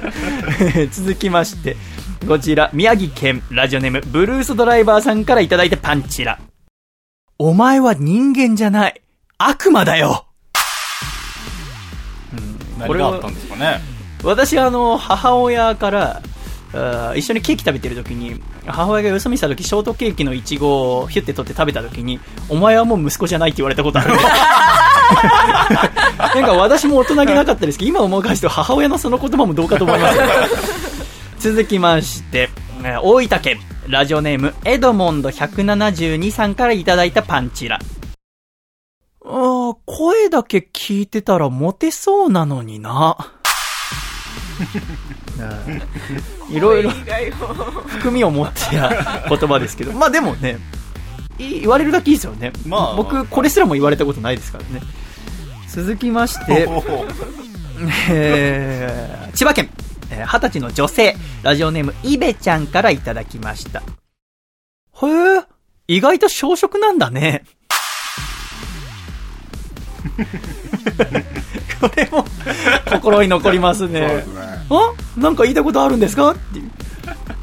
[0.92, 1.76] 続きまして、
[2.26, 6.38] こちら、宮城県ラジオネーム、ブルースドライバーさんからいただいたパンチラ。
[7.38, 9.02] お前は人間じゃない。
[9.38, 10.26] 悪魔だよ。
[12.78, 13.80] 何があったんですかね？
[14.22, 16.22] 私あの、母親から、
[17.16, 22.18] 一緒にケーキ食べてる時に、母親がよそ見した時、ショートケーキのイチゴをヒュッて取って食べた時に、
[22.48, 24.10] お前はもう息子じゃないって言われたことある。
[26.18, 30.24] なんか私も大人げなかったですけど、今思い返すと母親のその言葉もどうかと思いますよ。
[31.38, 32.48] 続きまして、
[32.82, 33.58] えー大分県、
[33.88, 37.78] ラジオネーム、エドモンド172さんからいただいたパンチラ。
[39.26, 43.16] あー声だけ聞いてたらモテそうなのにな。
[46.50, 50.58] いろいろ含みを持ってや言葉ですけど、 まあでもね、
[51.38, 52.52] い言われるだけいいですよね。
[52.66, 54.82] まあ僕、これすらも言われたことないですからね。
[55.68, 56.68] 続きまして、
[58.10, 59.68] えー千葉県、
[60.10, 63.80] えー二十歳の女性、ラジオネーム、イベちゃんからいただきました。
[63.80, 63.82] へ
[65.38, 65.42] え、
[65.88, 67.44] 意外と小食なんだね。
[71.88, 72.24] これも、
[72.90, 74.00] 心に残りますね。
[74.08, 74.40] そうですね。
[74.70, 76.30] あなんか言いたいことあるんですか？
[76.30, 76.70] っていう。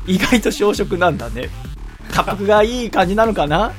[0.08, 1.50] 意外と小食なんだね。
[2.12, 3.68] 価格がいい感じなのかな？
[3.68, 3.72] うん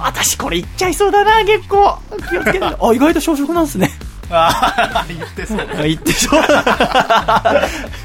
[0.00, 1.98] 私これ言っちゃいそうだな、結構。
[2.30, 2.64] 気をつけて。
[2.64, 3.90] あ、意外と小食なんですね。
[4.30, 5.60] あー言ってそう。
[5.60, 6.42] あ言ってそう。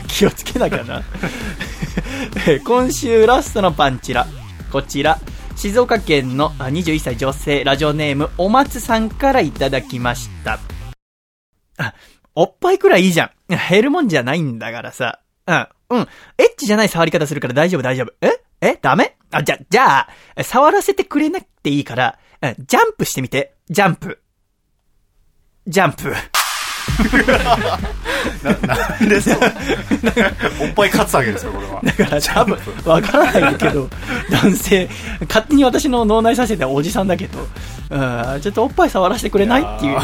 [0.07, 1.01] 気をつけなきゃな。
[2.47, 4.25] えー今週ラストのパンチラ。
[4.71, 5.19] こちら。
[5.55, 10.59] 静岡県のあ21歳女性ラジオネームお松さんからいただきました。
[12.35, 13.31] おっぱいくらいいいじゃん。
[13.69, 15.19] 減るもんじゃないんだからさ。
[15.45, 16.07] うん、うん。
[16.37, 18.13] エッチじゃない触り方するから大丈夫大丈夫。
[18.21, 18.41] え？
[18.61, 18.79] え？
[18.81, 19.17] ダメ？
[19.31, 22.17] あ、じゃ、じゃあ、触らせてくれなくていいから、
[22.59, 23.55] ジャンプしてみて。
[23.69, 24.21] ジャンプ。
[25.67, 26.13] ジャンプ。
[28.43, 29.39] なんでそう。
[30.61, 31.81] おっぱいカツアゲですよ、これは。
[31.83, 33.89] だから多分、わからないけど、
[34.29, 34.89] 男性、
[35.27, 37.39] 勝手に私の脳内させたおじさんだけど、
[37.89, 39.97] うん、ちょっとおっぱい触らせてくれないっていう。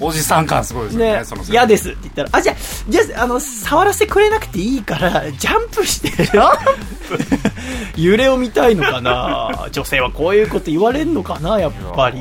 [0.00, 2.56] おじさん感すごいですよね、嫌ですって言ったら、あ、じゃあ、
[2.88, 6.12] じゃあ、あの、触らせてくれなくていいから、ジャンプして、
[7.96, 9.68] 揺れを見たいのかな？
[9.70, 12.20] 女性はこういうこと言われんのかなやっぱり。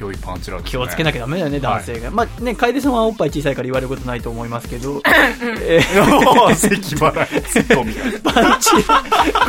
[0.00, 0.70] 良いパンチラですね。
[0.70, 2.10] 気をつけなきゃダメだよね、男性が。
[2.10, 5.00] まあね、楓さんはおっぱい小さいから言われることないと思いますけど、
[5.62, 8.32] えー咳払い、ツッコミが。
[8.32, 9.02] パンチラ、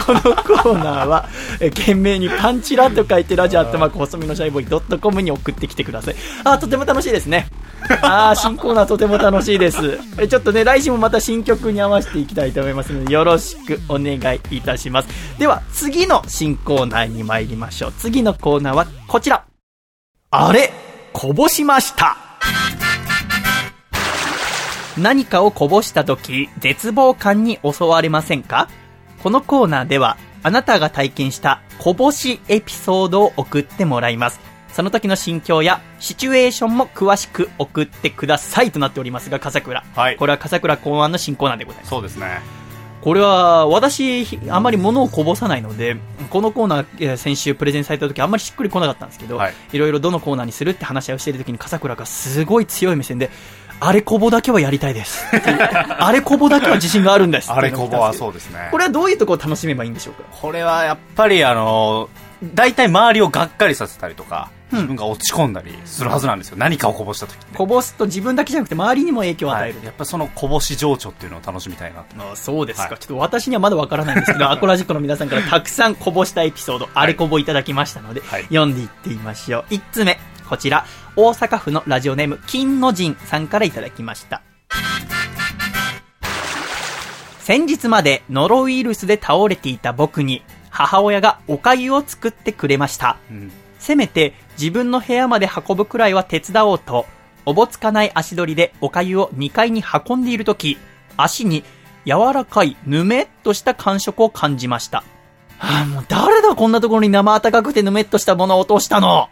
[0.06, 1.30] このコーナーは、
[1.60, 6.16] えー懸命にパンチラと書いてラジオアットマーク細身のシャイボーイドットコムに送ってきてください。
[6.44, 7.48] あー、とても楽しいですね。
[8.02, 10.00] あー、新コーナーとても楽しいです。
[10.18, 15.10] えちょっとね、来週もまた新曲に合わせていきたいと思いますので、よろしくお願いいたします。
[15.40, 17.94] では、次の新コーナーに参りましょう。
[17.98, 19.51] 次のコーナーはこちら。
[20.34, 20.72] あれ
[21.12, 22.16] こぼしました
[24.98, 28.70] 何かをこぼした時、絶望感に襲われませんか？
[29.22, 34.40] このコーナーでは、あなたが体験したこぼしエピソードを送ってもらいます。
[34.72, 39.84] その時の心境やシチュエーションも詳しく送ってくださいとなっておりますが、笠倉。
[39.94, 41.90] はいこれは笠倉考案の新コーナーでございます。
[41.90, 42.40] そうですね。
[43.02, 45.98] これは、私、あまり物をこぼさないので、
[46.30, 53.30] このコーナー、えー先週プレゼンされた時あんまりしっくりこなかったんですけど、はいいろいろどのコーナーにするって話し合いをしている時に笠倉がすごい強い目線で、
[53.80, 55.26] あれこぼだけはやりたいです。
[55.98, 57.52] あれこぼだけは自信があるんです。
[57.52, 58.14] あれこぼはう。
[58.14, 58.68] そうですね。
[58.72, 60.24] これはどういうところを楽しめばいいんでしょうか？
[60.40, 62.08] これはやっぱりあの、
[62.54, 66.58] 大体周りをがっかりさせたりとか、自分が落ち込んだりするはずなんですよ。
[66.58, 67.38] 何かをこぼした時。
[67.56, 69.78] こぼすと自分だけじゃなくて周りにも影響を与える。
[69.78, 72.32] はい、やっぱそのこぼし情緒っていうのを楽しみたいなと。
[72.32, 79.74] あそうですか、はいちょっと私にはまだわからないんですけど、 アコラジックの皆さんからたくさんこぼしたエピソード、あれこぼいただきましたので、はい読んでいってみましょう。
[79.74, 80.86] 1つ目、こちら、
[81.16, 84.42] 大阪府のラジオネーム、金の神さんからいただきました。
[87.40, 93.18] 先日までノロウイルスで倒れていた僕に、母親がお粥を作ってくれました。
[93.30, 93.52] うん。
[93.80, 97.08] せめて自分の部屋まで運ぶくらいは手伝おうと、
[97.48, 100.78] おぼつかない足取りでお粥を2階に運んでいるとき、
[101.18, 101.64] 足に
[102.06, 105.04] 柔らかいぬめっとした感触を感じました。
[105.58, 109.30] はあ、もう誰だこんなところに生温かくてぬめっとしたものを落としたの？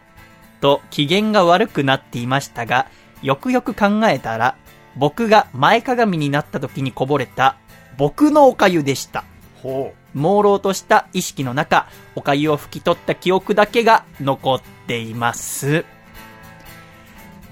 [0.61, 2.87] と機嫌が悪くなっていましたが、
[3.21, 4.55] よくよく考えたら、
[4.95, 7.57] 僕が前かがみになった時にこぼれた
[7.97, 9.23] 僕のお粥でした。
[9.61, 15.85] ほう朦朧とした意識の中、お粥を拭き取った記憶だけが残っています。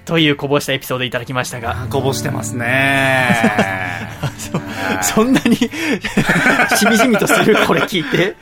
[0.04, 1.88] というこぼしたエピソードいただきましたが、う。
[1.88, 3.28] こぼしてますね。
[5.02, 5.56] そんなに
[6.76, 8.36] しみじみとするこれ聞いて。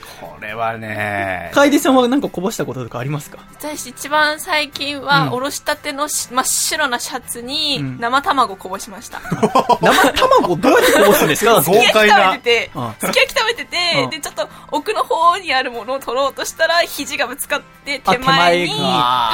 [0.46, 3.38] これはね、楓さんはなんかこぼしたこととかありますか？
[3.58, 5.32] 私一番最近は、うん。
[5.32, 7.98] おろしたてのし真っ白なシャツにうん。
[7.98, 9.20] 生卵こぼしました。
[9.82, 11.54] 生卵どうやってこぼすんですか？
[11.56, 18.74] 豪すき焼き快な食べててうん、すき焼き食べててうん、で、ちょっと奥の方にあるものを取ろうとしたら、肘がぶつかって、あ手前に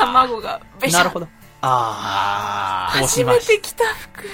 [0.01, 1.29] 卵がべしゃなるほど。
[1.61, 3.85] ああ初めて着た
[4.15, 4.25] 服。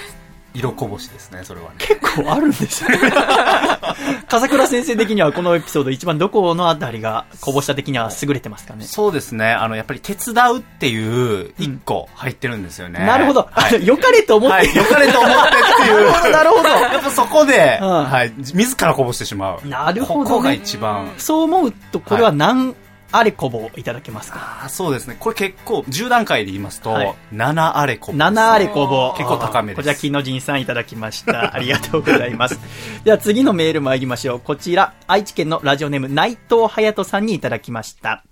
[0.59, 1.76] ー色こぼしですね、それはね。
[1.78, 2.90] 結構あるんですよ。
[4.28, 8.85] 笠倉先生的にはこのエピソード一番どこのあたりがこぼした的には優れてますかね？
[8.85, 13.01] そうですね、あの、やっぱり手伝うっていう一個入ってるんですよね。
[13.01, 13.48] なるほど。
[13.51, 13.76] はい。
[13.76, 16.30] あ良かれと思って、はい、良かれと思ってっていう。
[16.32, 16.68] なるほど。
[16.68, 19.68] やっぱそこで、うんはい、自らこぼしてしまう。
[19.68, 21.12] なるほどねここが一番。
[21.18, 22.74] そう思うと、これは何
[23.10, 25.16] あれこぼいただけますか、あそうですね。
[25.18, 28.18] これ結構、10段階で言いますと、はい7あれこぼ。
[28.18, 29.14] ?7 あれこぼ。
[29.16, 31.55] 結構高めですこちら、金の神さんいただきました。
[31.56, 32.60] ありがとうございます。
[33.05, 34.40] では次のメール参りましょう。
[34.40, 38.24] こちら、愛知県のラジオネーム内藤隼人さんにいただきました。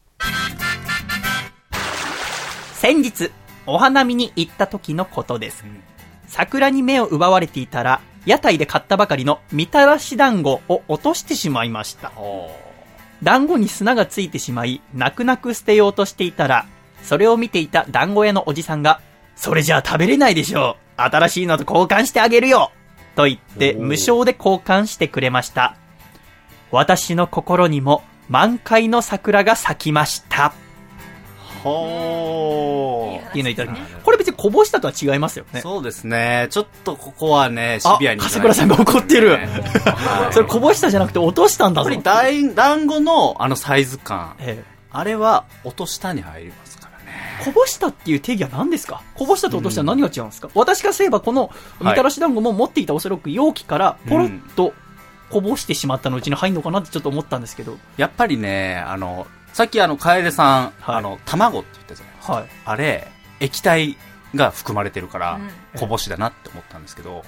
[2.75, 3.31] 先日、
[3.67, 5.65] お花見に行った時のことです。
[6.27, 12.13] 桜に目を奪われていたら、屋台で買ったばかりのみたらし団子を落としてしまいました。
[13.23, 16.67] 団子に砂がついてしまい、泣く泣く捨てようとしていたら、
[17.03, 19.01] それを見ていた団子屋のおじさんが、
[19.37, 21.01] それじゃあ食べれないでしょう。
[21.01, 22.73] 新しいのと交換してあげるよ
[23.15, 25.77] と言って、無償で交換してくれました。
[26.71, 30.53] 私の心にも満開の桜が咲きました。
[31.67, 33.95] ほっていうのいただきます。
[34.03, 35.61] これ別にこぼしたとは違いますよね。
[35.61, 36.47] そうですね。
[36.51, 38.21] ちょっとここはね、シあビアに。
[38.21, 39.33] 笠倉さんが怒ってる。
[39.33, 39.49] はい
[40.33, 41.91] それこぼしたじゃなくて落としたんだぞ。
[41.91, 47.13] やっぱり団子のあのサイズ感、ええあれは音下に入りますからね。
[47.45, 49.03] こぼしたっていう定義は何ですか？
[49.15, 51.51] こぼしたと落としたら何が違うんですか、私がすればこの
[51.83, 54.73] みたらし団子も持っていたおそらく容器からポロッと
[55.29, 57.77] こぼしてしまったのうちに入るのかなってちょっと思ったんですけど。
[57.99, 59.27] やっぱりね、あの、
[59.57, 60.97] さっきあの、楓さん、はい。
[60.97, 62.33] あの、卵って言ったじゃないですか。
[62.35, 62.47] はい。
[62.67, 63.09] あれ、
[63.41, 63.97] 液体
[64.35, 65.41] が含まれてるから
[65.75, 67.25] うん、こぼしだなって思ったんですけど、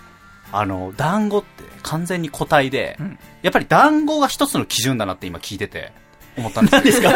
[0.53, 3.19] あの、団子って完全に固体で、うん。
[3.41, 5.91] やっぱり団子が一つの基準だなって今聞いてて
[6.37, 7.13] 思ったんです何ですか？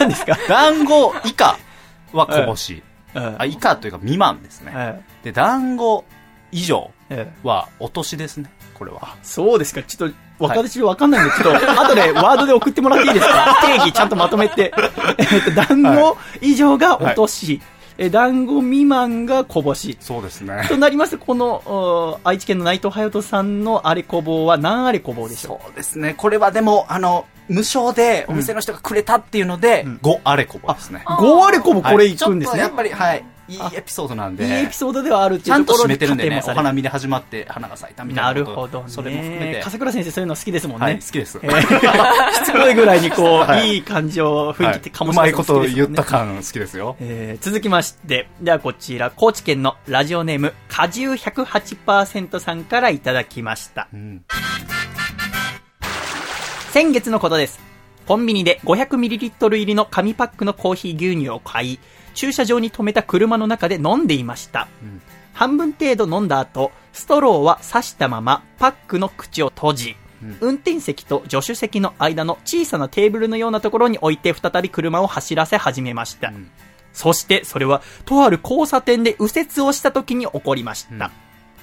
[0.00, 0.36] 何ですか？
[0.48, 1.56] 団子以下
[2.12, 2.82] はこぼし。
[3.14, 4.72] えあ、以下というか未満ですね。
[4.74, 6.04] えで、団子
[6.50, 7.46] 以上ええ。
[7.46, 9.16] は落としですね、これは。
[9.22, 9.82] そうですか。
[9.82, 13.58] ちょっと、私わかんないんで、ちょっと、 後でワードで送ってもらっていいですか？
[13.66, 14.72] 定義ちゃんとまとめて。
[15.18, 17.60] えっと、団子以上が落とし、
[17.98, 19.96] えー団子未満がこぼし。
[20.00, 20.66] そうですね。
[20.68, 25.64] となりますと、この、お愛知県の内藤隼人さんのあれこぼうは何あれこぼうでしょう？
[25.64, 26.12] そうですね。
[26.14, 31.04] これはでも、あの、無償でお店の人がくれたっていうので、5あれこぼですね。
[31.06, 32.58] 5あれこぼこれいくんですね。
[32.60, 33.24] ちょっとやっぱり、はい。
[33.48, 34.44] いいエピソードなんで。
[34.44, 38.34] いいエピソードではあるってちゃんというところ締めてるんでね、お花見で始まって花が咲いたみたいなな。
[38.34, 38.88] るほどね。
[38.88, 39.60] それも含めて。
[39.62, 40.84] 笠倉先生そういうの好きですもんね。
[40.84, 41.38] はい、好きです。
[41.42, 41.60] えー
[42.32, 46.96] しつこいぐらいにこう、はいい、い感じを雰囲気って醸しうまいこ出すの好と言った感好きですよ。
[47.00, 53.88] えー続きまして、ではこちら、高知県のラジオネーム、果汁108%さんからいただきました。
[53.92, 54.24] うん。
[56.72, 57.60] 先月のことです。
[58.06, 61.78] コンビニで 500ml 入りの紙パックのコーヒー牛乳を買い、
[62.16, 64.62] 駐車場に止めた車の中で飲んでいました。
[64.84, 65.00] ん
[65.32, 69.96] 半分程度飲んだ後、ストローは刺したままパックの口を閉じ、
[70.40, 76.32] 運転席と助手席の間の小さなテーブルのようなところに置いて再び車を走らせ始めました。
[76.94, 81.10] そして、それは、とある交差点で右折をした時に起こりました。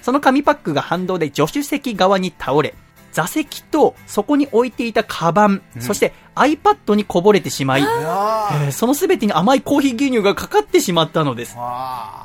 [0.04, 2.76] その紙パックが反動で助手席側に倒れ、
[3.14, 11.56] 座席とそこに置いていたカバン、そして iPad にこぼれてしまい、えーその全てに甘いコーヒー牛乳がかかってしまったのです。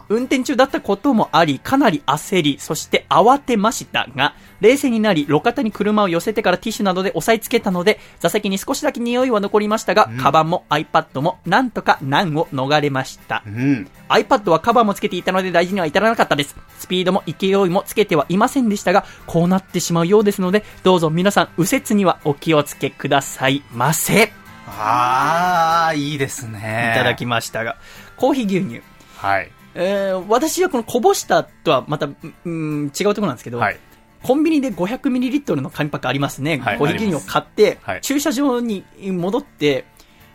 [0.08, 13.42] 運転中だったこともあり、かなり焦り、そして慌てましたが、冷静になり、路肩に車を寄せてからティッシュなどで押さえつけたので、座席に少しだけ匂いは残りましたが、カバンも iPad もなんとか難を逃れました。
[13.46, 13.88] うん。
[14.08, 16.56] iPad はカバーもつけていたので大事には至らなかったです。
[16.78, 24.24] スピードも勢いもつけてはいませんでしたが、こうなってしまうようですので、どうぞ皆さん右折にはお気をつけくださいませ。
[24.24, 24.28] い
[24.66, 26.92] あー、いいですね。
[26.96, 27.76] ただきましたが、
[28.16, 28.82] コーヒー牛乳。
[29.16, 29.50] はい。
[29.74, 32.08] えー、私はこのこぼしたとはまた、
[32.44, 33.78] うん、違うところなんですけど、はい。
[34.22, 36.58] コンビニで 500ml の紙パックありますね。
[36.58, 39.84] はいコーヒー牛乳を買って、はい駐車場に戻って、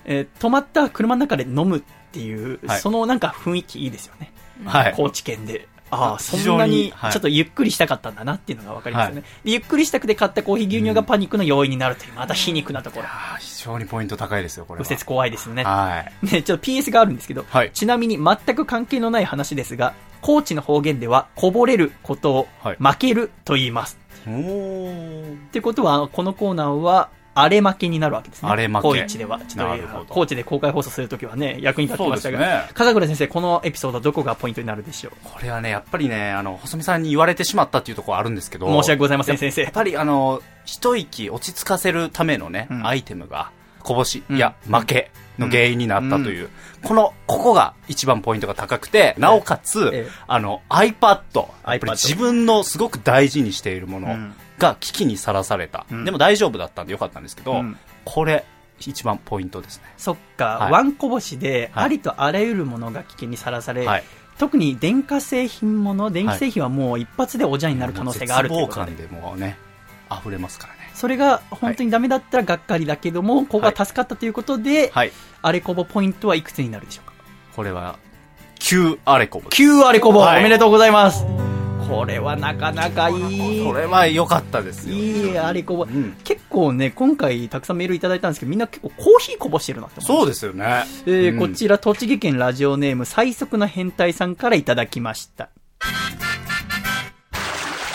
[0.06, 1.82] えー止まった車の中で飲むっ
[2.12, 4.32] ていう、はいそのなんか雰囲気いいですよね。
[4.66, 4.94] はい。
[4.96, 5.68] 高知県で。
[5.96, 9.52] ああ、そんなにはいちょっとゆっくりしたかったんだなっていうのがわかりますよね、で。
[9.52, 13.06] ゆっくりしたくて買ったコーヒー牛乳がパニックの要因になるという、また皮肉なところ。
[13.40, 14.86] 非常にポイント高いですよ、これは。
[14.90, 15.64] 右折怖いですよね。
[15.64, 16.26] はい。
[16.26, 19.94] ね、ちょっと PS があるんですけど、はいちなみに全く関係のない話ですが、
[20.24, 24.00] 高知の方言では、こぼれることをはい負けると言います。
[24.26, 25.34] おー。
[25.34, 28.50] ってことは、このコーナーは、荒れ負けになるわけですね。
[28.50, 29.40] 荒れ負け高知では。
[29.40, 35.14] ちょっと、なるほど高知で公開放送するときはね、役に立ってましたが、そうですね笠倉先生、このエピソードどこがポイントになるでしょう？
[35.24, 38.68] これはね、やっぱりね、あの、細見さんに言われてしまったっていうところあるんですけど。
[38.68, 39.72] 申し訳ございません、先生やっ。
[39.74, 43.52] ぱりあの、一息落ち着かせるためのね、うんアイテムが、
[43.82, 46.50] こぼし、うんいや、負けの原因になったという、
[46.84, 50.12] この、ここが一番ポイントが高くて、なおかつ、ええ。
[50.28, 51.24] あの、iPad、やっ
[51.64, 54.34] ぱり自分のすごく大事にしているものうん。
[54.60, 55.86] が危機にさらされた。
[55.92, 56.06] うん。
[56.06, 57.78] でも大丈夫だったんでよかったんですけど、うん。
[58.06, 58.46] これ、
[58.80, 59.78] 一番ポイントです。
[59.78, 59.84] ね。
[59.98, 60.72] そっか、はい。
[60.72, 61.86] ワンこぼしで、はい。
[61.86, 64.04] ありとあらゆるものが危険にさらされ、はい。
[64.38, 68.92] 特に電化製品もの、電気製品はもう一発でおじゃになる可能性があるということで。
[68.92, 69.58] 絶望感でもうね、
[70.12, 70.83] 溢れますからね。
[70.94, 75.12] それが本当にダメだったらがっかりだけども、ここが助かったということで、はい。
[75.42, 77.14] あれこぼポイントはいくつになるでしょうか？
[77.56, 77.98] これは、
[78.60, 79.62] 旧アレコブです。
[79.64, 81.26] 9あれこぼ、はいおめでとうございます。
[81.90, 83.74] これはなかなかいいこ。
[83.74, 84.96] れは良かったですよ。
[84.96, 90.86] いいあれこぼ、ん結構ね、今回たくさんメールいただいたんですけど、みんな結構コーヒーこぼしてるなって思そうですよね。
[91.06, 95.50] えーうんこちら、栃木県ラジオネーム、最速の変態さんからいただきました。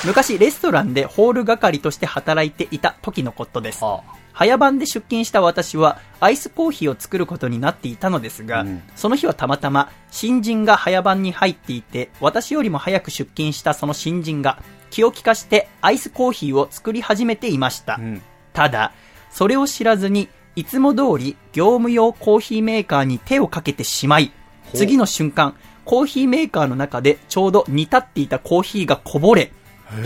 [0.09, 3.85] 昔、レストランでホール係として働いていた時のことです。
[3.85, 4.03] は
[4.33, 17.97] 早番で出勤した私は、アイスコーヒーを作ることになっていたのですが、うんその日はたまたま、新人が早番に入っていて、私よりも早く出勤したその新人が、気を利かしてアイスコーヒーを作り始めていました。
[17.97, 18.23] うん。
[18.55, 18.93] ただ、
[19.31, 24.33] それを知らずに、いつも通り業務用コーヒーメーカーに手をかけてしまい、
[24.73, 25.55] 次の瞬間、
[25.85, 29.53] コーヒーメーカーの中でちょうど煮立っていたコーヒーがこぼれ、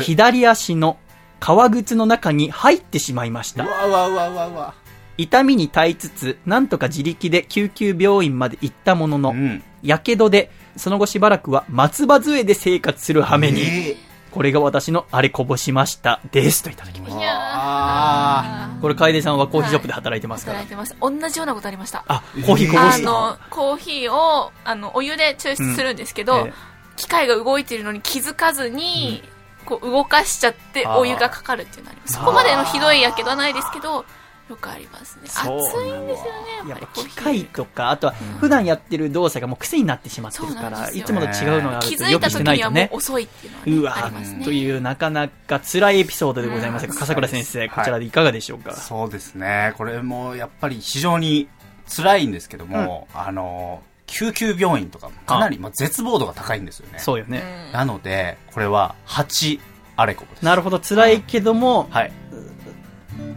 [0.01, 0.99] 左足の
[1.41, 3.65] 革靴の中に入ってしまいました。
[3.65, 4.75] うわうわうわうわうわ。
[5.19, 9.63] 痛みに耐えつつ、なんとか自力で救急病院まで行ったものの、うん。
[9.83, 13.97] やけどで、その後しばらくは松葉杖で生活する羽目に、え
[14.31, 16.63] これが私のあれこぼしました、です。
[16.63, 17.19] といただきました。
[17.21, 20.71] いやあこれ、楓さんはコーヒーショップで働いてますから働い。
[20.71, 29.23] てます同じようなことありましたあ、コーヒーこぼしあのコーヒーをあのお湯で抽出するんですけど、うんええ機械が動いてるのに気づかずに、
[29.65, 32.15] こう動かしちゃってお湯がかかるっていうのあります。
[32.15, 34.05] そこまでのひどいやけどはないですけど
[34.51, 35.23] よくありますね。
[35.25, 36.33] 熱そういんですよ
[36.65, 36.87] ねやっぱり。
[36.87, 42.89] コーヒー械とか、あとは普段やってる動作がもう癖になってしまってるから、そうなんいつもと違うのがある気づいた時にはもう。
[42.93, 44.45] 遅いっていううわのはね、ありますね。
[44.45, 46.99] というなかなか辛いエピソードでございますが、うん。
[46.99, 49.73] 笠倉先生、はいこちらでいかがでしょうか、そうですね。
[49.79, 51.49] これもやっぱり非常に
[51.89, 53.83] 辛いんですけども、あの、
[54.13, 56.99] 救急病院とかもかなり、まあ、絶望度が高いんですよね。
[56.99, 57.43] そうよね。
[57.73, 59.59] なので、これは8
[59.97, 60.45] あれこぼです。
[60.45, 62.13] なるほど、辛いけども、はい。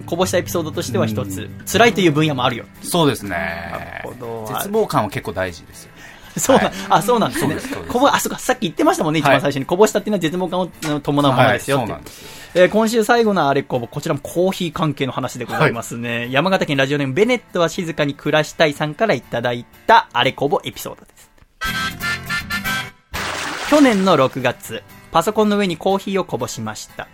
[0.06, 2.66] こぼしたエピソードとしては一つ、辛いという分野もあるよ。
[2.84, 3.30] そうですね。
[3.30, 5.95] なるほど絶望感は結構大事ですよ。
[6.40, 7.56] そうな、はいあ、そうなんですね
[7.88, 9.66] こぼ、あ、そうか、さっき言ってましたもんね、一番最初に。
[9.66, 11.78] こぼしたっていうのは絶望感をうん伴うものですよ。
[11.78, 12.28] はいそうなんですよ。
[12.56, 16.30] えー今週最後のあれこぼ、こちらもコーヒー関係の話でございますね。
[16.32, 21.30] 山形県ラジオネームベネットは静かに暮らしたいさんからいただいたあれこぼエピソードです。
[23.70, 27.08] 去年の6月、パソコンの上にコーヒーをこぼしました。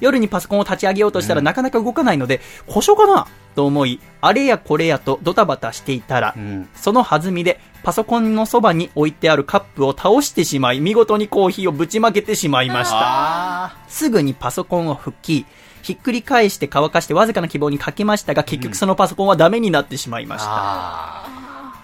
[0.00, 3.26] 夜にパソコンを立ち上げようとしたらなかなか動かないので、故障かな？
[3.54, 6.68] と思い、あれやこれやとドタバタしていたら、うん。
[6.74, 12.96] その弾みでパソコンのそばに置いてあるカップを倒してしまい、見事にコーヒーをぶちまけてしまいました。
[12.98, 15.46] あすぐにパソコンを拭き、
[15.82, 20.48] ひっくり返して乾かしてわずかな希望にかけましたが、結局そのパソコンはダメになってしまいました。
[20.50, 21.26] あ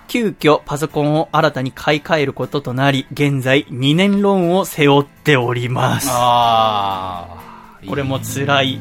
[0.09, 6.12] 急遽パソコンを新たに買い替えることとなり、現在2年ローンを背負っておりますー。。
[6.12, 7.56] あー。
[7.89, 8.81] これも辛い。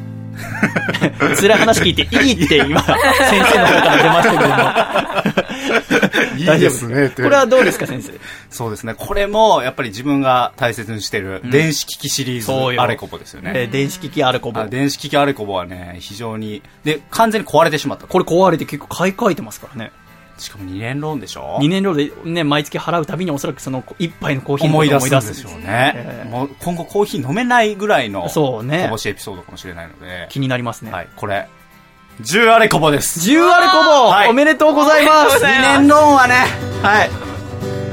[1.39, 2.95] 辛い話聞いていいって今、 先
[3.29, 5.35] 生の方から出ましたけども。
[6.37, 8.11] いいですねこれはどうですか先生？
[8.49, 8.93] そうですね。
[8.95, 13.51] これも、やっぱり自分が大切にしてる、電子機器シリーズ、そうよあれこぼですよね。
[13.55, 14.65] えー電子機器あるこぼあ。
[14.67, 18.07] 電子機器あれこぼはね、非常に、で、完全に壊れてしまった。
[18.07, 19.91] これ壊れて結構買い替えてますからね。
[20.37, 25.93] しかも2年ローンでしょ？2年ロールでね、毎月払うたびにおそらくその一杯のコーヒーの思い出すんでしょうね。
[25.95, 26.29] ええ。
[26.29, 30.91] もう今後コーヒー飲めないぐらいの、そうねこぼしエピソードかもしれないので、気になりますね。
[30.91, 31.47] はい、これ、
[32.21, 33.19] 10あれこぼです。
[33.31, 34.29] 10あれこぼ、はい。
[34.29, 35.43] おめでとうございます。
[35.43, 36.35] 2年ローンはね、
[36.81, 37.09] はい。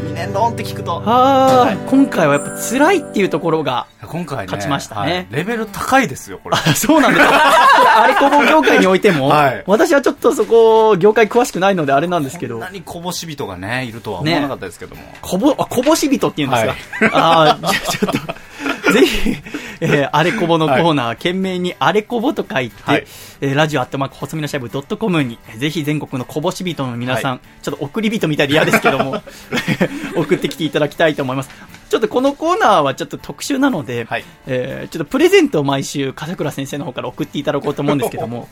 [0.09, 5.13] 2年ローンって聞くと、はー今回はやっぱ辛いっていうところが、今回ね、勝ちましたね。
[5.13, 5.27] はい。
[5.31, 6.57] レベル高いですよ、これ。
[6.57, 7.33] あそうなんですか。
[8.05, 9.65] あれこぼ業界においても、はい。
[9.67, 12.57] 私はちょっとそこ、業界詳しくないのであれなんですけど。
[12.57, 15.03] こんな、にこぼし人がね、いるとは思わなかったですけども。
[15.23, 19.37] こぼ、あ、こぼし人って言うんですか、ああ、じゃあちょっと、ぜひ、
[19.81, 23.07] えー、あれこぼのコーナー、懸命にあれこぼと書いて、はい。
[23.41, 29.23] えーラジオアットマーク細身のシャイブドットコムに、えーぜひ全国のこぼし人の皆さん、はちょっと送り人みたいで嫌ですけども、
[30.15, 31.51] 送ってきていただきたいと思います。
[31.93, 34.25] ちょっとこのコーナーはちょっと特殊なので、はい。
[34.47, 38.49] えーちょっとプレゼントを毎週、笠倉先生の方から送っていただこうと思うんですけども、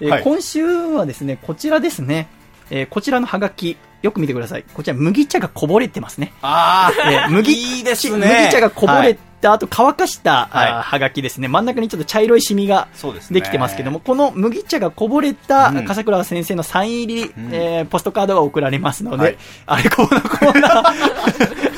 [0.00, 2.26] えーはい今週はですね、こちらですね、
[2.68, 4.64] えーこちらのハガキ、よく見てください。
[4.74, 6.32] こちら麦茶がこぼれてますね。
[6.42, 8.26] あえー麦いいですね。
[8.26, 10.98] 麦茶がこぼれた後、乾かした、はい。
[10.98, 11.46] がきですね。
[11.46, 12.88] 真ん中にちょっと茶色いシミが
[13.30, 15.84] できてますけども、この麦茶がこぼれたうん。
[15.86, 17.32] 笠倉先生のサイン入り、ん。
[17.52, 19.38] えーポストカードが送られますので、はい。
[19.66, 21.69] あれこのコーナー、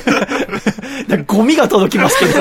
[1.19, 2.41] ゴミが届きますけど、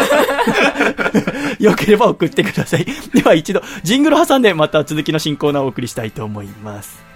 [1.72, 2.86] よければ送ってください。
[3.14, 7.12] では一度、ジングル挟んでまた続きの新コーナーをお送りしたいと思います。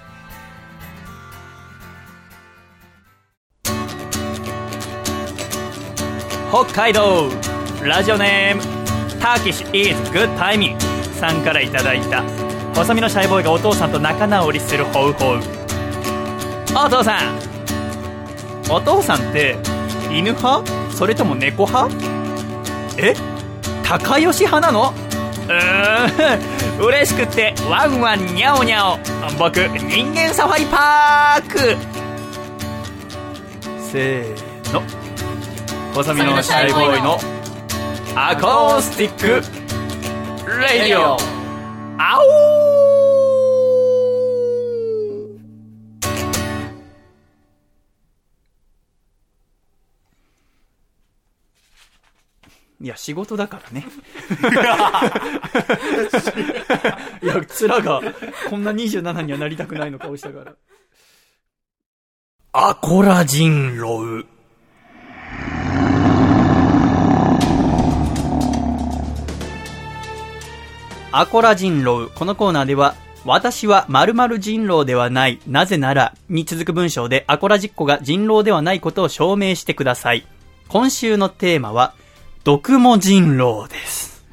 [6.52, 7.30] 北海道
[7.84, 10.80] ラジオネームターキッシュ is good timing
[11.20, 12.24] さんからいただいた
[12.74, 15.40] 細身のシャイボーイがお父さんと仲直りするホウホウ
[16.78, 17.38] お父さん
[18.72, 19.58] お父さんって
[20.16, 20.64] 犬派？
[20.92, 21.94] それとも猫派？
[22.98, 23.14] え？
[23.84, 24.94] 高吉派なの？
[25.48, 26.86] うーん。
[26.86, 28.98] 嬉しくってワンワンニャオニャオ。
[29.38, 31.76] 僕人間サファリパーク。
[33.92, 34.82] せーの。
[35.94, 37.20] 細身のシャイボーイの
[38.16, 39.28] アコースティック。
[40.62, 41.18] レディオ。
[41.98, 42.55] あお
[52.86, 53.84] いや、仕事だからね。
[57.24, 58.00] いや、面が、
[58.48, 60.54] こんな27にはなりたくないの顔したから。
[62.54, 64.28] アコラジンロウ。
[71.12, 72.12] アコラ人狼。
[72.14, 72.94] このコーナーでは、
[73.26, 75.40] 私は〇〇人狼ではない。
[75.48, 80.28] なぜなら、に続く文章で、アコラ実行が人狼ではないことを証明してください。
[80.68, 81.96] 今週のテーマは、
[82.46, 84.24] 毒も人狼です。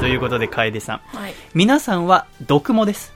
[0.00, 0.98] ということで、楓さん。
[1.16, 1.34] はい。
[1.54, 3.12] 皆さんは毒もです。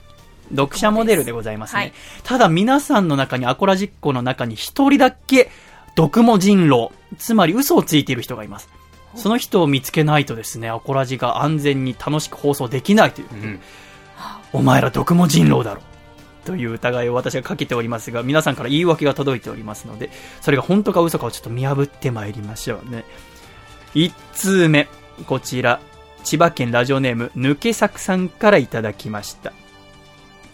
[0.55, 1.79] 読者モデルでございますね。
[1.81, 1.93] はい
[2.23, 5.51] ただ皆さんの中に、アコラ実行の中に一人だけ、
[5.95, 8.69] 毒も人狼、つまり嘘をついている人がいます。
[9.15, 13.27] その人を見つけないとですね、アコラジが安全に楽しく放送できないという。
[13.33, 13.59] うん
[14.53, 15.81] お前ら毒も人狼だろ。
[16.45, 20.09] という疑いを私がかけておりますが、皆さんから言い訳が届いておりますので、
[20.39, 23.03] それが本当か嘘かをちょっと見破ってまいりましょうね。
[23.97, 24.87] 一通目、
[25.25, 25.79] こちら、
[26.23, 29.53] 千葉県ラジオネーム、抜け作さんからいただきました。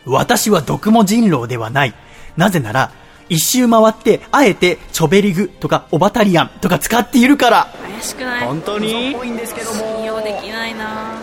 [0.05, 1.93] 私は毒も人狼ではない。
[2.37, 2.93] なぜなら、
[3.27, 7.67] 一周回って、あえて、チョベリグとか、オバタリアンとか使っているから。
[7.91, 8.47] 怪しくない？
[8.47, 9.13] 本当に？
[9.13, 11.19] 多いんですけど信用できないな。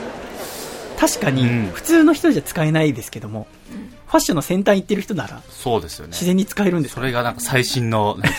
[0.98, 1.70] 確かに、うん。
[1.72, 6.12] 普通の人じゃ使えないですけども、ファッションの先端行ってる人なら、そうですよね。
[6.12, 8.38] 自然に使えるんですそかれがなんか最新の、なんか、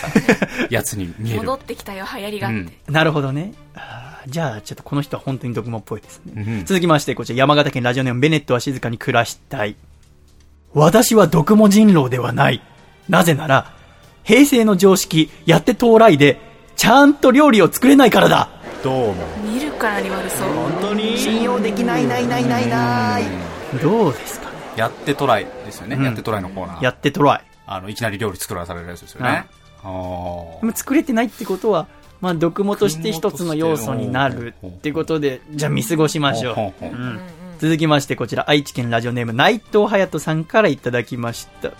[0.70, 1.38] やつに見える。
[1.40, 3.54] 戻ってきたよ流行りがって、うんなるほどね。
[4.28, 6.32] じゃあ、ちょっとこの人は本当にドクモっぽいですね。
[6.36, 9.76] うん続きまして、こちら山形県ラジオネームベネットは静かに暮らしたい。
[10.74, 12.62] 私はドクモ人狼ではない。
[13.08, 13.74] なぜなら、
[14.24, 16.38] 平成の常識、やって到来で、
[16.76, 18.48] ちゃんと料理を作れないからだ。
[18.84, 19.14] どうも。
[19.44, 21.18] 見るからに悪そう本当に？
[21.18, 23.24] 信用できないないないないない。
[23.82, 24.41] どうですか？
[24.41, 24.41] ね
[24.76, 25.96] やってトライですよね。
[25.96, 26.84] うんやってトライのコーナー。
[26.84, 27.44] やってトライ。
[27.66, 29.46] あの、いきなり料理作らされるやつですよね。
[29.84, 31.86] あーでも作れてないってことは、
[32.20, 37.20] まあ、ドクモとして一つの要素になるってことで、じゃあ見過ごしましょううん
[37.62, 41.68] 続きまして、こちら、愛知県ラジオネーム、内藤隼人さんからいただきました。
[41.68, 41.72] あ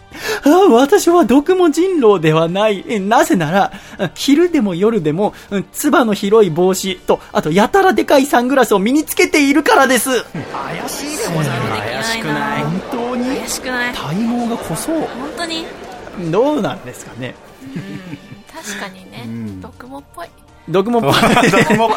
[0.45, 2.85] あ、私は毒も人狼ではない。
[2.87, 10.23] えなぜなら、あ昼でも夜でも、うんつばの広い帽子と、あと、やたらでかいサングラスを身につけているからです。
[10.23, 15.01] 怪しいでござい怪しくない本当に怪しくない体毛が濃そう。
[15.01, 15.67] 本当に？
[16.31, 17.35] どうなんですかね。
[18.55, 20.29] 確かにね、ん毒もっぽい
[20.69, 21.13] 毒もっぽい。
[21.51, 21.91] 僕も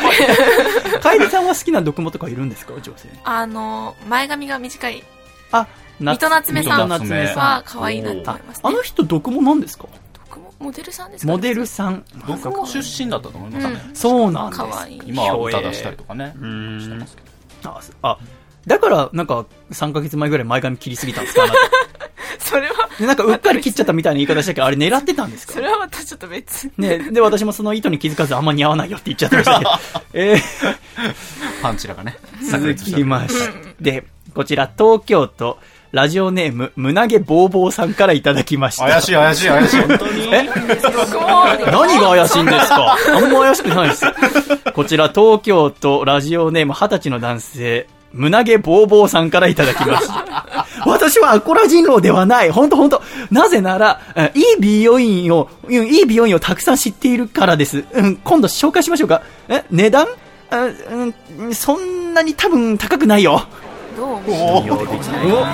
[1.01, 2.73] 楓さんは好きな毒もとかいるんですか？
[2.81, 3.09] 女性。
[3.23, 5.03] あの前髪が短い
[5.51, 5.67] あ、
[5.99, 7.37] 水戸夏目さん水戸夏目さん。
[7.37, 9.87] は可愛いなって思いますねあの人毒もなんですか？
[10.27, 12.03] 毒もモデルさんですか、ね、モデルさん。
[12.27, 13.81] 僕も出身だったと思いますね。
[13.93, 14.61] そうなんです。
[14.61, 16.33] 可愛い今は歌出したりとかね。
[16.39, 17.21] うんしてますけ
[17.63, 17.69] ど。
[17.69, 18.17] あ、あ
[18.67, 21.43] だから、なんか、3ヶ月前ぐらい前髪切りすぎたんですか？
[22.44, 25.53] それはでなんか、うっかり切っちゃったみたいな言い方したけど、あれ狙ってたんですか？
[25.53, 29.72] それはまたちょっと別ね、で、私もその意図に気づかずあんま似合わないよって言っちゃってましたけど。
[30.14, 30.41] えー、
[31.62, 32.18] パンチラがね、
[32.49, 33.53] 炸続きまして。
[33.82, 34.03] で、
[34.34, 35.57] こちら、東京都、
[35.91, 38.86] ラジオネーム、胸毛ボーボーさんからいただきました。
[38.86, 39.82] 怪しい怪しい怪しい。
[39.82, 40.34] 本当に？
[40.34, 40.49] え？
[41.72, 42.98] 何が怪しいんですか？
[43.16, 44.06] あんま怪しくないです。
[44.74, 50.65] こちら、東京都ラジオネーム二十歳の男性、胸毛ボーボーさんからいただきました。
[50.87, 52.51] 私はアコラ人狼ではない。
[52.51, 53.01] ほんとほんと。
[53.31, 57.83] なぜなら、えいい美容院を、うんいい美容院をたくさん知っているからです。
[57.93, 59.21] うん、今度紹介しましょうか。
[59.49, 60.07] え、値段？
[60.51, 60.69] あ
[61.39, 63.41] うん、そんなに多分高くないよ。
[63.97, 64.27] どう思う？
[64.27, 65.45] おお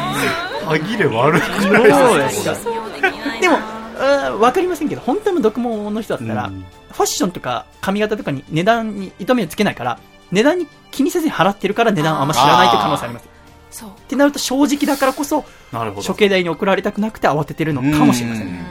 [0.69, 1.41] 歯切れ悪い。
[1.41, 2.55] そうですか？
[2.55, 9.97] 信用できないなでも、わかりませんけど、本当の毒毛の人だったら、うんファッションとか髪型とかに値段に糸目をつけないから、
[10.33, 13.25] 値段に気にせずに払ってるから値段をあんま知らないという可能性あります。
[13.71, 16.13] そうってなると正直だからこそ、なるほど処。
[16.13, 18.47] 刑台に送られたくなくて慌ててるのかもしれません。
[18.47, 18.65] うん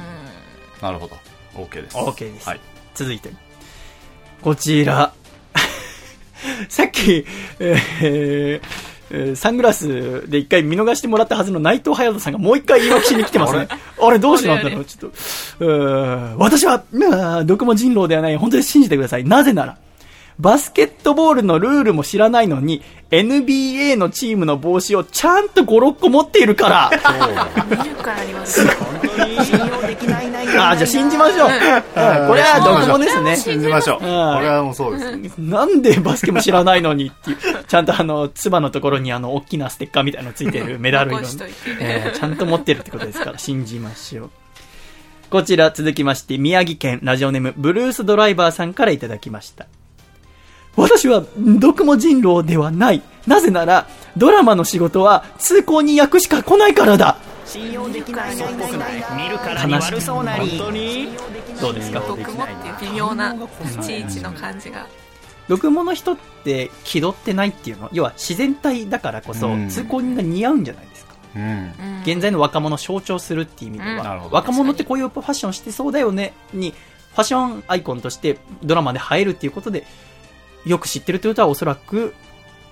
[0.82, 1.16] なるほど。
[1.54, 1.96] OK です。
[1.96, 2.48] OK です。
[2.48, 2.60] はい。
[2.94, 3.30] 続いて。
[4.42, 5.12] こちら。
[6.68, 7.26] さっき、
[7.58, 13.66] えーえーサングラスで一回見逃してもらったはずの内藤隼人さんがもう一回言い訳しに来てますね。
[14.00, 14.20] あれ？
[14.20, 14.84] どうしたんだろう？
[14.84, 15.16] ちょっと。
[15.64, 18.36] うーん私は、うーどこも人狼ではない。
[18.36, 19.24] 本当に信じてください。
[19.24, 19.78] なぜなら、
[20.40, 26.90] バスケットボールのルールも知らないのに、NBA のチームの帽子をちゃんと5、6個持っているから。
[27.68, 28.66] 見るからに悪そう
[30.58, 31.48] あ、じゃあ信じましょう。
[31.48, 31.52] うん
[32.28, 33.36] これは毒もですね。
[33.36, 33.98] 信じましょう。
[33.98, 35.36] これんはもうそうです。
[35.38, 41.28] なんでバスケも知らないのにっていう、ちゃんとあの、つばのところにあの、大きなステッカーみたいなのついてるメダル色の
[41.80, 44.30] えーちゃんと持ってるってことですから、信じましょう。
[45.28, 49.66] こちら続きまして、宮城県ラジオネーム、ブルースドライバーさんからいただきました。
[50.80, 53.02] 私は、毒も人狼ではない。
[53.26, 53.86] なぜなら、
[54.16, 57.16] ドラマの仕事は通行人役しか来ないからだ。
[57.54, 60.58] 見るからに悪そうなり。
[61.60, 62.00] どうですか？
[62.00, 62.46] 毒もっ
[62.80, 64.86] ていう微妙な立ち位置の感じが。
[65.48, 67.84] 毒もの人って気取ってないっていうの？
[67.84, 71.14] は、要は自然体だからこそうん、通行人が似合うんじゃないですか。
[71.36, 71.42] うん。
[71.42, 73.98] うん現在の若者を象徴するっていう意味でうん。
[73.98, 79.84] は、なるほど若者ってこういうファッションしてそうだよねに、ファッションアイコンとしてドラマで映えるっていうことで、
[80.64, 82.14] よく知ってるということはおそらく、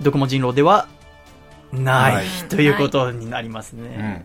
[0.00, 0.88] 毒も人狼では
[1.72, 4.24] ない、はいということになりますね。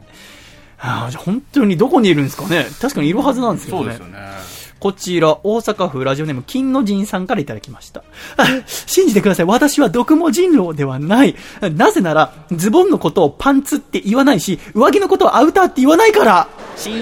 [0.81, 0.89] うん。
[0.89, 3.83] ああじゃあ本当にどこにいるんですかね確かにいるはずなんですけどね。
[3.83, 4.63] そうですよね。
[4.83, 8.03] こちら、大阪府ラジオネーム金の神さんからいただきました。
[8.35, 9.45] あ信じてください。
[9.45, 11.35] 私は毒も人狼ではない。
[11.61, 16.49] なぜなら、ズボンのことをパンツって言わないし、上着のことをアウターって言わないから。
[16.85, 16.99] 見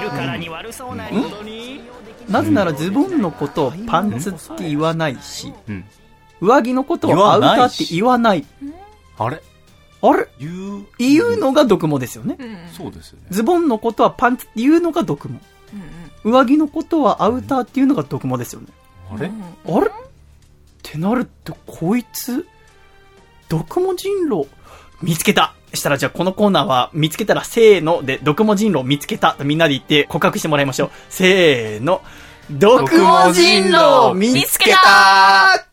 [0.00, 1.16] るからに悪そうなり
[2.28, 5.84] なぜなら、ズボンのことをパンツって言わないし、うん。
[6.40, 8.44] 上着のことをアウターって言わない。
[9.18, 9.42] あれ？
[10.02, 10.28] あれ？
[10.38, 10.86] 言う？
[10.98, 12.36] 言うのが毒もですよね。
[12.76, 13.26] そうですよね。
[13.30, 15.40] ズボンのことはパンツって言うのが毒も。
[15.72, 15.82] うん
[16.32, 18.68] 上着のことはアウターっていうのが毒もですよね。
[19.10, 19.30] あれ？
[19.66, 19.88] あれ？
[19.88, 19.90] っ
[20.82, 22.46] てなると、こいつ、
[23.50, 24.46] 毒も人狼、
[25.02, 25.54] 見つけた。
[25.76, 30.90] したらじゃあこのコーナーは見つけたらせーので、毒文人狼見つけたとみんなで言って告白してもらいましょう。
[31.08, 32.02] せーの。
[32.50, 35.66] 毒文人狼見つけた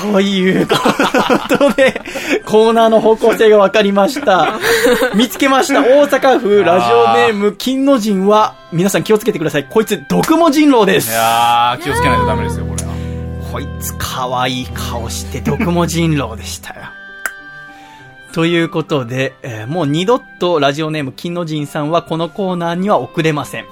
[0.00, 0.76] というこ
[1.58, 2.00] とで、
[2.46, 4.58] コーナーの方向性が分かりました。
[5.14, 5.82] 見つけました。
[5.82, 9.66] 大阪府ラジオネーム金の陣は、皆さん気をつけてください。
[9.68, 11.12] こいつ、毒文人狼でいす。
[11.12, 12.90] やー、気をつけないとダメですよ、これは。
[13.52, 16.86] こいつ、可愛い顔して毒文人狼でしたよ。
[18.32, 23.66] ということで、えーもう二度とラジオネーム金の陣さんはこのコーナーには送れません。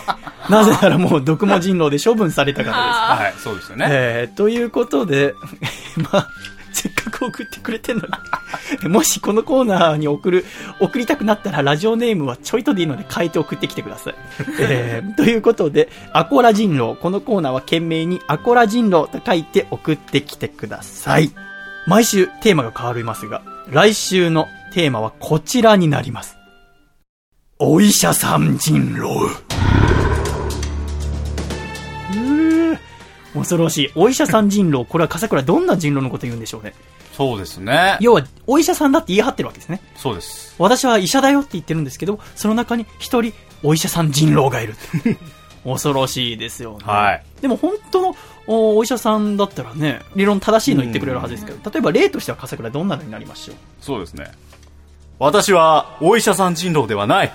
[0.48, 2.86] なぜならもう毒文人狼で処分されたからです。
[2.86, 3.86] あ はい、そうですよね。
[3.90, 5.34] えー、ということで、
[6.12, 6.28] まあ、
[6.72, 8.04] せっかく送ってくれてんの
[8.82, 10.44] に、もしこのコーナーに送る、
[10.80, 14.14] 送りたくなったらラジオネームはちょいとでいいので変えて送ってきてください。
[14.60, 16.96] えー、ということで、アコラ人狼。
[16.96, 21.32] このコーナーは懸命にアコラ人狼と書いて送ってきてください。
[21.86, 26.38] 毎週テーマが変わりますが、来週のテーマはこちらになります。
[27.58, 29.28] お医者さん人狼。
[33.34, 33.92] 恐ろしい。
[33.94, 34.86] お医者さん人狼。
[34.86, 36.72] これは笠倉どんな人狼のこと言うんでしょうね。
[37.12, 37.98] そうですね。
[38.00, 39.82] 要は、お医者さんだって言い張ってるわけですね。
[39.96, 40.54] そうです。
[40.58, 44.76] 私は医者だよって言ってるんですけど、その中に一人、お医者さん人狼がいる。
[45.64, 46.84] 恐ろしいですよね。
[46.84, 47.22] はい。
[47.42, 48.16] でも本当の
[48.48, 53.56] おお医者さんだったらね、理論正しいの言ってくれるはずですけど、例えば例としては笠倉どんなのになりましょう？
[53.80, 54.32] そうですね。
[55.18, 57.32] 私は、お医者さん人狼ではない。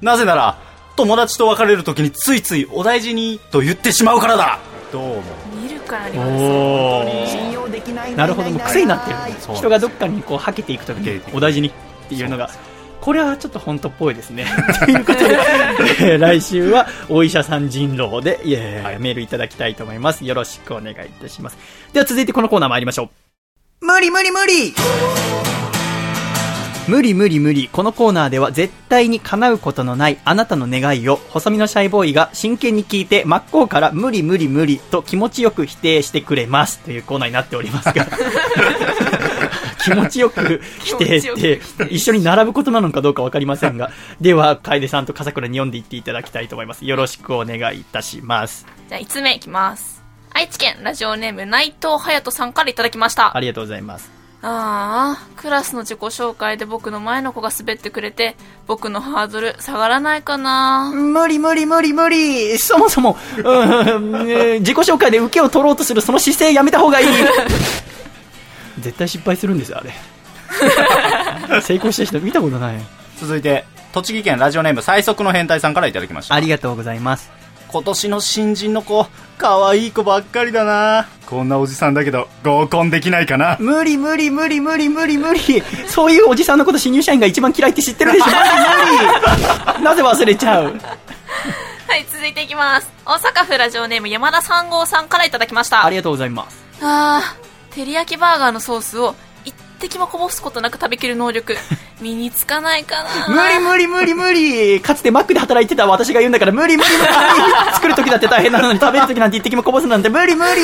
[0.00, 0.58] なぜなら、
[0.96, 4.58] 友達と別れる時についついお大事にと言ってしまうからだ
[4.92, 5.22] どうも。
[5.62, 9.16] 見るからにはですおなるほど、もう癖になってる。
[9.54, 11.72] 人がどっかにこう、はけていくときにお大事にっ
[12.08, 12.50] ていうのが、
[13.00, 14.46] これはちょっと本当っぽいですね。
[14.84, 15.38] ということで、
[16.00, 20.24] えー来週はお医者さん人狼で、いえーメールいただきたいと思います。
[20.24, 21.56] よろしくお願いいたします。
[21.92, 23.10] では続いてこのコーナー参りましょ
[23.82, 23.86] う。
[23.86, 24.74] 無理無理無理
[26.88, 27.68] 無理無理無理。
[27.72, 38.06] このコーナーでは絶対に叶うことのないあなたの願いを細身のシャイボーイが真剣に聞いて真っ向から無理無理無理と気持ちよく否定してくれますというコーナーになっておりますが
[39.84, 43.90] 気持ちよく否定って一緒に並ぶことなのかどうかわかりませんが
[44.20, 46.84] では楓さんと笠倉に読んでいっていただきたいと思います。
[46.84, 48.66] よろしくお願いいたします。
[48.88, 50.02] じゃあ5つ目いきます。
[50.32, 53.36] 愛知県ラジオネーム内藤隼人さんからいただきました。
[53.36, 54.10] ありがとうございます。
[54.42, 58.36] ああ、クラスの自己紹介で僕の前の子が滑ってくれて、
[58.66, 60.90] 僕のハードル下がらないかな。
[60.94, 62.56] 無理無理無理無理。
[62.56, 63.44] そもそも、うん
[64.30, 67.06] えー自己紹介で受けを取ろうとするその姿勢やめた方がいい
[68.80, 69.92] 絶対失敗するんですよ、あれ。
[71.62, 72.76] 成功した人見たことない。
[73.18, 76.34] 続いて、栃木県ラジオネーム最速の変態さんからいただきました。
[76.34, 77.30] ありがとうございます。
[77.68, 79.06] 今年の新人の子、
[79.38, 81.06] 可愛い子ばっかりだな。
[81.26, 83.56] こんなおじさんだけど、合コンできないかな。
[83.60, 85.62] 無理無理無理無理無理無理。
[85.86, 88.96] そういうおじさんのこと新入社員が一番嫌いって知ってるでしょ 無理
[89.72, 89.84] 無理。
[89.84, 92.88] なぜ忘れちゃうはい、続いていきます。
[93.06, 95.84] 大阪府ラジオネーム山田3号さんからいただきました。
[95.84, 96.64] ありがとうございます。
[96.82, 97.39] あー、
[97.70, 99.14] 照り焼きバーガーのソースを
[99.44, 101.56] 一滴もこぼすことなく食べきる能力、
[102.00, 103.28] 身につかないかな。
[103.28, 104.80] 無理無理無理無理。
[104.80, 107.74] かつてマックで働いてた私が言うんだから無理無理無理無理。
[107.74, 110.62] 作る時だって大変なのに食べる時なんて一滴もこぼすなんて無理無理。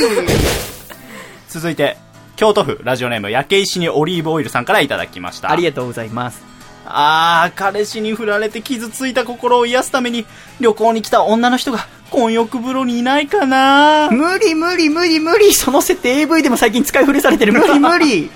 [1.49, 1.97] 続いて、
[2.37, 5.51] 京都府ラジオネーム焼け石にオリーブオイルさんからいただきました。
[5.51, 6.56] ありがとうございます。
[6.87, 10.27] あー、彼氏に振られて傷ついた心を癒すために、
[10.61, 18.31] 旅行に来た女の人が、混浴風呂にいないかな無理無理無理無理その設定 AV でも最近使い古されてる無理無理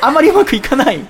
[0.00, 1.00] あんまりうまくいかない。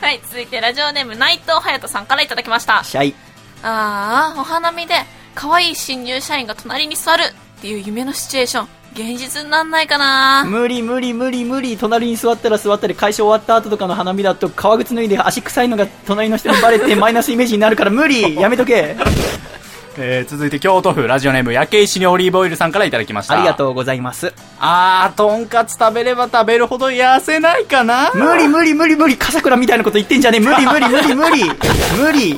[0.00, 2.84] はい、続いてラジオネーム内藤隼人さんからいただきました。
[2.84, 3.14] シャイ。
[3.62, 4.94] あー、お花見で
[5.34, 18.96] 可愛い新入社員が隣に座るっていう夢のシチュエーション、現実になんないかな無理無理無理無理隣に座ったら座ったり会社終わった後とかの花見だと革靴脱いで足臭いのが隣の人にバレてマイナスイメージになるから無理やめとけ
[19.98, 23.34] えー、続いて京都府ラジオネーム焼け石にオリーブオイルさんからいただきました。
[23.34, 31.44] ありがとうございますあー、とんかつ食べれば食べるほど痩せないかな無理無理無理無理笠倉みたいなこと言ってんじゃねえ無理無理無理無理
[31.98, 32.34] 無理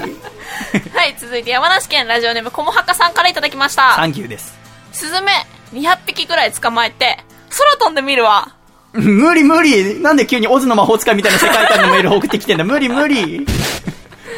[0.93, 3.95] はい、続いて山梨県ラジオネームこもはかさんからいただきました。
[3.95, 4.57] サンキューです
[4.93, 5.33] スズメ
[5.73, 7.19] 200匹ぐらい捕まえて、
[7.51, 8.55] 空飛んでみるわ。
[8.93, 10.01] 無理無理。
[10.01, 12.65] なんで急にオズの魔法使いみたいな世界観のメールを送ってきてんだ。
[12.65, 13.47] 無理無理。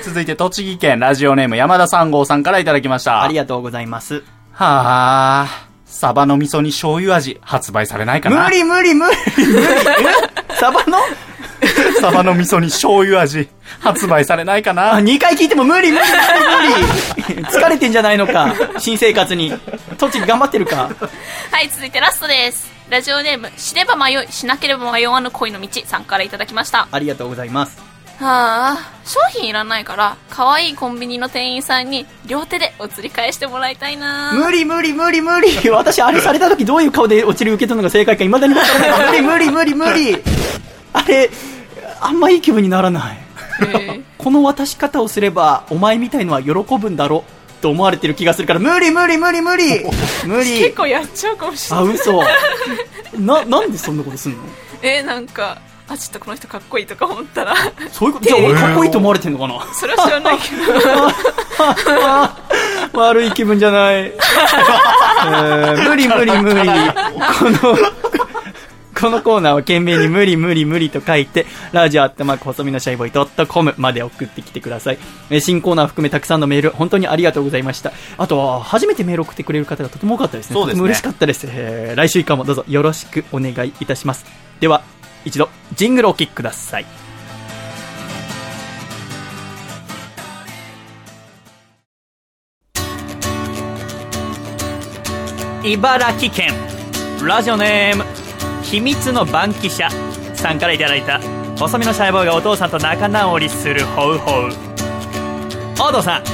[0.05, 3.23] 続いて栃木県ラジオネーム山田三号さんからいただきました。
[3.23, 4.25] ありがとうございます。
[4.53, 8.45] はあ、サバの味噌に醤油味発売されないかな。
[8.45, 9.17] 無理無理無理。
[9.37, 9.67] 無理。
[9.67, 10.55] え？
[10.57, 10.99] サバの？
[12.01, 13.49] サバの味噌に醤油味、
[13.81, 14.99] 発売されないかあ、な。
[15.01, 18.55] 2回聞いても無理無理無理無理疲れてんじゃないのか？
[18.79, 19.53] 新生活に。
[19.99, 20.91] 栃木頑張ってるか？
[21.51, 22.71] はい、続いてラストです。
[22.89, 26.89] ラジオネーム、知れば迷い、しなければ迷わぬ恋の道さんからいただきました。
[26.91, 27.79] ありがとうございます。
[28.19, 40.23] はあ、商品いらないから、可愛いコンビニの店員さんに両手でお釣り返してもらいたいな無理無理無理無理私あれされた時どういう顔でお釣り受け取るのが正解か未だに分からない無理無理無理無理
[40.93, 41.31] あれ
[42.01, 43.19] あんまいい気分にならない。
[43.75, 44.01] え。
[44.19, 47.25] この渡し方をすればお前みたいのは喜ぶんだろ
[47.61, 49.85] と思われてる気がするから無理無理無理無理
[50.27, 50.59] 無理。
[50.61, 51.95] 結構やっちゃうかもしれあない。
[51.95, 52.23] 嘘。
[53.19, 54.39] ななんでそんなことすんの？
[54.83, 57.55] えなんか、あ、ちょっとこの人かっこいいとか思ったら、
[57.93, 58.27] そういうこと？
[58.29, 59.61] じゃあ俺かっこいいと思われてんのかな？
[59.75, 60.57] それは知らないけ
[62.93, 62.99] ど。
[63.01, 63.95] 悪い気分じゃない。
[64.07, 66.61] えー無理無理無理。
[66.67, 66.71] こ
[67.69, 67.77] の、
[69.01, 74.99] このコーナーは懸命に無理無理無理と書いて、ラジオアットマーク細身のシャイボーイ .com まで送ってきてください。
[75.31, 77.93] えー新コーナー含めたくさんのメール、本当にありがとうございました。
[78.19, 80.55] あとは、初めてメール送ってくれる方がとても多かったですね。
[80.55, 81.47] そうですねとても嬉しかったです。
[81.49, 84.27] えー来週以降もどうぞよろしくお願いいたします。
[84.61, 84.83] では、
[85.25, 86.87] 一度、ジングルをお聴きください。
[95.63, 96.53] 茨城県
[97.23, 98.05] ラジオネーム
[98.71, 99.89] 秘密の番記者
[100.35, 101.21] さんからいただいた
[101.59, 104.51] 細身のシャイボーイがお父さんと仲直りするホウホウ。
[105.81, 106.25] お父さん。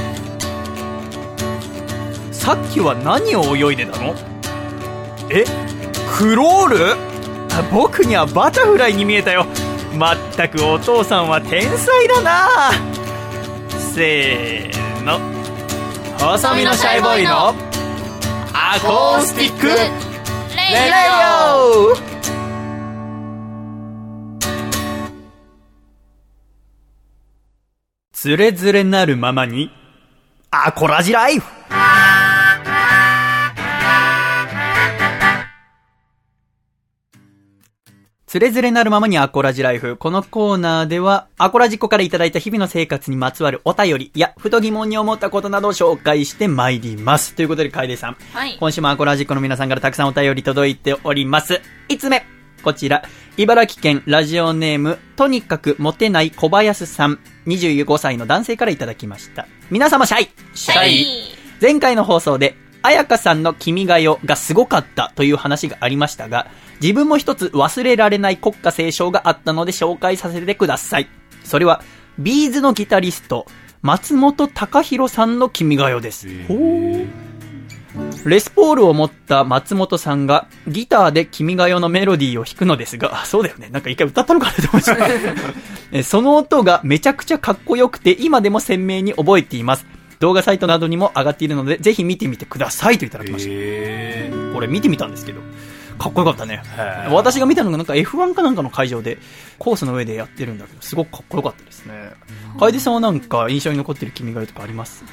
[2.32, 4.14] さっきは何を泳いでたの？
[5.30, 5.44] え？
[6.16, 6.92] クロール？
[7.54, 9.46] あ僕にはバタフライに見えたよ。
[9.94, 12.48] まったくお父さんは天才だな。
[13.78, 15.18] せーの。
[16.18, 19.66] 細身のシャイボーイのアコースティック。
[19.66, 20.92] レレレ
[22.02, 22.15] オ
[28.18, 29.70] つれづれなるままに
[30.50, 31.46] アコラジライフ
[38.26, 39.98] つれづれなるままにアコラジライフ。
[39.98, 47.34] このコーナーでは、アコラジコからいただいた日々の生活にまつわるお便りや、ふと疑問に思ったことなどを紹介してまいります。
[47.34, 48.16] ということで、楓さん。
[48.32, 48.56] はい。
[48.58, 51.60] 今週もアコラジコの皆さんからたくさんお便り届いております。
[51.90, 52.35] 5つ目。
[52.62, 53.04] こちら、
[53.36, 59.46] 茨城県ラジオネーム、とにかくモテない小林さん、25歳の男性からいただきました。
[59.70, 61.06] 皆様シャイシャイ、はい
[61.60, 66.48] 前回の放送で、彩香さんの君が代がすごかったという話がありましたが、
[66.82, 71.08] 自分も一つ忘れられない国歌斉唱があったので紹介させてください。
[71.44, 71.82] それは、
[72.18, 73.46] ビーズのギタリスト、
[73.80, 76.28] 松本隆弘さんの君が代です。
[76.46, 77.25] ほー
[78.24, 83.68] レスポールを持った松本さんがギターで君が代のメロディーを弾くのですが、あそうだよね。
[83.70, 84.96] なんか一回歌ったのかなと思いました
[85.92, 86.02] え。
[86.02, 89.86] その音がめちゃくちゃかっこよくて今でも鮮明に覚えています。
[90.18, 93.50] 動画サイトなどにも上がっているので、ぜひ見てみてくださいといただきました。
[93.52, 95.40] へこれ見てみたんですけど、
[95.98, 96.62] かっこよかったね。
[97.10, 99.18] 私が見たのがなんか F1 かなんかの会場で、
[99.58, 102.10] コースの上でやってるんだけど、すごくかっこよかったですね。
[102.58, 105.04] 楓さんはなんか印象に残ってる君が代とかあります？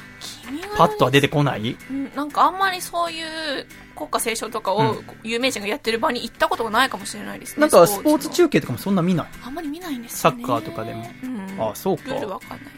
[0.76, 1.76] パッとは出てこない？
[1.90, 7.60] うんなんかあんまりそういう国歌斉唱とかうを有名人がやってる場に行ったことがないかもしれないですね。
[7.60, 9.26] なんかスポーツの中継とかもそんな見ない？
[9.44, 10.42] あんまり見ないんですよね。
[10.42, 11.06] サッカーとかでも。
[11.22, 12.10] うん、あそうか。
[12.10, 12.58] ルールわかんない。
[12.58, 12.70] か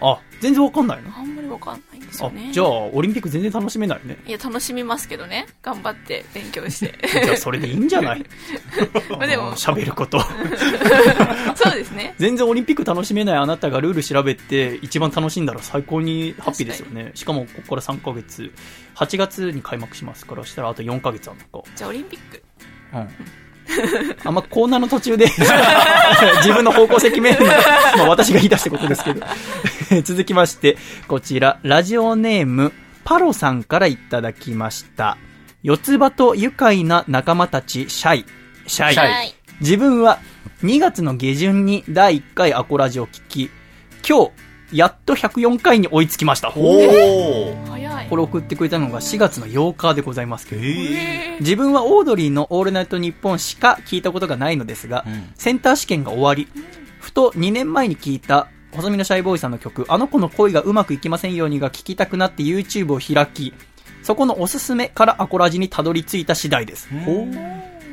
[0.00, 1.18] あ、全然わかんないのら。
[1.18, 4.16] あんまりわかんないんですあよね。、じゃあ、オリンピック全然楽しめないね。
[4.26, 5.46] いや、楽しみますけどね。
[5.62, 6.94] 頑張って勉強して。
[7.24, 8.24] じゃあ、それでいいんじゃない？
[9.10, 10.20] まあでも、喋ること。
[11.54, 12.14] そうですね。
[12.18, 17.12] 全然オリンピック楽しめないあなたがルール調べて一番楽しんだら最高にハッピーですよね。
[17.14, 18.52] しかも、ここから3ヶ月、
[18.96, 21.68] 8月に開幕しますから、したらあと4ヶ月あるのか。
[21.76, 22.42] じゃあオリンピック。
[22.94, 23.08] うん。
[24.24, 25.26] あんまコーナーの途中で
[26.38, 27.56] 自分の方向性決めるのが、
[27.96, 29.26] まあ私が言い出したことですけど。
[30.04, 30.76] 続きまして、
[31.08, 32.72] こちら、ラジオネーム、
[33.04, 35.16] パロさんからいただきました。
[35.62, 38.24] 四つ葉と愉快な仲間たち、シャイ。
[38.66, 38.96] シャイ。
[38.96, 39.34] はい。
[39.60, 40.18] 自分は
[40.62, 43.50] 2月の下旬に第1回アコラジを聞き、
[44.08, 44.30] 今日、
[44.72, 46.50] やっと104回に追いつきました。
[46.50, 48.06] おー早い。
[48.08, 50.62] これ送ってくれたのが4月の8日でございますけど。
[50.62, 56.48] えー自分はオードリーのオールナイトニッポンしか聞いたことがないのですが、うんセンター試験が終わり、
[56.98, 63.54] ふと2年前に聞いた細身のシャイボーイさんの曲、あの子の恋がうまくいきませんようにが聞きたくなって YouTube を開き、
[64.02, 66.88] そこのおすすめからアコラジにたどり着いた次第です。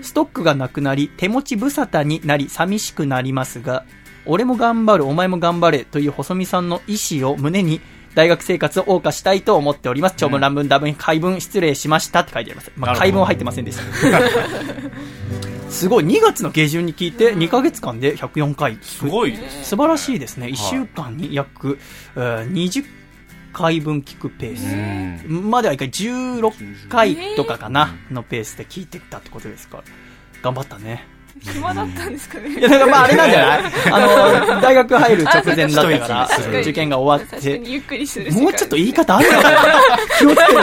[0.02, 3.86] ストックがなくなり、手持ち無沙汰になり寂しくなりますが、
[4.28, 7.82] 俺も頑張る、お前も頑張れという細見さんの意思を胸に、
[8.16, 10.16] 大学生活を謳歌したいと思っております。
[10.18, 12.72] 長文、乱文、多文、解文、失礼しましたって書いてあります。
[12.76, 14.22] まあ、解文は入ってませんでした。
[15.70, 16.06] すごい。
[16.06, 18.78] 2月の下旬に聞いて、2ヶ月間で104回。
[18.82, 19.38] すごい。
[19.62, 20.48] 素晴らしいですね。
[20.48, 21.78] 1週間に約、
[22.16, 22.86] えー20
[23.54, 25.28] 回分聞くペース。
[25.28, 29.84] までは一回16回とかかな、のペースで聞いてったってことですから。
[30.41, 31.08] 頑張ったね。
[31.53, 33.61] 暇だったんですかねいや、だからまああれなんじゃない？
[33.91, 33.99] あ
[34.56, 37.61] の、大学入る直前だったから受験が終わって。
[37.65, 39.57] ゆっくりするもうちょっと言い方あるのかな？
[40.19, 40.61] 気をつけろ。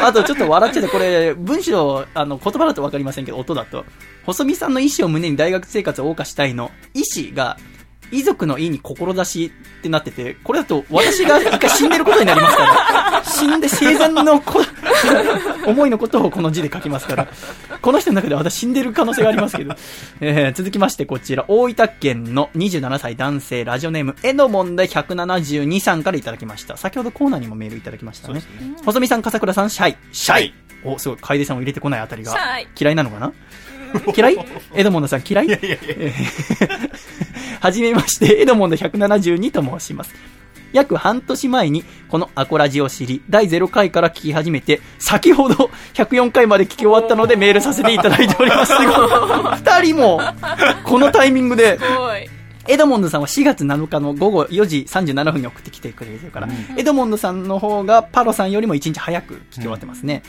[0.06, 3.84] あとちょっと笑っちゃって、これ、文章、あの、言葉だとわかりませんけど、音だと。
[4.26, 7.56] 細見さんの意思を胸に大学生活を謳歌したいの、意思が、
[8.10, 9.50] 遺族の意に志っ
[9.82, 14.60] てなってて、これだと私が一回死んでることになりますから、 死んで生前のこ
[15.66, 17.28] 思いのことをこの字で書きますから、
[17.80, 19.74] この人の中では私死んでる可能性がありますけど、
[20.20, 26.76] えー、続きましてこちら、大分県の27歳男性ラジオネーム、えのもんで172さんからいただきました。
[26.76, 28.42] 先ほどコーナーにもメールいただきましたね。
[28.84, 29.96] 細見さん、笠倉さん、シャイ。
[30.12, 30.54] シャイ。
[30.84, 32.34] お、すごい、楓さんを入れてこないあたりが。
[32.78, 33.32] 嫌いなのかな？
[34.16, 34.38] 嫌い？
[34.74, 35.46] エドモンドさん嫌い？
[35.46, 35.78] いやいやいや。
[37.60, 40.14] はじめまして、エドモンド172と申します。
[40.72, 48.72] 約半年前にこのアコラジを知り、第0回から聞き始めて、先ほど104回まで聞き終わったのでメールさせていただいております。
[48.78, 50.20] 二人も、
[50.84, 51.78] このタイミングで、
[52.68, 60.22] エドモンドさんは4月7日の午後4時37分に送ってきてくれてるから、エドモンドさんの方がパロさんよりも1日早く聞き終わってますね。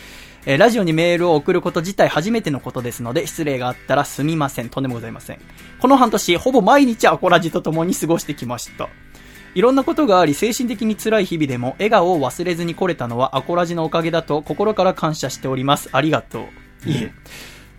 [0.46, 4.70] えーラジオにメールを送ること自体初めてのことですので、失礼があったらすみません。
[4.70, 5.40] とんでもございません。
[5.80, 8.90] この半年、ほぼ毎日アコラジと共に過ごしてきました。
[9.54, 15.90] いろんなことがあり、精神的に辛い日々でも、笑顔を忘れずに来れたのはアコラジのおかげだと心から感謝しております。
[15.92, 16.48] ありがと
[16.86, 16.90] う。
[16.90, 17.12] いえ。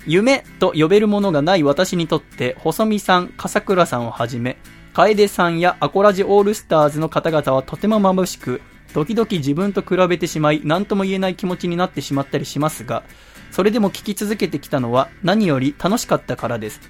[0.06, 4.56] 夢と呼べるものがない私にとって、細見さん、笠倉さんをはじめ、
[4.92, 8.60] 楓さんやアコラジオールスターズの方々はとても眩しく、
[8.92, 13.02] 時々自分と比べてしまい、何とも言えない気持ちになってしまったりしますが、
[13.50, 16.80] それでも聞き続けてきたのは何より楽しかったからです。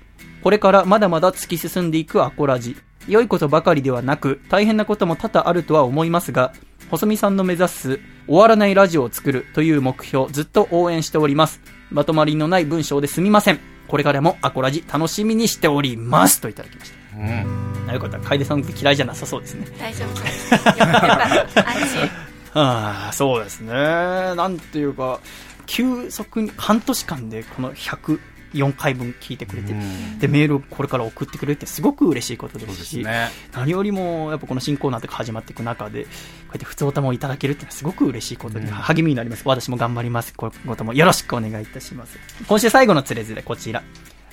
[0.43, 2.77] これからまだまだ突き進んでいくアコラジ。
[3.09, 6.53] 良いことばかりではなく、大変なことも多々あるとは思いますが、
[6.91, 11.61] 細見さんの目指す終わらないラジオを作るという目標、ずっと応援しております。
[11.91, 13.61] まとまりのない文章ですみません。
[13.89, 16.41] これからもアコラジ楽しみにしております。
[16.41, 17.02] といただきました。
[17.17, 17.93] うん。
[17.93, 18.19] よかった。
[18.21, 19.67] 楓さんって嫌いじゃなさそうですね。
[19.79, 22.11] 大丈夫ですよかったよかった安心
[22.55, 23.73] ああ、そうですね。
[23.73, 25.21] なんていうか、
[25.67, 29.75] 急速に半年間でこの104回分聞いてくれて、
[30.19, 33.31] で、メールをこれから送ってくれるってすごく嬉しいことですし、ね。
[33.53, 39.43] 何よりもやっぱこの新コーナーとか始まっていく中で、こうやって普通おたもいただけるってすごく嬉しいことで、励みになります。
[39.47, 40.35] 私も頑張ります。
[40.37, 42.19] 今後ともよろしくお願いいたします。
[42.47, 43.83] 今週最後のつれづれ、こちら。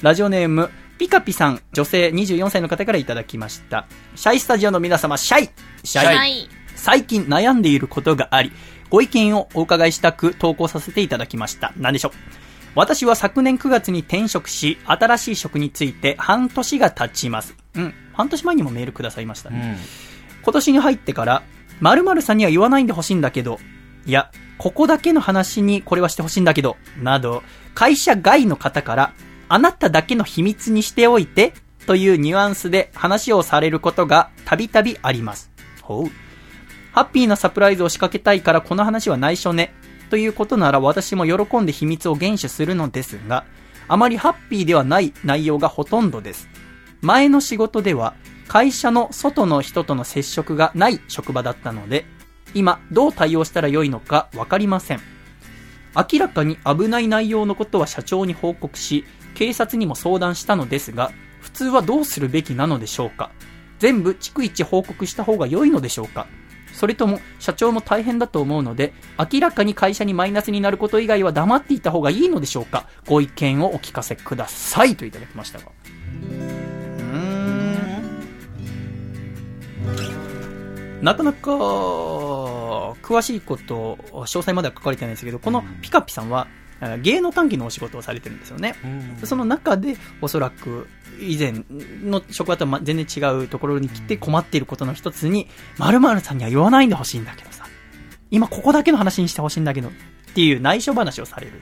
[0.01, 0.69] ラジオネーム、
[0.99, 3.87] ピカピさん、女性24歳の方からいただきました。
[4.17, 5.49] シャイスタジオの皆様、シャイ
[5.85, 8.51] シャイはい最近悩んでいることがあり、
[8.89, 11.71] ご意見をお伺いしたく投稿させていただきました。
[11.77, 12.11] 何でしょう？
[12.75, 17.55] 私は昨年9月に転職し、新しい職について半年が経ちます。
[17.75, 17.93] うん。
[18.11, 19.77] 半年前にもメールくださいましたね。
[20.43, 21.43] 今年に入ってから、
[21.79, 23.57] 〇〇さんには言わないんでほしいんだけど、
[24.05, 27.41] いや、ここだけの話にこれはしてほしいんだけど、など、
[27.73, 29.13] 会社外の方から、
[29.49, 31.53] あなただけの秘密にしておいて、
[31.87, 35.51] というニュアンスで話をされることがたびたびあります。
[35.81, 36.11] ほう。
[36.91, 39.73] ハッピーなサプライズを仕掛けたいからこの話は内緒ね。
[40.11, 43.45] ということなら私も喜んで秘密を厳守するのですが、
[43.87, 46.47] あまりハッピーではない内容がほとんどです。
[47.01, 48.13] 前の仕事では
[48.47, 52.05] 会社の外の人との接触がない職場だったので、
[52.53, 55.01] 今どう対応したらよいのかわかりません。
[55.95, 59.05] 明らかに危ない内容のことは社長に報告し、
[59.39, 63.31] 警察にも相談したのですが、普通はどうするべきなのでしょうか？
[63.79, 66.27] 全部逐一報告した方が良いのでしょうか？
[66.73, 72.89] それとも社長も大変だと思うので、明らかに会社にマイナスになること以外は黙っていた方がいいのでしょうか？
[73.07, 75.67] ご意見をお聞かせくださいといただきましたが。
[75.67, 76.35] うー
[80.99, 81.01] ん。
[81.01, 81.51] なかなか、
[83.01, 86.59] 詳しいこと、詳細までは書かれてないんですけど、このピカピさんは、えー
[87.01, 88.73] 芸能関係のお仕事をされてるんですよね。
[89.25, 90.87] その中で、おそらく、
[91.19, 91.65] 以前
[92.03, 97.65] の職場とはま全然違うところに来て困っていることの一つに、〇〇さんには言わないんでほしいんだけどさ、
[98.31, 99.91] 今ここだけの話にしてほしいんだけど、っ
[100.33, 101.61] ていう内緒話をされる。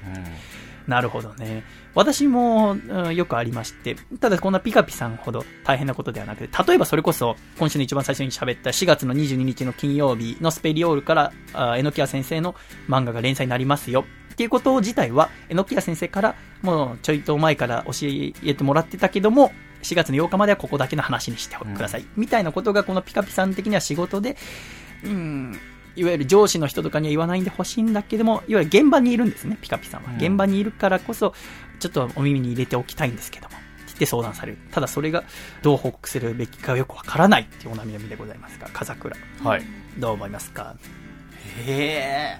[0.89, 1.64] なるほどね。
[1.93, 12.55] 私も、うんよくありまして、ただこんなピカピさんほど大変なことではなくて、例えばそれこそ、今週の一番最初に喋った4月の22日の金曜日のスペリオールから、あえのきや先生の
[12.88, 14.05] 漫画が連載になりますよ。
[14.34, 17.91] っていうこと自体は、えのきや先生から、もうちょいと前から教
[18.43, 19.51] えてもらってたけども、
[19.84, 22.05] 4月の8日まではここだけの話にしてください。
[22.15, 24.38] みたいなことがこのピカピさん的には仕事で、
[25.03, 25.59] うん、
[25.98, 30.11] いわゆる上司の人とかには言わないんでほしいんだけども、いわゆる現場にいるんですね、ピカピさんは。
[30.11, 31.34] うん現場にいるからこそ、
[31.80, 33.57] ちょっとお耳に入れておきたいんですけども。
[33.57, 34.57] って言って相談される。
[34.72, 35.24] ただそれが
[35.61, 39.15] どう報告するべきかよくわからないっていうお悩みでございますが、風倉。
[39.44, 39.64] はい。
[39.98, 40.76] どう思いますか？
[41.65, 42.40] へ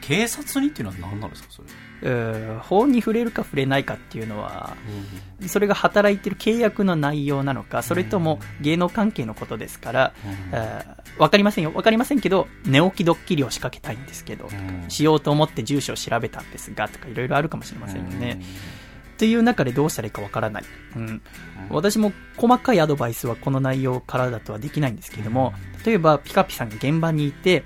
[0.00, 1.68] 警察にっていうのは何なんですか、それ。
[2.62, 4.76] 法に触れるか触れないかっていうのは、
[5.46, 10.12] それが働いてる契約の内容なのか、それとも芸能関係のことですから、
[10.52, 11.72] えーわかりませんよ。
[11.74, 18.40] わかりませんけど、寝起きドッキリを仕掛けたいんですけど、んしようと思って住所を調べたんですが、とかいろいろあるかもしれませんよね。
[19.14, 20.64] っていう中でどうしたらいいかわからない。
[20.94, 21.20] うん。
[21.70, 25.52] 私も細かいアドバイスはこの内容からだとはできないんですけども、
[25.84, 27.64] 例えばピカピさんが現場にいて、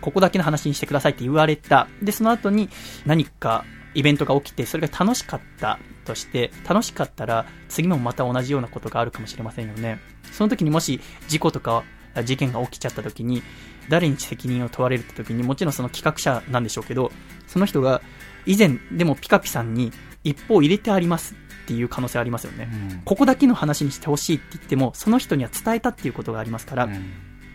[0.00, 1.88] ここだけの話にしてくださいって言われた。
[2.02, 2.68] で、その後に
[3.06, 3.64] 何か
[3.94, 9.98] イベントが起きて、それが楽しかったとして、楽しかったら次もまた同じようなことがあるかもしれませんよね。
[10.32, 11.84] その時にもし事故とか
[12.24, 13.42] 事件が起きちゃった時に、
[13.88, 17.10] 誰に責任を問われるって時に、もちろんその企画者なんでしょうけど、
[17.46, 18.02] その人が
[18.46, 19.92] 以前でもピカピさんに
[20.24, 22.68] 一方入れてありますっていう可能性ありますよね。
[23.04, 26.88] ここだけの話にしてほしいって言っても、その人には伝えたっていうことがありますから、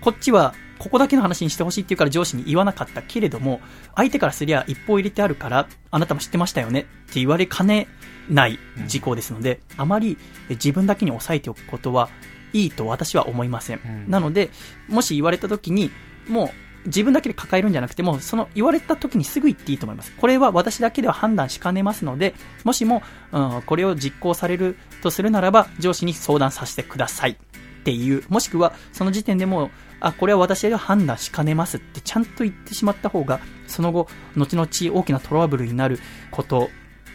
[0.01, 3.61] こっちは、ここだけの話にしてほしいっていうから上司に言わなかったけれども、
[3.95, 6.83] 相手からすりゃ一方入れてあるから、あなたも知ってましたよねっ
[7.13, 7.87] て言われかね
[8.29, 10.17] ない事項ですので、あまり
[10.49, 12.09] え自分だけに抑えておくことは
[12.53, 13.77] いいと私は思いません。
[13.77, 14.49] んなので、
[14.87, 15.91] もし言われた時に、
[16.27, 16.49] もう
[16.87, 20.13] 自分だけで抱えるんじゃなくても、その言われた時にすぐ言っていいと思います。
[20.15, 22.33] これは私だけでは判断しかねますので、
[22.63, 27.31] もしも、うん、これを実行されるとするならば、上司に相談させてください。
[27.31, 27.35] っ
[27.83, 29.69] ていう、もしくは、その時点でもう、
[29.99, 35.99] あ、これは私が判断しかねますってちゃんと言ってしまった方が、その後、後々大きなトラブルになる
[36.31, 36.69] こと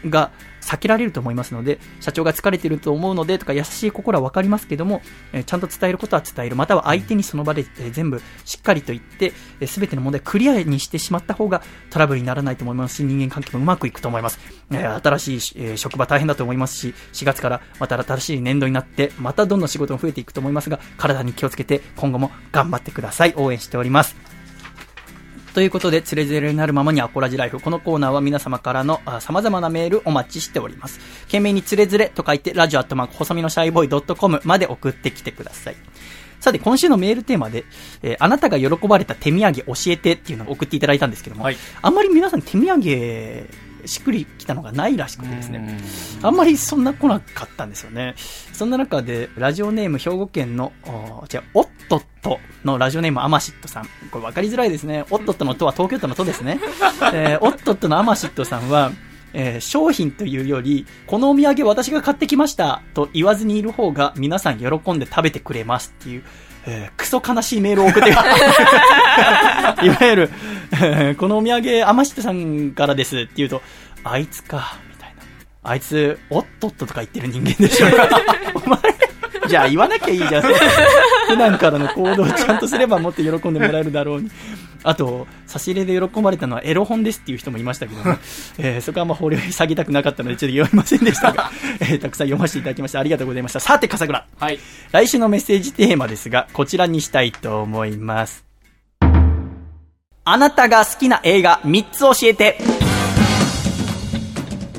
[0.07, 0.31] が
[0.62, 5.02] 避けられると思いますので、社長が疲れてると思うのでとか優しい心はわかりますけども、
[5.32, 6.56] えちゃんと伝えることは伝える。
[6.56, 9.32] または相手にその場で、え全部しっかりと言って、
[9.66, 14.39] すべての問題クリアにしてしまった方がトラブルにならないと思いますし、人間関係もうまくいくと思います。
[14.70, 23.34] え新しい、え職場大変だと思いますし、4月からまた新しい年度になって、またどんどん仕事も増えていくと思いますが、体に気をつけて今後も頑張ってください。
[23.36, 24.32] 応援しております。
[25.55, 27.61] ということで、つれづれになるままにアコラジライフ。
[27.61, 30.99] このコーナーは皆様からのあ様々なメールお待ちしております。
[31.27, 35.77] 懸命につれづれと書いて、ラジオアットマーク細身のシャイボーイ .com まで送ってきてください。
[36.41, 37.65] さて、今週のメールテーマで、
[38.03, 43.47] えーあなたが喜ばれた手土産教えてっていうのを送っていただいたんですけども、はいあんまり皆さん手土産、
[43.87, 45.79] しっくりきたのがないらしくてですね、
[46.23, 48.15] あんまりそんな来なかったんですよね。
[48.53, 53.85] そんな中で、ラジオネーム兵庫県の、お違う、おっとっとのラジオネームアマシットさん。
[54.11, 55.05] これ分かりづらいですね。
[55.11, 56.61] おっとっとのとは東京都のとですね。
[57.13, 58.93] えーおっとっとのアマシットさんは、
[59.35, 66.25] えー商品というより、このお土産私が買ってきましたと言わずにいる方が皆さん喜んで食べてくれますっていう、
[66.66, 70.30] えークソ悲しいメールを送って いわゆる、
[70.74, 73.62] えーこのお土産、アマシットさんからですって言うと、
[74.05, 75.22] あいつか、みたいな。
[75.70, 77.86] あいつ、おっとっととか言ってる人間でしょ。
[78.64, 78.78] お前、
[79.48, 80.43] じゃあ言わなきゃいいじゃん。
[81.33, 84.31] 普段からの行動をちゃんとすればもっと喜んでもらえるだろうに。
[84.85, 88.17] あと、差し入れで喜ばれたのはエロ本ですっていう人もいましたけども、
[88.59, 91.51] えーそこはあんま掘り 下げたくなかったのでちょっと読みませんでしたが、
[91.81, 93.61] えーたくさん読ませていただきましてありがとうございました。
[93.61, 94.27] さて、笠倉。
[94.39, 94.59] はい。
[94.91, 98.45] 来週のメッセージテーマですが、こちらにしたいと思います。
[100.25, 102.59] あなたが好きな映画3つ教えて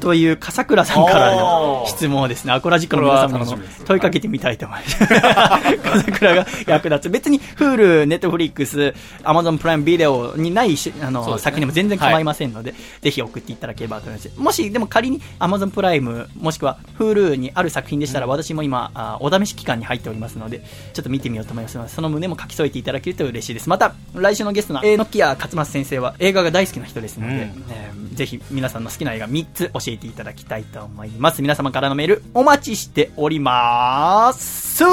[0.04, 3.86] という笠倉さんからの質問をですね、アコラジックの皆様にもこれは楽しみです。
[3.86, 4.98] 問いかけてみたいと思います。
[5.08, 7.10] 笠倉が役立つ。
[7.10, 8.94] 別に Hulu、Netflix、
[9.24, 11.40] Amazon プライムビデオにないしあの、ね。
[11.40, 14.30] 作品でも全然構いませんので、ぜひ送っていただければと思います。
[14.36, 23.70] もし、でも仮に Amazon プライム、もしくは Hulu にある作品でしたら、私も今あ、お試し期間に入っておりますので、ちょっと見てみようと思いますので、その胸も書き添えていただけると嬉しいです。
[23.70, 27.40] また、来週のゲストの木屋勝松先生は映画が大好きな人ですので、うん。
[27.70, 31.42] えーぜひ皆さんの好きな映画3つ教えていただきたいと思います。
[31.42, 34.84] 皆様からのメールお待ちしております。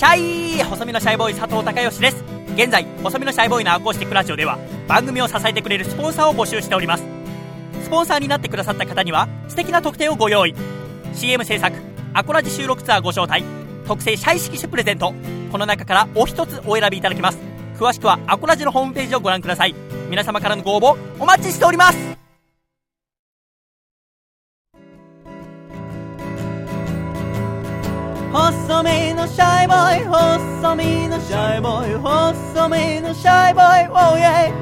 [0.00, 0.16] シャ
[0.58, 2.24] イ細身のシャイボーイ佐藤孝義です。
[2.54, 4.58] 現在細身のシャイボーイのアコースティックラジオでは
[4.88, 7.04] 番組を支えてくれるスポンサーを募集しております。
[7.82, 10.54] スポンサーになってくださった方には素敵な特典をご用意。
[11.14, 11.76] CM 制作
[12.14, 13.44] アコラジ収録ツアーご招待。
[13.86, 15.12] 特製シャイ色紙プレゼント。
[15.52, 17.38] この中からお一つお選びいただけます。
[17.80, 19.74] 詳しくはアコラジのホームページをご覧ください。
[20.10, 21.98] 皆様からのご応募お待ちしております。
[28.30, 34.52] 細身のシャイボーイ細身のシャイボーイ細身のシャイボーイ Oh yeah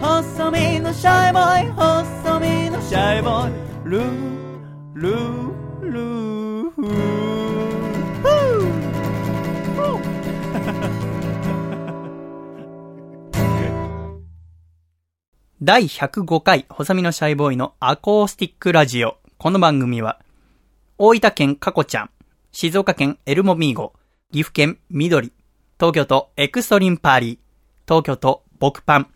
[0.00, 3.52] 細身のシャイボーイ細身のシャイボーイ。
[3.84, 4.04] ルー
[4.94, 7.39] ルールー。
[15.62, 19.18] 第105回、細身のシャイボーイのアコースティックラジオ。
[19.36, 20.18] この番組は、
[20.96, 22.10] 大分県カコちゃん、
[22.50, 23.92] 静岡県エルモミーゴ、
[24.32, 25.34] 岐阜県緑、
[25.78, 27.38] 東京都エクストリンパーリー、
[27.86, 29.08] 東京都僕パン、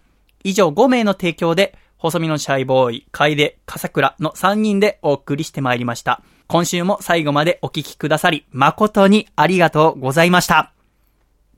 [0.43, 6.21] 以上5名の提供で、細身のシャイボーイ、楓、笠倉の3人でお送りしてまいりました。
[6.47, 10.75] 今週も最後までお聞きくださり、誠にありがとうございました。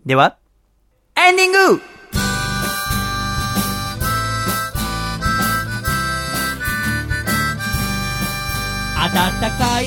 [0.05, 0.37] では、
[1.17, 1.96] エンディング
[9.13, 9.13] 暖
[9.59, 9.87] かい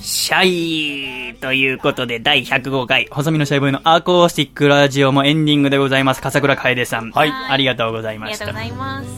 [0.00, 6.20] シャイということで、第105回、細身のシャイボーイのアコースティックラジオもエンディングでございます。
[6.22, 7.10] 笠倉楓さん。
[7.10, 8.70] はいありがとうございましたありがとうご。
[8.70, 9.08] ざいます。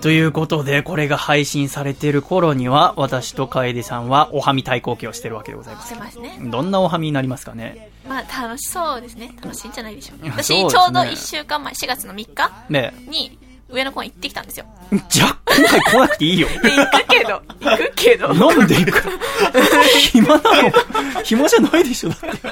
[0.00, 6.00] ということで、これが配信されている頃には、私と楓さんはおはみ対抗期をしてるわけでございましすて。
[6.00, 6.38] ますね。
[6.42, 7.90] どんなおはみになりますかね？
[8.08, 9.30] まあ楽しそうですね。
[9.42, 10.42] 楽しいんじゃないでしょう か。
[10.42, 13.38] 私、ちょうど1週間前、4月の3日ねに
[13.72, 14.66] 上野公園行ってきたんですよ。
[15.08, 16.48] じゃあ、今回来なくていいよ。
[16.62, 18.34] で、行くけど、行くけど。
[18.34, 19.02] なんで行く
[19.98, 20.72] 暇なの？
[21.24, 22.48] 暇じゃないでしょ、だって。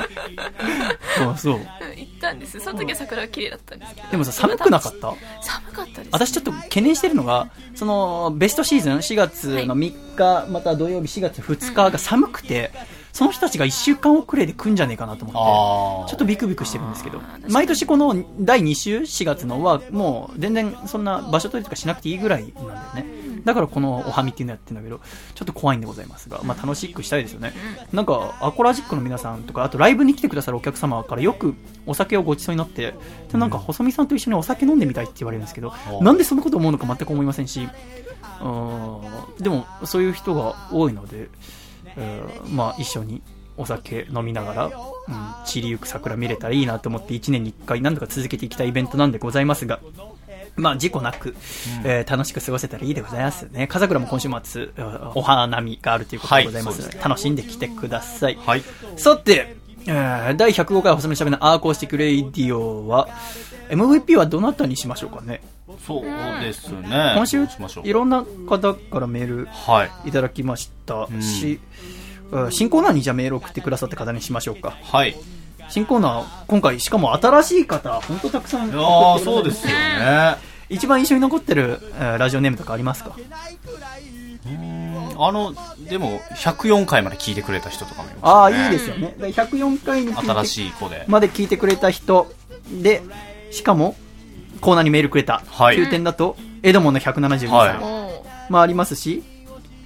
[1.22, 1.54] あそう。
[1.54, 1.60] うん
[2.00, 2.60] 行ったんです。
[2.60, 4.08] その時は桜が綺麗だったんですけど。
[4.10, 5.14] でもさ、寒くなかった？
[5.42, 6.08] 寒かったです。
[6.12, 12.70] 私ちょっと懸念してるのが、その、ベストシーズン、4月の3日、また土曜日4月2日が寒くて、
[13.12, 15.40] その人たちが1週間遅れで来んじゃねえかなと思って。
[15.40, 23.20] あちょっとビクビクしてるんですけど毎年この第2週、4月のは、もう全然そんな場所取りとかしなくていいぐらいなんだよね。
[23.44, 25.00] だからこのおはみっていうのやってるんだけど、
[25.34, 27.52] ちょっと怖いんでございますが、まあ楽しくしたいですよね。
[27.92, 31.54] なんか、アコラジックの皆さんとか、あとライブに来てくださるお客様からよく
[31.86, 32.94] お酒をごちそうになって、
[33.32, 37.68] でなんか細見さんと一緒にお酒飲んでみたいって言われるんですけど、おなんでそんなこと思うのか全く思いませんし、
[38.40, 41.28] うーんでもそういう人が多いので、えー
[42.50, 43.22] まあ一緒に
[43.56, 44.72] お酒飲みながら、うん、
[45.44, 49.80] 散りゆく桜見れたらいいなと思って1年に1回何度か続けていきたいイベントなんでございますが、
[50.56, 51.34] まあ事故なく、
[51.84, 53.66] えー楽しく過ごせたらいいでございますね。
[53.66, 58.36] 笠倉も今週末、えーお花見があるということでございますので、はい楽しんできてください。
[58.36, 58.62] はい。
[58.96, 63.08] さて、えー第105回細身のシャイボーイのアコースティックレイディオは、
[63.70, 65.40] MVP はどなたにしましょうかね？
[65.86, 66.04] そう
[66.40, 67.12] ですね。
[67.16, 70.08] 今週どうしましょういろんな方からメールはい。
[70.08, 71.60] いただきましたし、
[72.32, 74.76] うん新コーナーにじゃあメール送ってくださった方にしましょうか。
[74.82, 75.10] はい。
[75.10, 75.14] い
[75.68, 80.36] 新コーナー、今回しかも新しい方、本当たくさん送ってくやださってー、そうですよね。
[80.68, 83.16] 一番印象に残ってる、えーラジオネームとかありますか？
[85.18, 85.54] あの、
[85.88, 88.20] でも、104回まで聞いてくれた人とかもいます、ね。
[88.22, 89.14] ああ、いいですよね。
[89.18, 91.04] で104回に新しい子で。
[91.08, 92.32] まで聞いてくれた人
[92.82, 93.02] で、
[93.50, 93.96] しかも、
[94.60, 95.42] コーナーにメールくれた。
[95.46, 97.48] はい9点だと、エドモンの172歳。
[97.48, 99.22] はいもまあありますし、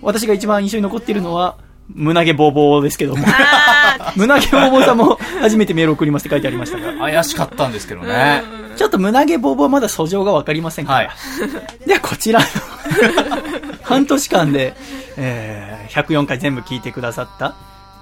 [0.01, 1.57] 私が一番印象に残っているのは、
[1.89, 3.25] 胸毛ボーボーですけども。
[3.27, 6.99] あ 胸毛ボーボーさんも初めてメール送りますって書いてありましたが。
[6.99, 8.43] 怪しかったんですけどね。
[8.77, 10.99] ちょっと胸毛ボーボーはまだ素性がわかりませんから。
[10.99, 11.11] はい。
[11.87, 12.47] ではこちらの
[13.85, 14.75] 半年間で、
[15.17, 17.55] えー104回全部聞いてくださった、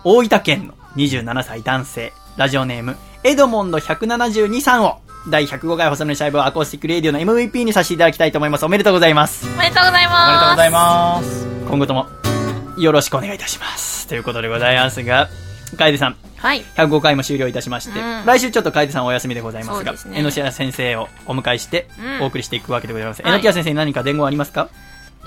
[0.05, 8.65] 大分県の27歳男性、ラジオネーム、エドモンド172さんを、第105回細身のシャイボーイのアコースティックレディオの MVP にさせていただきたいと思います。
[8.65, 9.47] おめでとうございます。
[9.47, 10.51] ーおめでとうございおめでとうます。
[10.51, 11.47] ございます。
[11.69, 12.07] 今後とも、
[12.79, 14.07] よろしくお願いいたします。
[14.09, 15.29] ということでございますが、
[15.77, 16.65] 楓さん、はい。
[16.77, 23.23] 105回も終了いたしまして、うん来週ちょっと楓さんお休みでございますが、すねえのきや先生をお迎えしてうんお送りしていくわけでございます。
[23.23, 24.69] はいえのきや先生に何か伝言ありますか？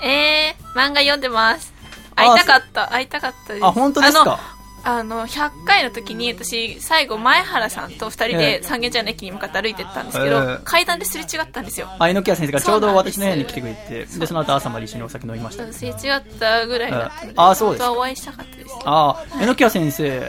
[0.02, 1.72] えー、漫画読んでます。
[2.14, 2.86] 会いたかった。
[2.92, 3.64] 会いたかったです。
[3.66, 4.38] あ、本当ですか？
[4.86, 11.88] あのあの、100回の時に私、最後、前原さんと2人えでえ三軒茶屋の駅に向かって歩いてったんですけど、ええ階段ですれ違ったんですよ。
[11.98, 15.72] あ、えのきや先生がちょうど私の部屋に来てくれて、で、その後朝まで一緒にお酒飲みました。
[15.72, 15.94] すれ違っ
[16.38, 18.74] たぐらいだったので、ああそうですお会いしたかったです。
[18.84, 20.22] ああ、えのきや先生、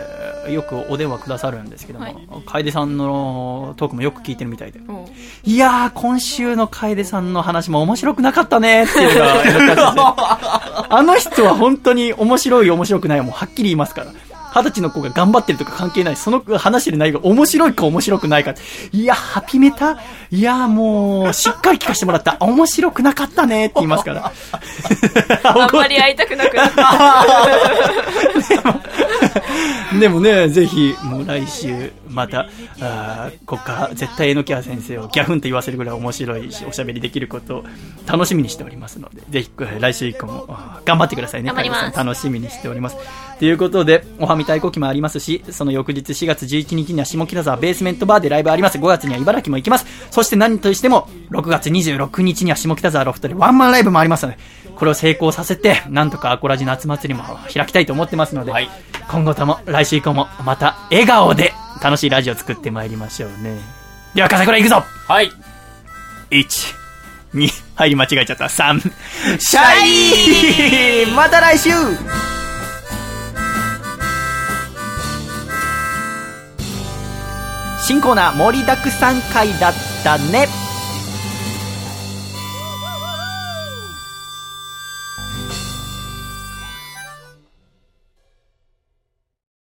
[0.49, 4.79] よくお電話くださるんですけどはいも、楓さんのトークもよく聞いてるみたいで。
[4.79, 5.07] も
[5.43, 10.87] いやー、今週の楓さんの話も面白くなかったねっていうのが。
[10.89, 14.11] あの人は本当に面白い面白くないはもうはっきり言いますから。
[14.57, 16.15] 二十歳の子が頑張ってるとか関係ない。
[16.15, 18.55] その話してる内容が面白いか面白くないか。
[18.91, 19.97] いや、ハピメタ？
[20.31, 22.37] いや、もう、しっかり聞かせてもらった。
[22.39, 24.21] 面白くなかったねって言いますから。
[24.21, 24.31] う
[25.61, 26.87] あんまり会いたくなくなった。
[29.99, 32.47] でもね、ぜひ、もう来週、また、
[32.81, 37.63] あーここから絶対榎谷先生をギャフンと言わせるぐらい面白いし、おしゃべりできることを
[38.05, 40.45] 楽しみにしておりますので、ぜひ、えー来週以降も
[40.85, 41.51] 頑張ってくださいね。
[41.95, 42.97] 楽しみにしております。
[43.39, 48.77] ということで、おはみ対抗期もありますし、その翌日4月11日には下北沢ベースメントバーでライブあります。
[48.77, 49.85] 5月には茨城も行きます。
[50.11, 54.39] そして何としても、6月26日には下北沢ロフトでワンマンライブもありますので、
[54.75, 57.23] これを成功させて、なんとかアコラジ夏祭りも
[57.53, 58.69] 開きたいと思ってますので、はい
[59.09, 63.57] 今後とも来週以降もまた笑顔で楽しいラジオを作ってまいりましょうね。
[64.13, 65.31] では、笠倉行くぞはい。
[66.31, 66.75] !1、
[67.33, 68.45] 2、入り間違えちゃった。
[68.45, 68.81] 3、
[69.39, 71.69] シャイまた来週
[77.87, 79.73] 新コーナー盛りだくさん回だっ
[80.03, 80.66] たね。